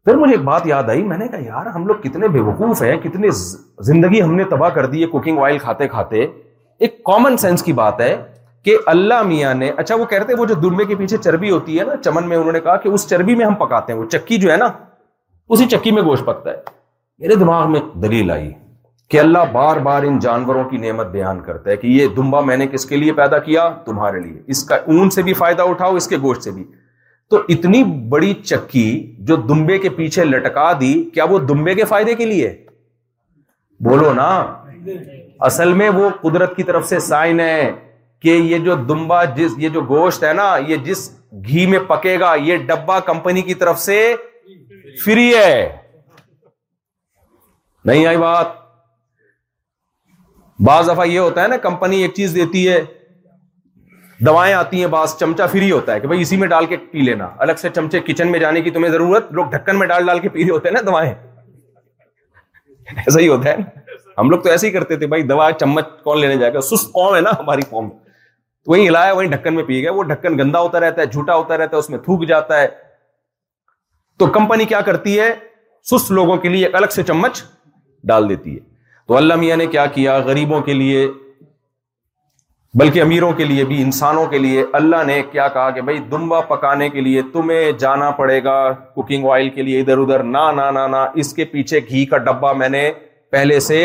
پھر 0.05 0.15
مجھے 0.17 0.33
ایک 0.35 0.41
بات 0.43 0.65
یاد 0.67 0.83
آئی 0.89 1.01
میں 1.07 1.17
نے 1.17 1.27
کہا 1.31 1.39
یار 1.45 1.65
ہم 1.75 1.85
لوگ 1.87 1.95
کتنے 2.03 2.27
بے 2.35 2.39
وقوف 2.41 2.81
ہیں 2.83 2.95
کتنے 3.01 3.29
زندگی 3.89 4.21
ہم 4.21 4.33
نے 4.35 4.43
تباہ 4.51 4.69
کر 4.77 4.85
دی 4.93 5.01
ہے 5.01 5.07
کوکنگ 5.07 5.39
آئل 5.45 5.57
کھاتے 5.59 5.87
کھاتے 5.87 6.25
ایک 6.85 7.03
کامن 7.05 7.37
سینس 7.43 7.63
کی 7.63 7.73
بات 7.81 8.01
ہے 8.01 8.15
کہ 8.65 8.77
اللہ 8.93 9.21
میاں 9.27 9.53
نے 9.55 9.69
اچھا 9.77 9.95
وہ 9.95 9.99
وہ 10.01 10.05
کہتے 10.05 10.33
ہیں 10.33 10.45
جو 10.45 10.85
کے 10.87 10.95
پیچھے 10.95 11.17
چربی 11.17 11.49
ہوتی 11.51 11.79
ہے 11.79 11.83
نا 11.85 11.95
چمن 12.03 12.27
میں 12.29 12.37
انہوں 12.37 12.51
نے 12.53 12.59
کہا 12.59 12.75
کہ 12.85 12.89
اس 12.89 13.07
چربی 13.09 13.35
میں 13.35 13.45
ہم 13.45 13.53
پکاتے 13.65 13.93
ہیں 13.93 13.99
وہ 13.99 14.05
چکی 14.09 14.37
جو 14.45 14.51
ہے 14.51 14.57
نا 14.57 14.69
اسی 15.55 15.65
چکی 15.71 15.91
میں 15.91 16.01
گوشت 16.09 16.25
پکتا 16.25 16.49
ہے 16.51 16.57
میرے 17.19 17.35
دماغ 17.43 17.71
میں 17.71 17.79
دلیل 18.01 18.31
آئی 18.31 18.51
کہ 19.11 19.19
اللہ 19.19 19.51
بار 19.51 19.77
بار 19.89 20.03
ان 20.07 20.19
جانوروں 20.27 20.63
کی 20.69 20.77
نعمت 20.89 21.07
بیان 21.11 21.41
کرتا 21.43 21.69
ہے 21.71 21.77
کہ 21.77 21.87
یہ 21.87 22.07
دمبا 22.17 22.41
میں 22.49 22.57
نے 22.57 22.67
کس 22.73 22.85
کے 22.91 22.97
لیے 22.97 23.13
پیدا 23.23 23.37
کیا 23.49 23.69
تمہارے 23.85 24.19
لیے 24.19 24.41
اس 24.55 24.63
کا 24.67 24.75
اون 24.85 25.09
سے 25.17 25.21
بھی 25.29 25.33
فائدہ 25.43 25.63
اٹھاؤ 25.69 25.95
اس 25.95 26.07
کے 26.07 26.17
گوشت 26.21 26.43
سے 26.43 26.51
بھی 26.51 26.63
تو 27.31 27.37
اتنی 27.53 27.83
بڑی 28.09 28.33
چکی 28.45 28.85
جو 29.27 29.35
دمبے 29.51 29.77
کے 29.83 29.89
پیچھے 29.97 30.23
لٹکا 30.25 30.71
دی 30.79 30.91
کیا 31.13 31.23
وہ 31.29 31.37
دمبے 31.51 31.73
کے 31.75 31.85
فائدے 31.91 32.13
کے 32.21 32.25
لیے 32.31 32.49
بولو 33.87 34.11
نا 34.13 34.29
اصل 35.49 35.71
میں 35.81 35.89
وہ 35.99 36.09
قدرت 36.23 36.55
کی 36.55 36.63
طرف 36.71 36.87
سے 36.89 36.99
سائن 37.07 37.39
ہے 37.39 37.71
کہ 38.25 38.29
یہ 38.29 38.57
جو 38.65 38.75
دمبا 38.89 39.23
جس 39.37 39.51
یہ 39.63 39.69
جو 39.77 39.81
گوشت 39.93 40.23
ہے 40.23 40.33
نا 40.41 40.49
یہ 40.67 40.83
جس 40.89 41.09
گھی 41.47 41.65
میں 41.73 41.79
پکے 41.87 42.19
گا 42.19 42.33
یہ 42.49 42.57
ڈبا 42.71 42.99
کمپنی 43.11 43.41
کی 43.49 43.53
طرف 43.63 43.79
سے 43.79 43.97
فری 45.05 45.33
ہے 45.35 45.55
نہیں 47.85 48.05
آئی 48.05 48.17
بات 48.25 48.59
بعض 50.67 50.89
دفعہ 50.89 51.05
یہ 51.15 51.19
ہوتا 51.19 51.43
ہے 51.43 51.47
نا 51.55 51.65
کمپنی 51.69 52.01
ایک 52.01 52.13
چیز 52.15 52.35
دیتی 52.35 52.67
ہے 52.69 52.83
دوائیں 54.25 54.53
آتی 54.53 54.79
ہیں 54.79 54.87
بعض 54.93 55.15
چمچہ 55.19 55.43
فری 55.51 55.69
ہوتا 55.71 55.93
ہے 55.93 55.99
کہ 55.99 56.07
بھائی 56.07 56.21
اسی 56.21 56.37
میں 56.37 56.47
ڈال 56.47 56.65
کے 56.71 56.77
پی 56.91 57.01
لینا 57.01 57.29
الگ 57.45 57.59
سے 57.61 57.69
چمچے 57.75 57.99
کچن 58.07 58.31
میں 58.31 58.39
جانے 58.39 58.61
کی 58.61 58.71
تمہیں 58.71 58.91
ضرورت 58.91 59.31
لوگ 59.37 59.45
ڈھکن 59.51 59.79
میں 59.79 59.87
ڈال 59.87 60.05
ڈال 60.07 60.19
کے 60.25 60.29
پی 60.29 60.43
رہے 60.43 60.51
ہوتے 60.51 60.69
ہیں 60.69 60.73
نا 60.73 60.81
دوائیں 60.89 61.13
ایسا 62.95 63.19
ہی 63.19 63.27
ہوتا 63.27 63.49
ہے 63.49 63.55
ہم 64.17 64.29
لوگ 64.29 64.39
تو 64.41 64.49
ایسے 64.49 64.67
ہی 64.67 64.71
کرتے 64.71 64.95
تھے 65.01 65.07
بھائی 65.13 65.23
دوا 65.31 65.49
چمچ 65.59 65.85
کون 66.03 66.19
لینے 66.21 66.35
جائے 66.37 66.53
گا 66.53 66.61
سست 66.69 66.91
قوم 66.93 67.15
ہے 67.15 67.21
نا 67.27 67.31
ہماری 67.39 67.61
قوم 67.69 67.89
تو 67.89 68.71
وہیں 68.71 68.87
ہلایا 68.87 69.13
وہیں 69.13 69.29
ڈھکن 69.31 69.53
میں 69.55 69.63
پی 69.67 69.81
گیا 69.81 69.91
وہ 69.93 70.03
ڈھکن 70.11 70.37
گندا 70.39 70.59
ہوتا 70.59 70.79
رہتا 70.79 71.01
ہے 71.01 71.05
جھوٹا 71.07 71.35
ہوتا 71.35 71.57
رہتا 71.57 71.75
ہے 71.77 71.81
اس 71.81 71.89
میں 71.89 71.99
تھوک 72.09 72.25
جاتا 72.27 72.61
ہے 72.61 72.67
تو 74.19 74.25
کمپنی 74.37 74.65
کیا 74.73 74.81
کرتی 74.91 75.19
ہے 75.19 75.33
سست 75.91 76.11
لوگوں 76.17 76.37
کے 76.45 76.49
لیے 76.49 76.65
ایک 76.65 76.75
الگ 76.75 76.93
سے 76.95 77.03
چمچ 77.03 77.43
ڈال 78.11 78.29
دیتی 78.29 78.53
ہے 78.55 78.59
تو 79.07 79.17
اللہ 79.17 79.35
میاں 79.45 79.57
نے 79.57 79.65
کیا 79.75 79.85
کیا 79.99 80.17
غریبوں 80.25 80.61
کے 80.69 80.73
لیے 80.73 81.07
بلکہ 82.79 83.01
امیروں 83.01 83.31
کے 83.37 83.43
لیے 83.45 83.63
بھی 83.65 83.81
انسانوں 83.81 84.25
کے 84.31 84.37
لیے 84.39 84.63
اللہ 84.73 85.03
نے 85.07 85.21
کیا 85.31 85.47
کہا 85.55 85.69
کہ 85.75 85.81
بھائی 85.87 85.97
دمبا 86.11 86.39
پکانے 86.51 86.87
کے 86.89 87.01
لیے 87.01 87.21
تمہیں 87.33 87.71
جانا 87.79 88.09
پڑے 88.19 88.39
گا 88.43 88.53
کوکنگ 88.95 89.25
آئل 89.33 89.49
کے 89.55 89.61
لیے 89.61 89.79
ادھر 89.79 89.97
ادھر 90.03 90.23
نہ 90.23 90.43
نہ 90.55 90.69
نہ 90.77 90.85
نہ 90.91 90.97
اس 91.21 91.33
کے 91.33 91.45
پیچھے 91.55 91.79
گھی 91.89 92.05
کا 92.11 92.17
ڈبا 92.27 92.51
میں 92.61 92.69
نے 92.69 92.89
پہلے 93.31 93.59
سے 93.67 93.81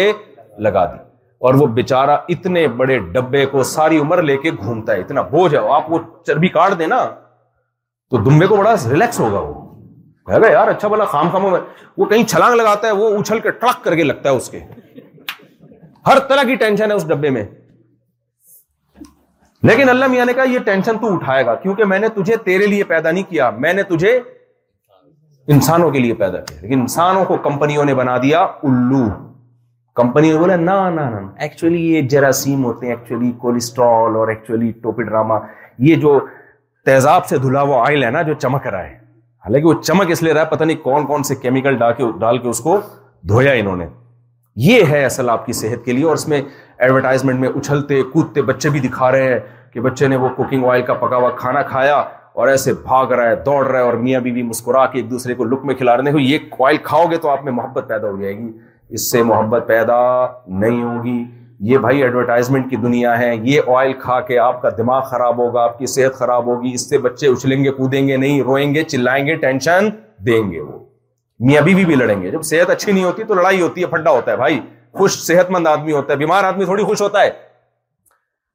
لگا 0.69 0.85
دی 0.93 0.99
اور 1.47 1.55
وہ 1.55 1.67
بےچارا 1.81 2.17
اتنے 2.35 2.67
بڑے 2.83 2.99
ڈبے 3.13 3.45
کو 3.47 3.63
ساری 3.73 3.99
عمر 4.05 4.23
لے 4.31 4.37
کے 4.43 4.51
گھومتا 4.61 4.93
ہے 4.93 5.01
اتنا 5.01 5.23
بوجھ 5.33 5.53
ہے 5.55 5.61
آپ 5.75 5.91
وہ 5.93 5.99
چربی 6.27 6.49
کاٹ 6.59 6.79
دیں 6.79 6.87
نا 6.97 7.05
تو 8.11 8.23
دمبے 8.31 8.47
کو 8.47 8.57
بڑا 8.57 8.75
ریلیکس 8.93 9.21
ہوگا 9.21 9.39
وہ 9.47 10.41
ہے 10.47 10.53
یار 10.53 10.69
اچھا 10.69 10.89
بولا 10.89 11.05
خام 11.17 11.29
خام 11.33 11.45
وہ 11.45 12.05
کہیں 12.05 12.25
چھلانگ 12.25 12.55
لگاتا 12.57 12.87
ہے 12.89 12.93
وہ 13.03 13.11
اچھل 13.19 13.41
کے 13.41 13.51
ٹرک 13.61 13.85
کر 13.85 13.97
کے 13.97 14.05
لگتا 14.05 14.31
ہے 14.31 14.37
اس 14.37 14.49
کے 14.51 14.61
ہر 16.07 16.19
طرح 16.29 16.43
کی 16.47 16.55
ٹینشن 16.65 16.91
ہے 16.91 16.97
اس 16.97 17.07
ڈبے 17.09 17.31
میں 17.37 17.45
لیکن 19.69 19.89
اللہ 19.89 20.07
میاں 20.11 20.25
نے 20.27 20.33
کہا 20.35 20.43
یہ 20.53 20.59
ٹینشن 20.65 20.99
تو 21.01 21.13
اٹھائے 21.15 21.45
گا 21.47 21.55
کیونکہ 21.63 21.85
میں 21.91 21.99
نے 21.99 22.09
تجھے 22.15 22.37
تیرے 22.45 22.67
لیے 22.67 22.85
پیدا 22.89 23.11
نہیں 23.11 23.23
کیا 23.29 23.49
میں 23.59 23.73
نے 23.73 23.83
تجھے 23.89 24.19
انسانوں 25.55 25.91
کے 25.91 25.99
لیے 26.01 26.15
پیدا 26.15 26.39
کیا 26.47 26.61
لیکن 26.61 26.81
انسانوں 26.81 27.25
کو 27.25 27.37
کمپنیوں 27.43 27.85
نے 27.85 27.95
بنا 27.95 28.17
دیا 28.23 28.41
الو 28.43 29.05
کمپنی 29.97 30.31
نے 30.33 30.39
بولا 30.39 30.57
نا 30.57 30.79
نا 30.95 31.09
نا 31.11 31.19
ایکچولی 31.45 31.81
یہ 31.95 32.03
جراثیم 32.13 32.65
ہوتے 32.65 32.87
ہیں 32.87 32.95
ایکچولی 32.95 33.31
کولیسٹرول 33.41 34.17
اور 34.17 34.33
ٹوپی 34.47 34.71
ٹوپیڈراما 34.83 35.39
یہ 35.89 35.97
جو 36.01 36.19
تیزاب 36.87 37.27
سے 37.27 37.39
دھلا 37.39 37.63
ہوا 37.63 37.83
آئل 37.87 38.05
ہے 38.05 38.11
نا 38.11 38.23
جو 38.23 38.35
چمک 38.43 38.67
رہا 38.67 38.83
ہے 38.85 38.95
حالانکہ 39.47 39.69
وہ 39.69 39.75
چمک 39.83 40.11
اس 40.11 40.23
لیے 40.23 40.33
رہا 40.35 40.41
ہے 40.41 40.47
پتہ 40.51 40.65
نہیں 40.65 40.77
کون 40.83 41.07
کون 41.07 41.23
سے 41.29 41.35
کیمیکل 41.35 41.77
ڈال 41.79 41.93
کے 41.97 42.05
ڈال 42.21 42.39
کے 42.43 42.49
اس 42.49 42.61
کو 42.61 42.81
دھویا 43.29 43.53
انہوں 43.61 43.77
نے 43.77 43.87
یہ 44.65 44.83
ہے 44.91 45.05
اصل 45.05 45.31
آپ 45.31 45.47
کی 45.47 45.53
صحت 45.53 45.85
کے 45.85 45.93
لیے 45.93 46.05
اور 46.05 46.15
اس 46.15 46.29
میں 46.29 46.41
ایڈورٹائزمنٹ 46.79 47.41
میں 47.41 47.49
اچھلتے 47.49 48.03
کودتے 48.13 48.43
بچے 48.49 48.71
بھی 48.71 48.81
دکھا 48.81 49.11
رہے 49.13 49.33
ہیں 49.33 49.39
کہ 49.73 49.81
بچے 49.81 50.09
نے 50.09 50.17
وہ 50.17 50.29
کوکنگ 50.37 50.65
آئل 50.71 50.83
کا 50.87 50.95
پکا 50.95 51.17
ہوا 51.17 51.31
کھانا 51.37 51.63
کھایا 51.69 51.95
اور 52.33 52.49
ایسے 52.49 52.73
بھاگ 52.83 53.13
رہا 53.13 53.29
ہے 53.31 53.37
دوڑ 53.47 53.67
رہا 53.67 53.79
ہے 53.79 53.85
اور 53.85 53.93
میاں 54.05 54.21
بیوی 54.21 54.43
بی 54.43 54.49
مسکرا 54.49 54.85
کے 54.87 54.99
ایک 54.99 55.11
دوسرے 55.11 55.35
کو 55.35 55.45
لک 55.45 55.65
میں 55.65 55.75
کھلا 55.75 55.97
رہے 55.97 56.11
ہیں 56.11 56.21
یہ 56.27 56.39
آئل 56.67 56.77
کھاؤ 56.85 57.07
گے 57.11 57.17
تو 57.19 57.29
آپ 57.31 57.45
میں 57.45 57.53
محبت 57.53 57.89
پیدا 57.89 58.09
ہو 58.11 58.21
جائے 58.21 58.37
گی 58.39 58.51
اس 58.95 59.11
سے 59.11 59.23
محبت 59.31 59.65
پیدا 59.69 59.97
نہیں 60.59 60.83
ہوگی 60.83 61.23
یہ 61.71 61.79
بھائی 61.85 62.03
ایڈورٹائزمنٹ 62.03 62.69
کی 62.71 62.77
دنیا 62.77 63.19
ہے 63.19 63.35
یہ 63.43 63.71
آئل 63.79 63.93
کھا 64.01 64.21
کے 64.31 64.39
آپ 64.39 64.61
کا 64.63 64.69
دماغ 64.79 65.03
خراب 65.11 65.39
ہوگا 65.39 65.63
آپ 65.65 65.79
کی 65.79 65.87
صحت 65.95 66.19
خراب 66.19 66.47
ہوگی 66.47 66.73
اس 66.75 66.89
سے 66.89 66.99
بچے 67.07 67.27
اچھلیں 67.29 67.63
گے 67.65 67.71
کودیں 67.77 68.07
گے 68.09 68.17
نہیں 68.17 68.41
روئیں 68.43 68.75
گے 68.75 68.83
چلائیں 68.85 69.25
گے 69.27 69.37
ٹینشن 69.47 69.89
دیں 70.27 70.43
گے 70.51 70.61
وہ 70.61 70.79
میاں 71.47 71.63
بیوی 71.65 71.85
بھی 71.85 71.95
لڑیں 71.95 72.21
گے 72.23 72.31
جب 72.31 72.43
صحت 72.51 72.71
اچھی 72.71 72.93
نہیں 72.93 73.05
ہوتی 73.05 73.25
تو 73.29 73.35
لڑائی 73.35 73.61
ہوتی 73.61 73.81
ہے 73.83 73.87
پھڈا 73.87 74.11
ہوتا 74.11 74.31
ہے 74.33 74.37
بھائی 74.37 74.61
خوش 74.99 75.17
صحت 75.29 75.51
مند 75.51 75.67
آدمی 75.67 75.93
ہوتا 75.93 76.13
ہے 76.13 76.19
بیمار 76.19 76.45
آدمی 76.51 76.65
تھوڑی 76.65 76.85
خوش 76.91 77.01
ہوتا 77.03 77.23
ہے 77.23 77.31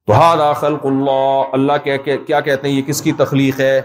تو 0.07 0.13
ہاں 0.19 0.35
داخل 0.37 0.75
اللہ 0.87 1.77
کیا 1.85 2.39
کہتے 2.41 2.67
ہیں 2.67 2.75
یہ 2.75 2.81
کس 2.87 3.01
کی 3.07 3.11
تخلیق 3.17 3.59
ہے 3.59 3.75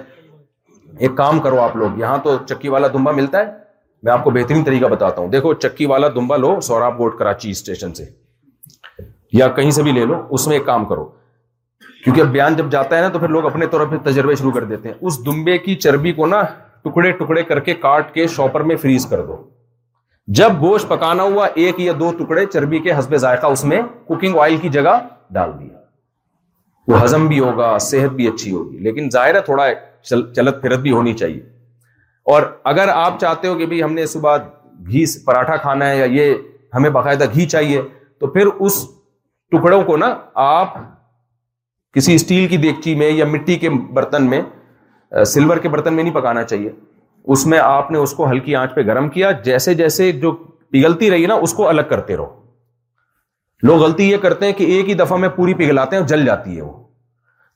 ایک 1.06 1.16
کام 1.16 1.40
کرو 1.46 1.60
آپ 1.60 1.76
لوگ 1.76 1.98
یہاں 1.98 2.18
تو 2.24 2.36
چکی 2.48 2.68
والا 2.74 2.88
دمبا 2.92 3.12
ملتا 3.18 3.38
ہے 3.38 3.44
میں 4.04 4.12
آپ 4.12 4.22
کو 4.24 4.30
بہترین 4.30 4.62
طریقہ 4.64 4.86
بتاتا 4.94 5.20
ہوں 5.20 5.28
دیکھو 5.30 5.52
چکی 5.64 5.86
والا 5.92 6.08
دمبا 6.14 6.36
لو 6.36 6.58
سوراب 6.68 6.98
گوٹ 6.98 7.18
کراچی 7.18 7.50
اسٹیشن 7.56 7.94
سے 7.94 8.04
یا 9.38 9.48
کہیں 9.58 9.70
سے 9.78 9.82
بھی 9.82 9.92
لے 9.92 10.04
لو 10.10 10.20
اس 10.38 10.46
میں 10.46 10.54
ایک 10.56 10.64
کام 10.66 10.84
کرو 10.92 11.04
کیونکہ 12.04 12.20
اب 12.20 12.28
بیان 12.36 12.56
جب 12.56 12.70
جاتا 12.72 12.96
ہے 12.96 13.00
نا 13.02 13.08
تو 13.12 13.18
پھر 13.18 13.28
لوگ 13.36 13.46
اپنے 13.46 13.66
طور 13.74 13.86
پہ 13.90 13.96
تجربے 14.10 14.34
شروع 14.42 14.52
کر 14.52 14.64
دیتے 14.72 14.88
ہیں 14.88 14.96
اس 15.06 15.18
دمبے 15.26 15.58
کی 15.66 15.74
چربی 15.86 16.12
کو 16.20 16.26
نا 16.32 16.40
ٹکڑے 16.84 17.10
ٹکڑے 17.22 17.42
کر 17.52 17.60
کے 17.68 17.74
کاٹ 17.86 18.12
کے 18.14 18.26
شاپر 18.36 18.60
میں 18.70 18.76
فریز 18.82 19.06
کر 19.10 19.24
دو 19.26 19.36
جب 20.38 20.52
گوشت 20.60 20.88
پکانا 20.88 21.22
ہوا 21.22 21.46
ایک 21.54 21.78
یا 21.80 21.92
دو 21.98 22.10
ٹکڑے 22.18 22.44
چربی 22.52 22.78
کے 22.82 22.92
حسب 22.98 23.14
ذائقہ 23.20 23.46
اس 23.46 23.62
میں 23.64 23.80
کوکنگ 24.06 24.38
آئل 24.42 24.56
کی 24.62 24.68
جگہ 24.68 24.98
ڈال 25.32 25.50
دیا 25.58 25.76
وہ 26.88 27.02
ہضم 27.02 27.26
بھی 27.28 27.38
ہوگا 27.40 27.76
صحت 27.80 28.12
بھی 28.14 28.26
اچھی 28.28 28.50
ہوگی 28.52 28.78
لیکن 28.84 29.10
ظاہر 29.12 29.34
ہے 29.34 29.40
تھوڑا 29.44 29.66
چلت 30.08 30.60
پھرت 30.62 30.78
بھی 30.80 30.90
ہونی 30.92 31.12
چاہیے 31.18 31.40
اور 32.32 32.42
اگر 32.72 32.88
آپ 32.94 33.20
چاہتے 33.20 33.48
ہو 33.48 33.54
کہ 33.58 33.82
ہم 33.82 33.92
نے 33.92 34.06
صبح 34.06 34.36
گھی 34.90 35.04
پراٹھا 35.26 35.56
کھانا 35.56 35.88
ہے 35.88 35.96
یا 35.98 36.04
یہ 36.22 36.34
ہمیں 36.74 36.90
باقاعدہ 36.96 37.24
گھی 37.34 37.46
چاہیے 37.48 37.82
تو 38.20 38.26
پھر 38.32 38.46
اس 38.58 38.82
ٹکڑوں 39.52 39.82
کو 39.84 39.96
نا 39.96 40.14
آپ 40.48 40.74
کسی 41.94 42.14
اسٹیل 42.14 42.46
کی 42.48 42.56
دیگچی 42.66 42.94
میں 42.94 43.10
یا 43.10 43.24
مٹی 43.24 43.56
کے 43.58 43.70
برتن 43.94 44.28
میں 44.30 44.42
سلور 45.32 45.56
کے 45.62 45.68
برتن 45.68 45.94
میں 45.94 46.04
نہیں 46.04 46.14
پکانا 46.14 46.42
چاہیے 46.44 46.70
اس 47.34 47.46
میں 47.52 47.58
آپ 47.58 47.90
نے 47.90 47.98
اس 47.98 48.12
کو 48.14 48.30
ہلکی 48.30 48.54
آنچ 48.56 48.74
پہ 48.74 48.80
گرم 48.86 49.08
کیا 49.14 49.30
جیسے 49.44 49.74
جیسے 49.74 50.10
جو 50.24 50.32
پگھلتی 50.72 51.10
رہی 51.10 51.26
نا 51.26 51.34
اس 51.46 51.52
کو 51.60 51.68
الگ 51.68 51.88
کرتے 51.90 52.16
رہو 52.16 52.34
لوگ 53.66 53.78
غلطی 53.80 54.10
یہ 54.10 54.16
کرتے 54.22 54.46
ہیں 54.46 54.52
کہ 54.58 54.64
ایک 54.74 54.88
ہی 54.88 54.94
دفعہ 54.94 55.16
میں 55.18 55.28
پوری 55.36 55.54
پگھلاتے 55.60 55.96
ہیں 55.96 56.02
اور 56.02 56.08
جل 56.08 56.24
جاتی 56.26 56.56
ہے 56.56 56.62
وہ 56.62 56.72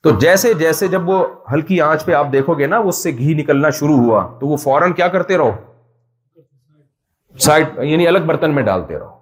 تو 0.06 0.10
جیسے 0.20 0.52
جیسے 0.58 0.88
جب 0.88 1.08
وہ 1.08 1.22
ہلکی 1.52 1.80
آنچ 1.86 2.04
پہ 2.04 2.12
آپ 2.20 2.32
دیکھو 2.32 2.54
گے 2.58 2.66
نا 2.66 2.76
اس 2.90 3.02
سے 3.02 3.10
گھی 3.16 3.34
نکلنا 3.42 3.70
شروع 3.78 3.96
ہوا 3.96 4.26
تو 4.40 4.46
وہ 4.48 4.56
فوراً 4.64 4.92
کیا 5.00 5.08
کرتے 5.16 5.36
رہو 5.38 5.50
سائڈ 7.46 7.78
یعنی 7.88 8.06
الگ 8.08 8.26
برتن 8.26 8.54
میں 8.54 8.62
ڈالتے 8.62 8.98
رہو 8.98 9.18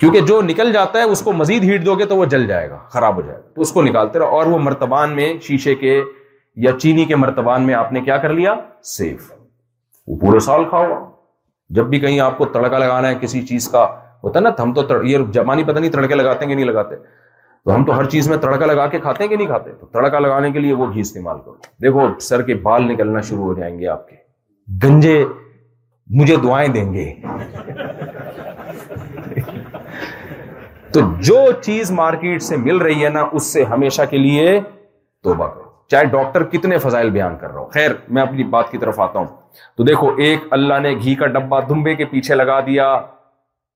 کیونکہ 0.00 0.20
جو 0.28 0.40
نکل 0.42 0.72
جاتا 0.72 0.98
ہے 0.98 1.04
اس 1.14 1.20
کو 1.22 1.32
مزید 1.32 1.64
ہیٹ 1.64 1.84
دو 1.86 1.94
گے 1.98 2.04
تو 2.12 2.16
وہ 2.16 2.24
جل 2.34 2.46
جائے 2.46 2.68
گا 2.70 2.78
خراب 2.92 3.16
ہو 3.16 3.20
جائے 3.22 3.36
گا 3.36 3.42
تو 3.54 3.60
اس 3.62 3.72
کو 3.72 3.82
نکالتے 3.82 4.18
رہو 4.18 4.36
اور 4.38 4.46
وہ 4.54 4.58
مرتبان 4.68 5.14
میں 5.16 5.32
شیشے 5.42 5.74
کے 5.84 6.00
یا 6.62 6.72
چینی 6.78 7.04
کے 7.04 7.16
مرتبان 7.16 7.66
میں 7.66 7.74
آپ 7.74 7.92
نے 7.92 8.00
کیا 8.00 8.16
کر 8.24 8.32
لیا 8.32 8.54
سیف 8.96 9.30
وہ 10.08 10.16
پورے 10.20 10.38
سال 10.44 10.64
کھاؤ 10.68 10.94
جب 11.76 11.86
بھی 11.90 12.00
کہیں 12.00 12.18
آپ 12.20 12.36
کو 12.38 12.44
تڑکا 12.56 12.78
لگانا 12.78 13.08
ہے 13.08 13.14
کسی 13.20 13.40
چیز 13.46 13.68
کا 13.68 13.84
ہوتا 14.24 14.38
ہے 14.38 14.42
نا 14.44 14.50
ہم 14.62 14.72
تو 14.74 15.02
یہ 15.04 15.18
جمانی 15.32 15.64
پتہ 15.64 15.78
نہیں 15.78 15.90
تڑکے 15.92 16.14
لگاتے 16.14 16.44
ہیں 16.44 16.48
کہ 16.50 16.54
نہیں 16.56 16.64
لگاتے 16.66 16.96
تو 17.66 17.74
ہم 17.74 17.84
تو 17.84 17.96
ہر 17.98 18.04
چیز 18.10 18.28
میں 18.28 18.36
تڑکا 18.36 18.66
لگا 18.66 18.86
کے 18.94 18.98
کھاتے 19.00 19.22
ہیں 19.22 19.28
کہ 19.28 19.36
نہیں 19.36 19.46
کھاتے 19.46 19.72
تو 19.80 19.86
تڑکا 19.92 20.18
لگانے 20.18 20.50
کے 20.52 20.58
لیے 20.58 20.72
وہ 20.82 20.86
گھی 20.92 21.00
استعمال 21.00 21.38
کرو 21.44 21.54
دیکھو 21.82 22.06
سر 22.28 22.42
کے 22.48 22.54
بال 22.68 22.86
نکلنا 22.88 23.20
شروع 23.28 23.44
ہو 23.44 23.54
جائیں 23.60 23.78
گے 23.78 23.86
آپ 23.94 24.06
کے 24.08 24.16
گنجے 24.84 25.24
مجھے 26.20 26.36
دعائیں 26.42 26.68
دیں 26.72 26.92
گے 26.94 27.10
تو 30.92 31.00
جو 31.26 31.44
چیز 31.62 31.90
مارکیٹ 31.92 32.42
سے 32.42 32.56
مل 32.56 32.76
رہی 32.82 33.04
ہے 33.04 33.08
نا 33.10 33.24
اس 33.32 33.52
سے 33.52 33.64
ہمیشہ 33.72 34.02
کے 34.10 34.18
لیے 34.18 34.58
توبہ 35.24 35.46
کرو 35.46 35.63
چاہے 35.90 36.04
ڈاکٹر 36.12 36.44
کتنے 36.50 36.78
فضائل 36.78 37.10
بیان 37.10 37.36
کر 37.40 37.50
رہا 37.50 37.60
ہوں 37.60 37.68
خیر 37.72 37.90
میں 38.16 38.22
اپنی 38.22 38.44
بات 38.54 38.70
کی 38.70 38.78
طرف 38.78 39.00
آتا 39.00 39.18
ہوں 39.18 39.26
تو 39.76 39.84
دیکھو 39.84 40.14
ایک 40.26 40.44
اللہ 40.56 40.78
نے 40.82 40.94
گھی 41.02 41.14
کا 41.14 41.26
ڈبا 41.38 41.60
دمبے 41.68 41.94
کے 41.94 42.04
پیچھے 42.10 42.34
لگا 42.34 42.60
دیا 42.66 42.86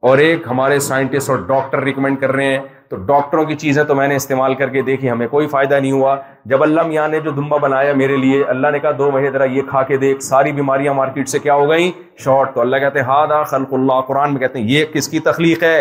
اور 0.09 0.19
ایک 0.25 0.47
ہمارے 0.51 0.79
سائنٹسٹ 0.81 1.31
اور 1.31 1.39
ڈاکٹر 1.47 1.83
ریکمینڈ 1.85 2.21
کر 2.21 2.33
رہے 2.33 2.45
ہیں 2.53 2.59
تو 2.91 2.97
ڈاکٹروں 3.07 3.45
کی 3.45 3.55
چیزیں 3.63 3.83
تو 3.85 3.95
میں 3.95 4.07
نے 4.09 4.15
استعمال 4.17 4.55
کر 4.61 4.69
کے 4.75 4.83
دیکھی 4.83 5.11
ہمیں 5.11 5.27
کوئی 5.29 5.47
فائدہ 5.55 5.75
نہیں 5.81 5.93
ہوا 5.93 6.15
جب 6.51 6.63
اللہ 6.63 6.83
میاں 6.89 7.07
نے 7.09 7.21
جو 7.25 7.31
دمبا 7.41 7.57
بنایا 7.67 7.93
میرے 7.95 8.17
لیے 8.17 8.43
اللہ 8.55 8.71
نے 8.73 8.79
کہا 8.79 8.91
دو 8.99 9.11
مہینے 9.11 9.31
ذرا 9.31 9.45
یہ 9.57 9.63
کھا 9.71 9.83
کے 9.91 9.97
دیکھ 10.07 10.23
ساری 10.25 10.53
بیماریاں 10.61 10.95
مارکیٹ 11.01 11.29
سے 11.29 11.39
کیا 11.39 11.55
ہو 11.55 11.69
گئیں 11.71 11.91
شارٹ 12.25 12.55
تو 12.55 12.61
اللہ 12.61 12.77
کہتے 12.87 12.99
ہیں 13.01 13.07
ہاں 13.07 13.27
خلق 13.51 13.75
اللہ 13.75 14.01
قرآن 14.07 14.33
میں 14.33 14.41
کہتے 14.41 14.59
ہیں 14.59 14.67
یہ 14.69 14.85
کس 14.95 15.09
کی 15.09 15.21
تخلیق 15.31 15.63
ہے 15.63 15.81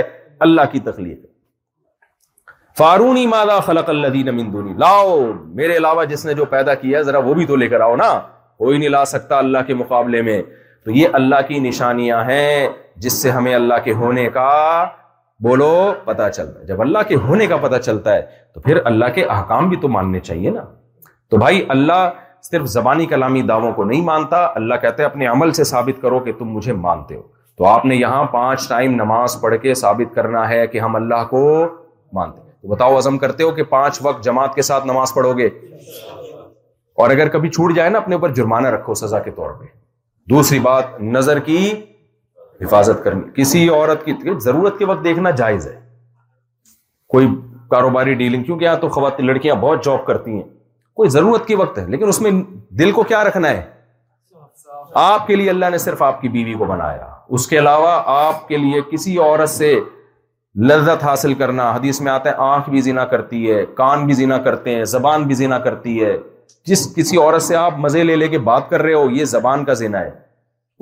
اللہ 0.50 0.72
کی 0.72 0.80
تخلیق 0.92 1.24
ہے 1.26 1.36
فارونی 2.78 3.26
مادہ 3.28 3.58
خلق 3.66 3.88
اللہ 3.90 4.76
لاؤ 4.80 5.16
میرے 5.60 5.78
علاوہ 5.78 6.04
جس 6.10 6.26
نے 6.26 6.34
جو 6.40 6.46
پیدا 6.50 6.74
کیا 6.82 6.98
ہے 6.98 7.04
ذرا 7.04 7.18
وہ 7.28 7.34
بھی 7.34 7.46
تو 7.52 7.56
لے 7.56 7.68
کر 7.70 7.82
آؤ 7.82 7.96
نا 8.02 8.10
کوئی 8.60 8.78
نہیں 8.78 8.90
لا 8.90 9.04
سکتا 9.12 9.38
اللہ 9.38 9.66
کے 9.68 9.74
مقابلے 9.82 10.22
میں 10.28 10.42
تو 10.86 10.92
یہ 10.92 11.16
اللہ 11.20 11.42
کی 11.48 11.60
نشانیاں 11.60 12.24
ہیں 12.30 12.68
جس 13.06 13.14
سے 13.22 13.32
ہمیں 13.38 13.54
اللہ 13.56 13.80
کے 13.84 13.94
ہونے 14.04 14.28
کا 14.34 14.50
بولو 15.44 15.72
پتہ 16.06 16.30
چلتا 16.36 16.60
ہے 16.60 16.66
جب 16.66 16.82
اللہ 16.82 17.00
کے 17.08 17.16
ہونے 17.26 17.48
کا 17.48 17.58
پتہ 17.62 17.78
چلتا 17.86 18.16
ہے 18.16 18.22
تو 18.54 18.62
پھر 18.62 18.80
اللہ 18.92 19.10
کے 19.16 19.26
احکام 19.38 19.70
بھی 19.70 19.78
تو 19.82 19.88
ماننے 19.96 20.20
چاہیے 20.30 20.52
نا 20.60 20.64
تو 21.30 21.38
بھائی 21.46 21.64
اللہ 21.78 22.08
صرف 22.52 22.66
زبانی 22.78 23.06
کلامی 23.16 23.42
دعووں 23.54 23.72
کو 23.76 23.84
نہیں 23.84 24.02
مانتا 24.12 24.46
اللہ 24.62 24.82
کہتے 24.82 25.04
اپنے 25.04 25.26
عمل 25.34 25.52
سے 25.60 25.64
ثابت 25.74 26.02
کرو 26.02 26.20
کہ 26.26 26.32
تم 26.40 26.54
مجھے 26.56 26.74
مانتے 26.88 27.16
ہو 27.16 27.22
تو 27.58 27.68
آپ 27.68 27.86
نے 27.92 27.96
یہاں 27.96 28.24
پانچ 28.34 28.68
ٹائم 28.70 28.96
نماز 29.04 29.38
پڑھ 29.42 29.56
کے 29.62 29.74
ثابت 29.84 30.16
کرنا 30.16 30.48
ہے 30.50 30.66
کہ 30.76 30.80
ہم 30.88 30.96
اللہ 30.96 31.24
کو 31.30 31.44
مانتے 32.16 32.46
بتاؤ 32.70 32.96
عزم 32.98 33.18
کرتے 33.18 33.44
ہو 33.44 33.52
کہ 33.58 33.64
پانچ 33.74 33.98
وقت 34.04 34.24
جماعت 34.24 34.56
کے 34.56 34.62
ساتھ 34.70 34.88
نماز 34.88 35.14
پڑھو 35.14 35.34
گے 35.38 35.46
اور 37.04 37.10
اگر 37.10 37.30
کبھی 37.38 37.50
چھوٹ 37.58 37.76
جائے 37.76 37.90
نا 37.90 37.98
اپنے 38.00 38.16
اوپر 38.16 38.34
جرمانہ 38.40 38.68
رکھو 38.76 38.94
سزا 39.02 39.20
کے 39.28 39.32
طور 39.40 39.52
پہ 39.60 39.66
دوسری 40.30 40.60
بات 40.70 41.00
نظر 41.18 41.40
کی 41.50 41.60
حفاظت 42.62 43.04
کرنی 43.04 43.22
کسی 43.36 43.68
عورت 43.70 44.06
کی 44.06 44.14
ضرورت 44.46 44.78
کے 44.80 44.86
وقت 44.92 45.04
دیکھنا 45.04 45.30
جائز 45.44 45.68
ہے 45.68 45.80
کوئی 47.16 47.28
کاروباری 47.72 48.14
ڈیلنگ 48.24 48.44
کیونکہ 48.44 48.64
یہاں 48.66 48.76
تو 48.82 48.90
خواتین 48.96 49.26
لڑکیاں 49.26 49.56
بہت 49.66 49.84
جاب 49.86 50.06
کرتی 50.06 50.32
ہیں 50.32 50.44
کوئی 51.02 51.10
ضرورت 51.16 51.46
کے 51.48 51.56
وقت 51.56 51.78
ہے 51.78 51.86
لیکن 51.96 52.08
اس 52.10 52.22
میں 52.22 52.32
دل 52.80 52.92
کو 53.00 53.04
کیا 53.12 53.24
رکھنا 53.24 53.50
ہے 53.50 53.62
آپ 55.06 55.28
کے 55.28 55.36
لیے 55.36 55.50
اللہ 55.50 55.70
نے 55.72 55.78
صرف 55.86 56.02
آپ 56.04 56.22
کی 56.22 56.30
بیوی 56.36 56.54
کو 56.60 56.66
بنایا 56.66 57.08
اس 57.38 57.48
کے 57.48 57.60
علاوہ 57.60 57.92
آپ 58.16 58.48
کے 58.48 58.58
لیے 58.64 58.82
کسی 58.92 59.18
عورت 59.30 59.50
سے 59.50 59.74
لذت 60.66 61.04
حاصل 61.04 61.34
کرنا 61.40 61.72
حدیث 61.76 62.00
میں 62.02 62.12
آتا 62.12 62.30
ہے 62.30 62.36
آنکھ 62.54 62.70
بھی 62.70 62.82
زینا 62.82 63.04
کرتی 63.06 63.50
ہے 63.52 63.66
کان 63.76 64.06
بھی 64.06 64.14
زینا 64.20 64.38
کرتے 64.46 64.76
ہیں 64.76 64.84
زبان 64.96 65.24
بھی 65.28 65.36
زینا 65.36 65.58
کرتی 65.66 66.04
ہے 66.04 66.16
جس 66.68 66.86
کسی 66.96 67.18
عورت 67.18 67.42
سے 67.44 67.56
آپ 67.56 67.74
مزے 67.80 68.04
لے 68.04 68.16
لے 68.16 68.28
کے 68.28 68.38
بات 68.50 68.70
کر 68.70 68.82
رہے 68.82 68.94
ہو 68.94 69.10
یہ 69.18 69.26
زبان 69.36 69.66
کا 69.66 69.74
زنا 69.82 70.00
ہے 70.06 70.10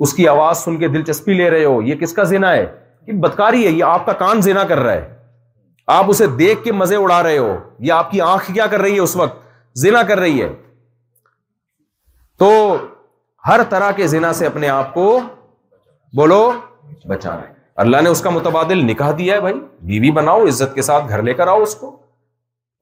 اس 0.04 0.12
کی 0.14 0.28
آواز 0.28 0.58
سن 0.64 0.76
کے 0.78 0.88
دلچسپی 0.94 1.34
لے 1.34 1.50
رہے 1.50 1.64
ہو 1.64 1.80
یہ 1.82 1.94
کس 2.00 2.12
کا 2.12 2.22
زنا 2.32 2.52
ہے 2.52 2.64
یہ 3.06 3.12
بدکاری 3.20 3.64
ہے 3.66 3.70
یہ 3.70 3.84
آپ 3.84 4.06
کا 4.06 4.12
کان 4.24 4.40
زینا 4.42 4.64
کر 4.68 4.78
رہا 4.84 4.92
ہے 4.92 5.14
آپ 5.96 6.04
اسے 6.10 6.26
دیکھ 6.38 6.62
کے 6.64 6.72
مزے 6.72 6.96
اڑا 6.96 7.22
رہے 7.22 7.38
ہو 7.38 7.54
یہ 7.88 7.92
آپ 7.92 8.10
کی 8.10 8.20
آنکھ 8.32 8.52
کیا 8.52 8.66
کر 8.66 8.80
رہی 8.80 8.94
ہے 8.94 9.00
اس 9.00 9.16
وقت 9.16 9.36
زنا 9.80 10.02
کر 10.12 10.18
رہی 10.18 10.40
ہے 10.42 10.48
تو 12.38 12.48
ہر 13.48 13.62
طرح 13.70 13.90
کے 13.96 14.06
زنا 14.16 14.32
سے 14.40 14.46
اپنے 14.46 14.68
آپ 14.68 14.92
کو 14.94 15.06
بولو 16.16 16.40
بچانا 17.08 17.40
ہے 17.48 17.54
اللہ 17.82 18.00
نے 18.02 18.08
اس 18.10 18.20
کا 18.22 18.30
متبادل 18.30 18.84
نکاح 18.86 19.10
دیا 19.18 19.34
ہے 19.34 19.40
بھائی 19.40 19.54
بیوی 19.88 20.10
بناؤ 20.18 20.44
عزت 20.48 20.74
کے 20.74 20.82
ساتھ 20.82 21.08
گھر 21.08 21.22
لے 21.22 21.34
کر 21.40 21.46
آؤ 21.54 21.62
اس 21.62 21.74
کو 21.80 21.90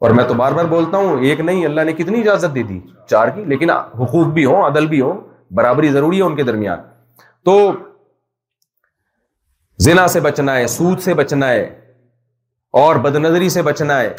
اور 0.05 0.11
میں 0.19 0.25
تو 0.29 0.35
بار 0.35 0.53
بار 0.53 0.65
بولتا 0.75 0.97
ہوں 0.99 1.21
ایک 1.25 1.41
نہیں 1.41 1.65
اللہ 1.67 1.81
نے 1.87 1.93
کتنی 1.99 2.21
اجازت 2.21 2.55
دی 2.55 2.63
تھی 2.69 2.79
چار 3.11 3.29
کی 3.35 3.45
لیکن 3.53 3.71
حقوق 3.71 4.27
بھی 4.35 4.45
ہوں 4.45 4.63
عدل 4.67 4.87
بھی 4.93 5.01
ہوں 5.01 5.21
برابری 5.57 5.89
ضروری 5.93 6.19
ہے 6.19 6.23
ان 6.27 6.37
کے 6.37 6.43
درمیان 6.51 6.79
تو 7.45 7.57
زنا 9.85 10.07
سے 10.15 10.21
بچنا 10.29 10.55
ہے 10.57 10.67
سود 10.77 11.01
سے 11.03 11.15
بچنا 11.23 11.49
ہے 11.49 11.65
اور 12.83 12.97
بد 13.07 13.17
نظری 13.17 13.49
سے 13.57 13.63
بچنا 13.63 13.99
ہے 14.01 14.15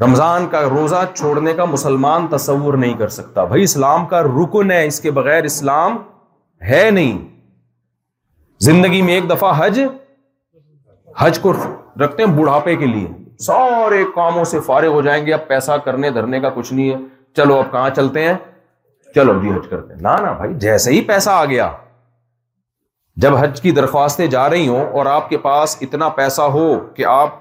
رمضان 0.00 0.46
کا 0.50 0.62
روزہ 0.68 1.04
چھوڑنے 1.14 1.52
کا 1.54 1.64
مسلمان 1.74 2.26
تصور 2.30 2.74
نہیں 2.84 2.94
کر 2.98 3.08
سکتا 3.18 3.44
بھائی 3.52 3.62
اسلام 3.62 4.06
کا 4.14 4.22
رکن 4.22 4.70
ہے 4.70 4.86
اس 4.86 5.00
کے 5.00 5.10
بغیر 5.18 5.44
اسلام 5.44 5.96
ہے 6.70 6.88
نہیں 6.98 7.18
زندگی 8.64 9.00
میں 9.02 9.12
ایک 9.14 9.28
دفعہ 9.30 9.52
حج 9.56 9.78
حج 11.18 11.38
کو 11.42 11.52
رکھتے 12.00 12.22
ہیں 12.22 12.30
بڑھاپے 12.36 12.74
کے 12.82 12.86
لیے 12.86 13.06
سارے 13.44 14.02
کاموں 14.14 14.44
سے 14.50 14.60
فارغ 14.66 14.92
ہو 14.94 15.00
جائیں 15.02 15.24
گے 15.26 15.32
اب 15.34 15.46
پیسہ 15.48 15.72
کرنے 15.84 16.10
دھرنے 16.18 16.40
کا 16.40 16.50
کچھ 16.58 16.72
نہیں 16.72 16.90
ہے 16.90 16.96
چلو 17.36 17.56
اب 17.58 17.70
کہاں 17.72 17.88
چلتے 17.96 18.22
ہیں 18.26 18.34
چلو 19.14 19.32
جی 19.42 19.48
حج 19.50 19.66
کرتے 19.70 19.94
ہیں 19.94 20.00
نہ 20.02 20.32
بھائی 20.36 20.54
جیسے 20.66 20.90
ہی 20.92 21.00
پیسہ 21.08 21.30
آ 21.30 21.44
گیا 21.44 21.70
جب 23.22 23.34
حج 23.40 23.60
کی 23.60 23.70
درخواستیں 23.80 24.26
جا 24.36 24.48
رہی 24.50 24.68
ہوں 24.68 24.86
اور 24.98 25.06
آپ 25.14 25.28
کے 25.28 25.38
پاس 25.48 25.76
اتنا 25.88 26.08
پیسہ 26.22 26.42
ہو 26.58 26.64
کہ 26.96 27.04
آپ 27.14 27.34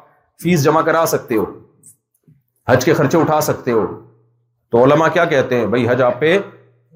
فیس 0.44 0.64
جمع 0.64 0.82
کرا 0.90 1.04
سکتے 1.14 1.36
ہو 1.38 1.46
حج 2.70 2.86
کے 2.86 2.94
خرچے 3.02 3.18
اٹھا 3.18 3.40
سکتے 3.52 3.72
ہو 3.72 3.86
تو 4.72 4.84
علماء 4.84 5.08
کیا 5.14 5.26
کہتے 5.36 5.60
ہیں 5.60 5.66
بھائی 5.76 5.88
حج 5.90 6.02
آپ 6.10 6.20
پہ 6.20 6.38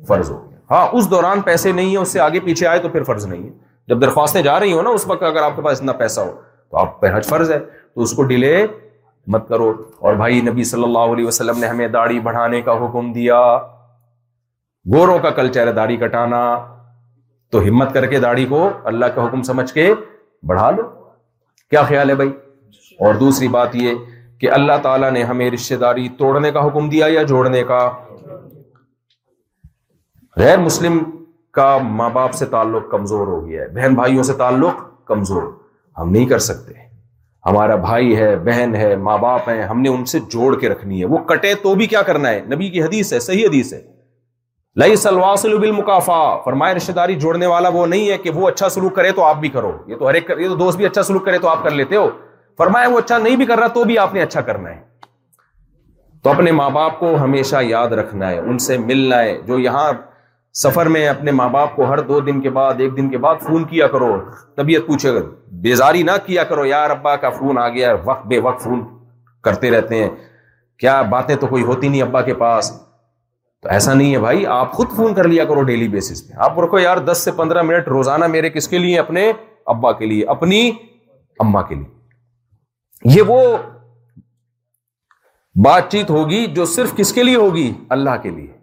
فرض 0.07 0.31
ہو 0.31 0.39
گیا 0.49 0.57
ہاں 0.71 0.87
اس 0.97 1.09
دوران 1.11 1.41
پیسے 1.51 1.71
نہیں 1.71 1.89
ہیں 1.89 1.97
اس 2.03 2.11
سے 2.17 2.19
آگے 2.29 2.39
پیچھے 2.49 2.67
آئے 2.67 2.79
تو 2.87 2.89
پھر 2.97 3.03
فرض 3.11 3.25
نہیں 3.27 3.43
ہے 3.49 3.53
جب 3.89 3.99
درخواستیں 4.01 4.41
جا 4.41 4.59
رہی 4.59 4.73
ہوں 4.73 4.83
نا 4.83 4.89
اس 4.97 5.05
وقت 5.07 5.23
اگر 5.23 5.41
آپ 5.43 5.55
کے 5.55 5.61
پاس 5.61 5.79
اتنا 5.79 5.91
پیسہ 6.01 6.21
ہو 6.21 6.31
تو 6.71 6.77
آپ 6.77 6.99
پہ 7.01 7.07
حج 7.15 7.25
فرض 7.29 7.51
ہے 7.51 7.59
تو 7.59 8.01
اس 8.01 8.13
کو 8.15 8.23
ڈیلے 8.31 8.55
مت 9.33 9.47
کرو 9.49 9.69
اور 10.07 10.13
بھائی 10.15 10.39
نبی 10.49 10.63
صلی 10.71 10.83
اللہ 10.83 11.13
علیہ 11.13 11.25
وسلم 11.27 11.59
نے 11.59 11.67
ہمیں 11.67 11.87
داڑھی 11.97 12.19
بڑھانے 12.27 12.61
کا 12.61 12.73
حکم 12.85 13.11
دیا 13.13 13.41
گوروں 14.93 15.17
کا 15.19 15.29
کلچر 15.39 15.67
ہے 15.67 15.71
داڑھی 15.73 15.97
کٹانا 15.97 16.41
تو 17.51 17.59
ہمت 17.67 17.93
کر 17.93 18.05
کے 18.09 18.19
داڑھی 18.19 18.45
کو 18.49 18.67
اللہ 18.93 19.05
کا 19.15 19.25
حکم 19.25 19.41
سمجھ 19.49 19.71
کے 19.73 19.93
بڑھا 20.47 20.69
لو 20.71 20.89
کیا 21.69 21.81
خیال 21.89 22.09
ہے 22.09 22.15
بھائی 22.15 22.29
اور 23.05 23.15
دوسری 23.19 23.47
بات 23.55 23.75
یہ 23.75 23.93
کہ 24.39 24.51
اللہ 24.51 24.77
تعالیٰ 24.83 25.11
نے 25.11 25.23
ہمیں 25.23 25.49
رشتے 25.51 25.75
داری 25.83 26.07
توڑنے 26.17 26.51
کا 26.51 26.65
حکم 26.67 26.89
دیا 26.89 27.05
یا 27.09 27.23
جوڑنے 27.33 27.63
کا 27.71 27.79
غیر 30.37 30.57
مسلم 30.59 30.99
کا 31.55 31.67
ماں 31.97 32.09
باپ 32.15 32.31
سے 32.35 32.45
تعلق 32.53 32.89
کمزور 32.91 33.27
ہو 33.27 33.35
گیا 33.47 33.61
ہے 33.61 33.67
بہن 33.75 33.93
بھائیوں 33.95 34.23
سے 34.29 34.33
تعلق 34.39 34.79
کمزور 35.07 35.43
ہم 35.99 36.09
نہیں 36.11 36.25
کر 36.29 36.39
سکتے 36.45 36.73
ہمارا 37.45 37.75
بھائی 37.89 38.15
ہے 38.17 38.35
بہن 38.45 38.75
ہے 38.75 38.95
ماں 39.09 39.17
باپ 39.17 39.49
ہیں 39.49 39.61
ہم 39.69 39.81
نے 39.81 39.89
ان 39.89 40.03
سے 40.13 40.19
جوڑ 40.33 40.55
کے 40.59 40.69
رکھنی 40.69 40.99
ہے 41.01 41.05
وہ 41.13 41.17
کٹے 41.31 41.53
تو 41.63 41.73
بھی 41.81 41.85
کیا 41.91 42.01
کرنا 42.09 42.29
ہے 42.29 42.39
نبی 42.53 42.69
کی 42.69 42.81
حدیث 42.83 43.11
ہے 43.13 43.19
صحیح 43.27 43.45
حدیث 43.47 43.73
ہے 43.73 43.81
لئی 44.81 44.95
فرمائے 46.45 46.73
رشتے 46.75 46.93
داری 46.93 47.15
جوڑنے 47.19 47.45
والا 47.47 47.69
وہ 47.73 47.85
نہیں 47.93 48.09
ہے 48.09 48.17
کہ 48.23 48.29
وہ 48.35 48.47
اچھا 48.47 48.67
سلوک 48.69 48.95
کرے 48.95 49.11
تو 49.17 49.23
آپ 49.23 49.37
بھی 49.41 49.49
کرو 49.49 49.71
یہ 49.87 49.95
تو 49.97 50.07
ہر 50.09 50.13
ایک 50.19 50.29
یہ 50.39 50.47
تو 50.47 50.55
دوست 50.63 50.77
بھی 50.77 50.85
اچھا 50.85 51.03
سلوک 51.09 51.25
کرے 51.25 51.37
تو 51.39 51.47
آپ 51.49 51.63
کر 51.63 51.71
لیتے 51.81 51.95
ہو 51.95 52.09
فرمائے 52.57 52.87
وہ 52.89 52.97
اچھا 52.99 53.17
نہیں 53.17 53.35
بھی 53.35 53.45
کر 53.45 53.57
رہا 53.59 53.67
تو 53.77 53.83
بھی 53.83 53.97
آپ 54.03 54.13
نے 54.13 54.21
اچھا 54.21 54.41
کرنا 54.49 54.69
ہے 54.69 54.81
تو 56.23 56.29
اپنے 56.29 56.51
ماں 56.59 56.69
باپ 56.79 56.99
کو 56.99 57.13
ہمیشہ 57.23 57.61
یاد 57.69 57.91
رکھنا 58.01 58.29
ہے 58.29 58.37
ان 58.39 58.57
سے 58.67 58.77
ملنا 58.77 59.21
ہے 59.21 59.37
جو 59.47 59.59
یہاں 59.59 59.91
سفر 60.61 60.85
میں 60.89 61.07
اپنے 61.07 61.31
ماں 61.37 61.47
باپ 61.53 61.75
کو 61.75 61.85
ہر 61.89 61.99
دو 62.07 62.19
دن 62.27 62.39
کے 62.41 62.49
بعد 62.57 62.79
ایک 62.81 62.95
دن 62.97 63.09
کے 63.09 63.17
بعد 63.23 63.35
فون 63.47 63.63
کیا 63.67 63.87
کرو 63.95 64.07
طبیعت 64.57 64.85
پوچھے 64.87 65.13
گا 65.15 65.21
بیزاری 65.61 66.03
نہ 66.03 66.11
کیا 66.25 66.43
کرو 66.51 66.65
یار 66.65 66.89
ابا 66.89 67.15
کا 67.23 67.29
فون 67.39 67.57
آ 67.63 67.67
گیا 67.69 67.91
وقت 68.05 68.25
بے 68.27 68.39
وقت 68.45 68.63
فون 68.63 68.83
کرتے 69.43 69.71
رہتے 69.71 70.03
ہیں 70.03 70.09
کیا 70.79 71.01
باتیں 71.15 71.35
تو 71.41 71.47
کوئی 71.47 71.63
ہوتی 71.63 71.87
نہیں 71.87 72.01
ابا 72.01 72.21
کے 72.29 72.33
پاس 72.45 72.71
تو 72.81 73.69
ایسا 73.71 73.93
نہیں 73.93 74.13
ہے 74.13 74.19
بھائی 74.19 74.45
آپ 74.61 74.71
خود 74.77 74.95
فون 74.95 75.13
کر 75.15 75.27
لیا 75.27 75.45
کرو 75.49 75.61
ڈیلی 75.71 75.87
بیسس 75.97 76.27
پہ 76.27 76.33
آپ 76.45 76.59
رکھو 76.63 76.79
یار 76.79 76.97
دس 77.11 77.23
سے 77.25 77.31
پندرہ 77.37 77.61
منٹ 77.71 77.87
روزانہ 77.97 78.27
میرے 78.37 78.49
کس 78.49 78.67
کے 78.67 78.77
لیے 78.87 78.99
اپنے 78.99 79.31
ابا 79.75 79.91
کے 79.99 80.05
لیے 80.05 80.25
اپنی 80.37 80.69
اما 81.45 81.61
کے 81.71 81.75
لیے 81.75 83.15
یہ 83.17 83.21
وہ 83.27 83.41
بات 85.65 85.91
چیت 85.91 86.09
ہوگی 86.09 86.45
جو 86.59 86.65
صرف 86.79 86.95
کس 86.97 87.13
کے 87.13 87.23
لیے 87.23 87.35
ہوگی 87.45 87.71
اللہ 87.97 88.21
کے 88.23 88.29
لیے 88.29 88.53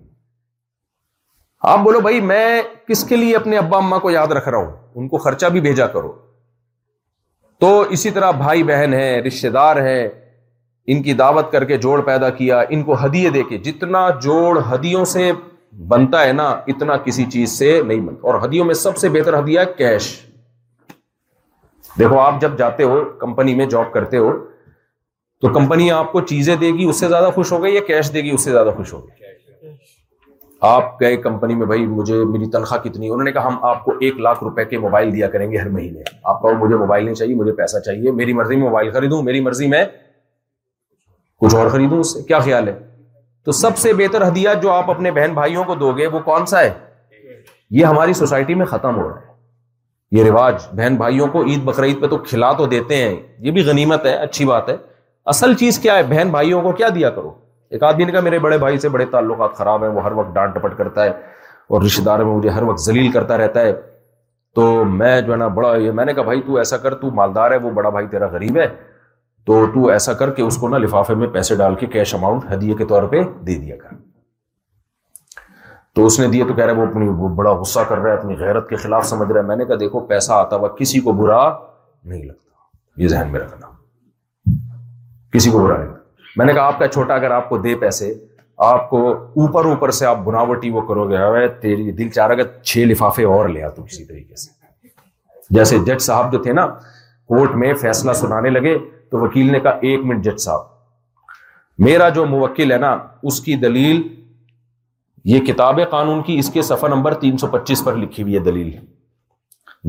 آپ 1.70 1.78
بولو 1.82 1.98
بھائی 2.00 2.20
میں 2.20 2.60
کس 2.88 3.02
کے 3.08 3.16
لیے 3.16 3.34
اپنے 3.36 3.56
ابا 3.58 3.76
اما 3.76 3.98
کو 4.04 4.10
یاد 4.10 4.32
رکھ 4.36 4.48
رہا 4.48 4.58
ہوں 4.58 4.70
ان 5.00 5.08
کو 5.08 5.18
خرچہ 5.26 5.46
بھی 5.56 5.60
بھیجا 5.66 5.86
کرو 5.86 6.10
تو 7.60 7.80
اسی 7.96 8.10
طرح 8.10 8.30
بھائی 8.40 8.62
بہن 8.70 8.94
ہیں 8.94 9.20
رشتے 9.22 9.50
دار 9.56 9.76
ہیں 9.86 10.02
ان 10.92 11.02
کی 11.02 11.12
دعوت 11.20 11.52
کر 11.52 11.64
کے 11.64 11.76
جوڑ 11.84 12.00
پیدا 12.06 12.30
کیا 12.38 12.60
ان 12.76 12.82
کو 12.84 12.94
ہدیے 13.04 13.30
دے 13.36 13.42
کے 13.48 13.58
جتنا 13.68 14.08
جوڑ 14.22 14.58
ہدیوں 14.72 15.04
سے 15.14 15.30
بنتا 15.88 16.24
ہے 16.26 16.32
نا 16.38 16.48
اتنا 16.74 16.96
کسی 17.04 17.24
چیز 17.32 17.50
سے 17.58 17.80
نہیں 17.86 18.00
بنتا 18.06 18.26
اور 18.30 18.40
ہدیوں 18.46 18.64
میں 18.66 18.74
سب 18.82 18.96
سے 18.98 19.08
بہتر 19.18 19.38
ہدیہ 19.40 19.60
کیش 19.76 20.08
دیکھو 21.98 22.18
آپ 22.20 22.40
جب 22.40 22.58
جاتے 22.58 22.82
ہو 22.92 22.98
کمپنی 23.20 23.54
میں 23.54 23.66
جاب 23.76 23.92
کرتے 23.92 24.16
ہو 24.26 24.32
تو 25.40 25.52
کمپنی 25.54 25.90
آپ 25.90 26.10
کو 26.12 26.20
چیزیں 26.32 26.54
دے 26.56 26.70
گی 26.78 26.84
اس 26.88 27.00
سے 27.00 27.08
زیادہ 27.08 27.30
خوش 27.34 27.52
گئی 27.62 27.74
یا 27.74 27.80
کیش 27.86 28.12
دے 28.14 28.22
گی 28.22 28.30
اس 28.34 28.44
سے 28.44 28.50
زیادہ 28.50 28.72
خوش 28.76 28.92
ہوگی 28.92 29.20
آپ 30.66 31.00
گئے 31.00 31.16
کمپنی 31.22 31.54
میں 31.60 31.66
بھائی 31.66 31.86
مجھے 31.86 32.14
میری 32.24 32.48
تنخواہ 32.50 32.80
کتنی 32.82 33.08
انہوں 33.08 33.24
نے 33.24 33.30
کہا 33.32 33.46
ہم 33.46 33.64
آپ 33.64 33.82
کو 33.84 33.92
ایک 34.08 34.18
لاکھ 34.26 34.42
روپے 34.44 34.64
کے 34.64 34.78
موبائل 34.78 35.12
دیا 35.14 35.28
کریں 35.30 35.50
گے 35.52 35.56
ہر 35.58 35.68
مہینے 35.68 36.02
آپ 36.32 36.40
کہو 36.42 36.52
مجھے 36.58 36.76
موبائل 36.76 37.04
نہیں 37.04 37.14
چاہیے 37.14 37.34
مجھے 37.36 37.52
پیسہ 37.60 37.78
چاہیے 37.86 38.12
میری 38.20 38.32
مرضی 38.32 38.56
میں 38.56 38.62
موبائل 38.68 38.90
خریدوں 38.92 39.22
میری 39.22 39.40
مرضی 39.48 39.68
میں 39.68 39.84
کچھ 41.44 41.54
اور 41.54 41.68
خریدوں 41.70 42.02
سے 42.12 42.22
کیا 42.28 42.38
خیال 42.40 42.68
ہے 42.68 42.76
تو 43.44 43.52
سب 43.62 43.78
سے 43.78 43.92
بہتر 44.02 44.26
ہدیہ 44.28 44.48
جو 44.62 44.70
آپ 44.72 44.90
اپنے 44.90 45.10
بہن 45.18 45.34
بھائیوں 45.34 45.64
کو 45.64 45.74
دو 45.82 45.92
گے 45.96 46.06
وہ 46.14 46.20
کون 46.30 46.46
سا 46.46 46.60
ہے 46.64 46.70
یہ 47.78 47.84
ہماری 47.84 48.12
سوسائٹی 48.22 48.54
میں 48.54 48.66
ختم 48.74 48.96
ہو 48.96 49.08
رہا 49.08 49.20
ہے 49.20 50.18
یہ 50.20 50.24
رواج 50.30 50.66
بہن 50.76 50.96
بھائیوں 50.96 51.26
کو 51.32 51.44
عید 51.44 51.62
بقرعید 51.64 52.00
پہ 52.00 52.06
تو 52.06 52.16
کھلا 52.30 52.52
تو 52.62 52.66
دیتے 52.76 52.96
ہیں 53.02 53.14
یہ 53.46 53.50
بھی 53.58 53.64
غنیمت 53.66 54.06
ہے 54.06 54.16
اچھی 54.24 54.44
بات 54.44 54.68
ہے 54.68 54.76
اصل 55.34 55.54
چیز 55.64 55.78
کیا 55.78 55.96
ہے 55.96 56.02
بہن 56.16 56.30
بھائیوں 56.30 56.62
کو 56.62 56.72
کیا 56.80 56.88
دیا 56.94 57.10
کرو 57.16 57.32
ایک 57.72 57.82
آدمی 57.84 58.04
نے 58.04 58.12
کہا 58.12 58.20
میرے 58.20 58.38
بڑے 58.38 58.56
بھائی 58.62 58.78
سے 58.78 58.88
بڑے 58.94 59.04
تعلقات 59.12 59.54
خراب 59.56 59.84
ہیں 59.84 59.90
وہ 59.90 60.02
ہر 60.04 60.12
وقت 60.16 60.34
ڈانٹ 60.34 60.54
ٹپٹ 60.54 60.76
کرتا 60.78 61.04
ہے 61.04 61.10
اور 61.76 61.82
رشتے 61.82 62.02
دار 62.04 62.18
میں 62.24 62.32
مجھے 62.36 62.48
ہر 62.50 62.62
وقت 62.70 62.80
ذلیل 62.84 63.10
کرتا 63.12 63.38
رہتا 63.38 63.60
ہے 63.66 63.72
تو 64.58 64.66
میں 64.96 65.20
جو 65.28 65.32
ہے 65.32 65.36
نا 65.38 65.46
بڑا 65.58 65.74
یہ 65.82 65.90
میں 65.98 66.04
نے 66.04 66.14
کہا 66.14 66.22
بھائی 66.22 66.42
تو 66.46 66.56
ایسا 66.62 66.76
کر 66.82 66.94
تو 67.04 67.10
مالدار 67.20 67.50
ہے 67.50 67.56
وہ 67.62 67.70
بڑا 67.78 67.88
بھائی 67.96 68.06
تیرا 68.14 68.26
غریب 68.32 68.56
ہے 68.62 68.66
تو 69.46 69.64
تو 69.74 69.86
ایسا 69.94 70.12
کر 70.22 70.30
کے 70.34 70.42
اس 70.42 70.56
کو 70.64 70.68
نا 70.68 70.78
لفافے 70.78 71.14
میں 71.22 71.28
پیسے 71.38 71.54
ڈال 71.62 71.74
کے 71.74 71.86
کیش 71.94 72.14
اماؤنٹ 72.14 72.44
ہدیے 72.52 72.74
کے 72.78 72.84
طور 72.92 73.02
پہ 73.14 73.22
دے 73.46 73.54
دیا 73.58 73.76
کر 73.82 73.96
تو 75.94 76.04
اس 76.06 76.20
نے 76.20 76.26
دیا 76.34 76.44
تو 76.48 76.54
کہہ 76.60 76.64
رہے 76.64 76.74
وہ 76.80 76.86
اپنی 76.86 77.08
وہ 77.22 77.28
بڑا 77.40 77.52
غصہ 77.60 77.80
کر 77.88 77.98
رہا 77.98 78.12
ہے 78.12 78.18
اپنی 78.18 78.36
غیرت 78.40 78.68
کے 78.68 78.76
خلاف 78.84 79.06
سمجھ 79.06 79.30
رہا 79.32 79.40
ہے 79.40 79.46
میں 79.46 79.56
نے 79.56 79.64
کہا 79.64 79.76
دیکھو 79.80 80.04
پیسہ 80.12 80.32
آتا 80.38 80.56
ہوا 80.56 80.68
کسی 80.78 81.00
کو 81.08 81.12
برا 81.22 81.42
نہیں 81.48 82.22
لگتا 82.24 83.02
یہ 83.02 83.08
ذہن 83.16 83.32
میں 83.32 83.40
رکھنا 83.40 83.70
کسی 85.32 85.50
کو 85.50 85.58
برا 85.58 85.76
نہیں 85.78 85.88
لگتا 85.88 86.01
میں 86.36 86.44
نے 86.46 86.52
کہا 86.54 86.66
آپ 86.66 86.78
کا 86.78 86.86
چھوٹا 86.88 87.14
اگر 87.14 87.30
آپ 87.30 87.48
کو 87.48 87.56
دے 87.64 87.74
پیسے 87.80 88.12
آپ 88.64 88.88
کو 88.90 89.06
اوپر 89.42 89.64
اوپر 89.68 89.90
سے 89.96 90.06
آپ 90.06 90.18
بناوٹی 90.24 90.70
وہ 90.70 90.80
کرو 90.86 91.08
گے 91.10 91.46
تیری 91.60 91.90
دل 91.98 92.08
رہا 92.16 92.44
چھ 92.62 92.84
لفافے 92.90 93.24
اور 93.34 93.48
لیا 93.48 93.68
تم 93.76 93.82
اسی 93.84 94.04
طریقے 94.04 94.36
سے 94.42 94.50
جیسے 95.56 95.78
جج 95.86 95.98
صاحب 96.02 96.32
جو 96.32 96.42
تھے 96.42 96.52
نا 96.52 96.66
کورٹ 97.30 97.54
میں 97.62 97.72
فیصلہ 97.80 98.12
سنانے 98.20 98.50
لگے 98.50 98.76
تو 99.10 99.18
وکیل 99.20 99.52
نے 99.52 99.60
کہا 99.60 99.70
ایک 99.88 100.04
منٹ 100.04 100.24
جج 100.24 100.36
صاحب 100.42 100.60
میرا 101.86 102.08
جو 102.16 102.24
موکل 102.26 102.72
ہے 102.72 102.76
نا 102.78 102.96
اس 103.30 103.40
کی 103.40 103.56
دلیل 103.66 104.02
یہ 105.32 105.40
کتاب 105.52 105.78
قانون 105.90 106.22
کی 106.22 106.38
اس 106.38 106.50
کے 106.52 106.62
صفحہ 106.70 106.88
نمبر 106.94 107.14
تین 107.24 107.36
سو 107.38 107.46
پچیس 107.50 107.84
پر 107.84 107.96
لکھی 107.96 108.22
ہوئی 108.22 108.34
ہے 108.38 108.40
دلیل 108.50 108.70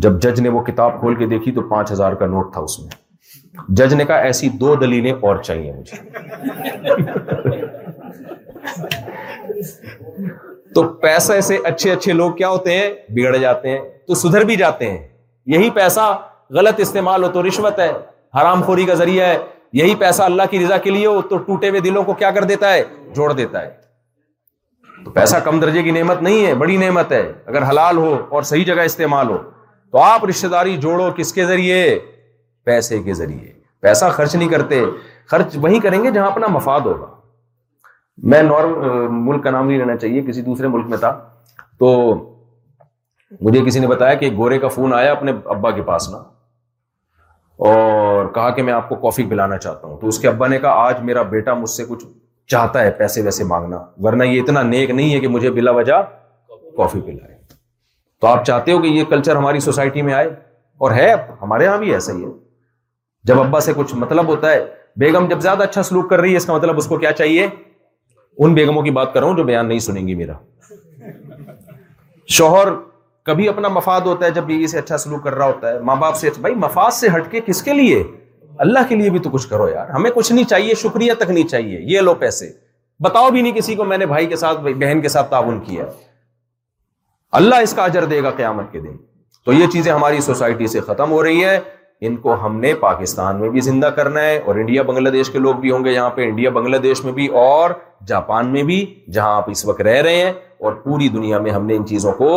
جب 0.06 0.22
جج 0.22 0.42
نے 0.42 0.50
وہ 0.58 0.62
کتاب 0.64 1.00
کھول 1.00 1.16
کے 1.16 1.26
دیکھی 1.36 1.52
تو 1.56 1.62
پانچ 1.70 1.92
ہزار 1.92 2.14
کا 2.22 2.26
نوٹ 2.36 2.52
تھا 2.54 2.62
اس 2.62 2.80
میں 2.80 3.02
جج 3.78 3.94
نے 3.94 4.06
کہا 4.06 4.16
ایسی 4.30 4.50
دو 4.60 4.76
دلیلیں 4.82 5.12
اور 5.28 5.36
چاہیے 5.44 5.72
مجھے 5.74 5.98
تو 10.76 10.84
پیسے 11.02 11.40
سے 11.48 11.58
اچھے 11.70 11.92
اچھے 11.92 12.14
لوگ 12.14 12.32
کیا 12.36 12.50
ہوتے 12.50 12.78
ہیں 12.78 12.90
بگڑ 13.16 13.36
جاتے 13.38 13.70
ہیں 13.70 13.80
تو 14.08 14.16
سدھر 14.16 14.46
بھی 14.46 14.56
جاتے 14.56 14.90
ہیں 14.92 15.08
یہی 15.54 15.70
پیسہ 15.76 16.14
غلط 16.58 16.80
استعمال 16.80 17.24
ہو 17.24 17.28
تو 17.32 17.48
رشوت 17.48 17.80
ہے 17.80 17.92
حرام 18.42 18.62
خوری 18.64 18.86
کا 18.86 18.94
ذریعہ 19.02 19.26
ہے 19.28 19.38
یہی 19.80 19.96
پیسہ 20.00 20.24
اللہ 20.24 20.44
کی 20.52 20.64
رضا 20.66 20.78
کے 20.78 20.90
لیے 20.90 21.06
ہو 21.06 21.22
تو 21.30 21.38
ٹوٹے 21.46 21.70
ہوئے 21.70 21.80
دلوں 21.82 22.04
کو 22.04 22.14
کیا 22.14 22.32
کر 22.32 22.44
دیتا 22.54 22.74
ہے 22.74 22.84
جوڑ 23.16 23.32
دیتا 23.34 23.62
ہے 23.62 23.70
تو 25.06 25.12
پیسہ 25.12 25.36
کم 25.44 25.60
درجے 25.60 25.82
کی 25.84 25.92
نعمت 25.92 26.22
نہیں 26.22 26.46
ہے 26.46 26.54
بڑی 26.56 26.78
نعمت 26.78 27.12
ہے 27.12 27.22
اگر 27.46 27.70
حلال 27.70 27.98
ہو 27.98 28.16
اور 28.30 28.44
صحیح 28.52 28.64
جگہ 28.66 28.82
استعمال 28.92 29.30
ہو 29.30 29.38
تو 29.92 30.02
آپ 30.02 30.26
رشتے 30.26 30.48
داری 30.48 30.76
جوڑو 30.82 31.10
کس 31.18 31.34
کے 31.34 31.46
ذریعے 31.46 31.82
پیسے 32.66 33.02
کے 33.04 33.14
ذریعے 33.14 33.52
پیسہ 33.82 34.06
خرچ 34.16 34.36
نہیں 34.36 34.50
کرتے 34.50 34.82
خرچ 35.32 35.56
وہی 35.62 35.80
کریں 35.80 36.04
گے 36.04 36.12
جہاں 36.12 36.28
اپنا 36.28 36.48
مفاد 36.54 36.82
ہوگا 36.92 37.08
میں 38.32 38.42
نارمل 38.44 39.08
ملک 39.26 39.44
کا 39.44 39.52
نام 39.52 39.68
نہیں 39.68 39.78
لینا 39.78 39.96
چاہیے 39.98 40.22
کسی 40.28 40.42
دوسرے 40.42 40.68
ملک 40.68 40.88
میں 40.90 40.98
تھا 40.98 41.12
تو 41.80 41.90
مجھے 43.42 43.62
کسی 43.66 43.80
نے 43.80 43.88
بتایا 43.88 44.14
کہ 44.24 44.30
گورے 44.38 44.60
کا 44.60 44.68
فون 44.76 44.94
آیا 44.94 45.12
اپنے 45.12 45.32
ابا 45.56 45.72
کے 45.72 45.82
پاس 45.84 46.10
نا 46.10 46.18
اور 47.68 48.26
کہا 48.36 48.50
کہ 48.56 48.64
میں 48.64 48.74
آپ 48.74 48.88
کو 48.90 48.96
کافی 49.06 49.24
پلانا 49.30 49.58
چاہتا 49.58 49.88
ہوں 49.88 50.00
تو 50.00 50.08
اس 50.08 50.20
کے 50.20 50.28
ابا 50.28 50.48
نے 50.48 50.60
کہا 50.60 50.86
آج 50.88 51.00
میرا 51.10 51.22
بیٹا 51.36 51.54
مجھ 51.54 51.70
سے 51.70 51.86
کچھ 51.90 52.06
چاہتا 52.52 52.82
ہے 52.84 52.92
پیسے 52.98 53.22
ویسے 53.24 53.44
مانگنا 53.52 53.78
ورنہ 54.04 54.24
یہ 54.24 54.42
اتنا 54.42 54.62
نیک 54.70 54.90
نہیں 54.90 55.14
ہے 55.14 55.20
کہ 55.20 55.28
مجھے 55.36 55.52
بلا 55.52 55.72
وجہ 55.72 56.02
کافی 56.78 57.02
پلائے 57.06 57.38
تو 58.22 58.28
آپ 58.28 58.46
چاہتے 58.46 58.72
ہو 58.72 58.82
کہ 58.82 58.88
یہ 58.88 59.04
کلچر 59.10 59.36
ہماری 59.36 59.60
سوسائٹی 59.70 60.02
میں 60.10 60.14
آئے 60.14 60.28
اور 60.78 60.92
ہے 60.96 61.14
ہمارے 61.42 61.64
یہاں 61.66 61.78
بھی 61.78 61.94
ایسا 61.94 62.14
ہی 62.14 62.24
ہے 62.24 62.30
جب 63.28 63.40
ابا 63.42 63.60
سے 63.66 63.74
کچھ 63.76 63.94
مطلب 63.96 64.28
ہوتا 64.28 64.52
ہے 64.52 64.66
بیگم 65.00 65.28
جب 65.28 65.40
زیادہ 65.42 65.64
اچھا 65.64 65.84
سلوک 65.84 66.10
کر 66.10 66.20
رہی 66.20 66.32
ہے 66.32 66.38
اس 66.38 66.46
کا 66.46 66.54
مطلب 66.56 66.78
اس 66.78 66.88
کو 66.88 66.98
کیا 67.00 67.12
چاہیے 67.20 67.48
ان 68.46 68.54
بیگموں 68.54 68.82
کی 68.84 68.92
بات 68.98 69.14
کر 69.14 69.20
رہا 69.20 69.28
ہوں 69.30 69.38
جو 69.38 69.44
بیان 69.44 69.68
نہیں 69.68 69.80
سنیں 69.88 70.08
گی 70.08 70.16
میرا 70.16 70.34
شوہر 72.38 72.68
کبھی 73.26 73.48
اپنا 73.50 73.68
مفاد 73.70 74.02
ہوتا 74.12 74.26
ہے 74.26 74.32
جب 74.32 74.44
بیوی 74.46 74.68
سے 74.68 74.78
اچھا 74.80 74.98
سلوک 74.98 75.24
کر 75.24 75.36
رہا 75.36 75.46
ہوتا 75.46 75.72
ہے 75.74 75.80
ماں 75.90 75.96
باپ 75.96 76.16
سے 76.18 76.28
اچھا، 76.28 76.40
بھائی 76.42 76.56
مفاد 76.64 76.92
سے 76.94 77.08
ہٹ 77.16 77.30
کے 77.32 77.40
کس 77.46 77.62
کے 77.64 77.74
لیے 77.74 78.04
اللہ 78.66 78.88
کے 78.90 78.96
لیے 78.96 79.10
بھی 79.10 79.20
تو 79.20 79.30
کچھ 79.34 79.48
کرو 79.50 79.68
یار 79.70 79.90
ہمیں 79.90 80.10
کچھ 80.16 80.32
نہیں 80.32 80.46
چاہیے 80.50 80.74
شکریہ 80.82 81.14
تک 81.20 81.30
نہیں 81.30 81.48
چاہیے 81.48 81.80
یہ 81.94 82.02
لو 82.10 82.14
پیسے 82.26 82.50
بتاؤ 83.04 83.30
بھی 83.32 83.42
نہیں 83.42 83.54
کسی 83.54 83.76
کو 83.76 83.84
میں 83.92 83.98
نے 83.98 84.06
بھائی 84.06 84.26
کے 84.32 84.36
ساتھ 84.42 84.60
بہن 84.62 85.02
کے 85.02 85.10
ساتھ 85.10 85.30
تعاون 85.30 85.60
کیا 85.68 85.86
اللہ 87.42 87.62
اس 87.66 87.74
کا 87.74 87.84
اجر 87.84 88.06
دے 88.12 88.22
گا 88.24 88.32
قیامت 88.38 88.72
کے 88.72 88.80
دن 88.80 88.98
تو 89.46 89.54
یہ 89.54 89.68
چیزیں 89.74 89.92
ہماری 89.92 90.22
سوسائٹی 90.22 90.68
سے 90.74 90.82
ختم 90.88 91.12
ہو 91.12 91.24
رہی 91.24 91.44
ہے 91.46 91.58
ان 92.08 92.16
کو 92.22 92.34
ہم 92.46 92.56
نے 92.60 92.74
پاکستان 92.80 93.40
میں 93.42 93.50
بھی 93.50 93.60
زندہ 93.68 93.86
کرنا 93.98 94.22
ہے 94.22 94.38
اور 94.46 94.56
انڈیا 94.62 94.82
بنگلہ 94.88 95.10
دیش 95.10 95.30
کے 95.32 95.40
لوگ 95.40 95.56
بھی 95.66 95.72
ہوں 95.72 95.84
گے 95.86 95.92
یہاں 95.94 96.10
پہ 96.16 96.26
انڈیا 96.28 96.50
بنگلہ 96.60 96.78
دیش 96.86 97.04
میں 97.04 97.12
بھی 97.20 97.28
اور 97.44 97.70
جاپان 98.08 98.52
میں 98.54 98.64
بھی 98.70 98.84
جہاں 99.14 99.36
آپ 99.36 99.50
اس 99.52 99.66
وقت 99.66 99.82
رہ 99.90 100.02
رہے 100.08 100.16
ہیں 100.16 100.32
اور 100.66 100.74
پوری 100.84 101.08
دنیا 101.18 101.40
میں 101.46 101.52
ہم 101.52 101.66
نے 101.66 101.76
ان 101.76 101.86
چیزوں 101.88 102.12
کو 102.18 102.30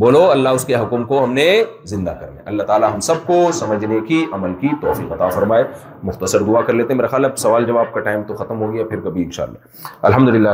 بولو 0.00 0.20
اللہ 0.30 0.48
اس 0.56 0.64
کے 0.64 0.74
حکم 0.76 1.04
کو 1.04 1.22
ہم 1.24 1.32
نے 1.32 1.46
زندہ 1.92 2.10
کرنا 2.20 2.36
ہے 2.38 2.44
اللہ 2.50 2.62
تعالیٰ 2.70 2.92
ہم 2.92 3.00
سب 3.06 3.26
کو 3.26 3.38
سمجھنے 3.54 3.98
کی 4.08 4.24
عمل 4.32 4.54
کی 4.60 4.68
توفیق 4.80 5.12
عطا 5.12 5.28
فرمائے 5.38 5.64
مختصر 6.10 6.42
دعا 6.50 6.60
کر 6.66 6.72
لیتے 6.80 6.92
ہیں 6.92 6.96
میرا 6.98 7.08
خیال 7.14 7.24
اب 7.24 7.38
سوال 7.44 7.64
جواب 7.70 7.92
کا 7.94 8.00
ٹائم 8.10 8.22
تو 8.28 8.34
ختم 8.42 8.60
ہو 8.62 8.72
گیا 8.72 8.84
پھر 8.90 9.00
کبھی 9.08 9.22
ان 9.24 9.30
شاء 9.38 9.44
اللہ 9.44 10.06
الحمد 10.12 10.28
للہ 10.28 10.48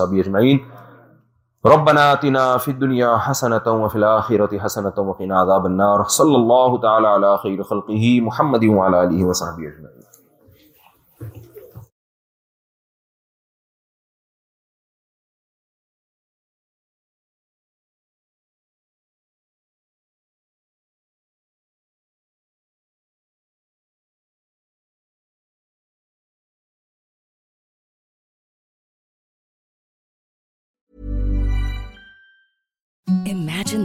اجمعین 0.00 0.58
ربنا 1.66 2.12
آتنا 2.12 2.58
في 2.58 2.70
الدنيا 2.70 3.16
حسنة 3.16 3.60
حسنة 3.60 3.74
وفي 3.82 3.96
الآخرة 3.96 5.00
وقنا 5.00 5.40
عذاب 5.40 5.66
النار 5.66 6.04
صلى 6.04 6.36
الله 6.36 6.80
تعالى 6.80 7.08
على 7.08 7.38
خير 7.38 7.62
خلقه 7.62 8.20
محمد 8.20 8.64
وعلى 8.64 9.02
آله 9.04 9.24
وصحبه 9.24 9.62
أجمعين 9.68 9.99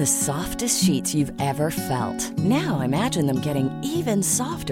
سافٹ 0.07 0.63
نو 2.43 2.79
ایم 2.81 3.41
کی 3.43 4.21
soft 4.23 4.71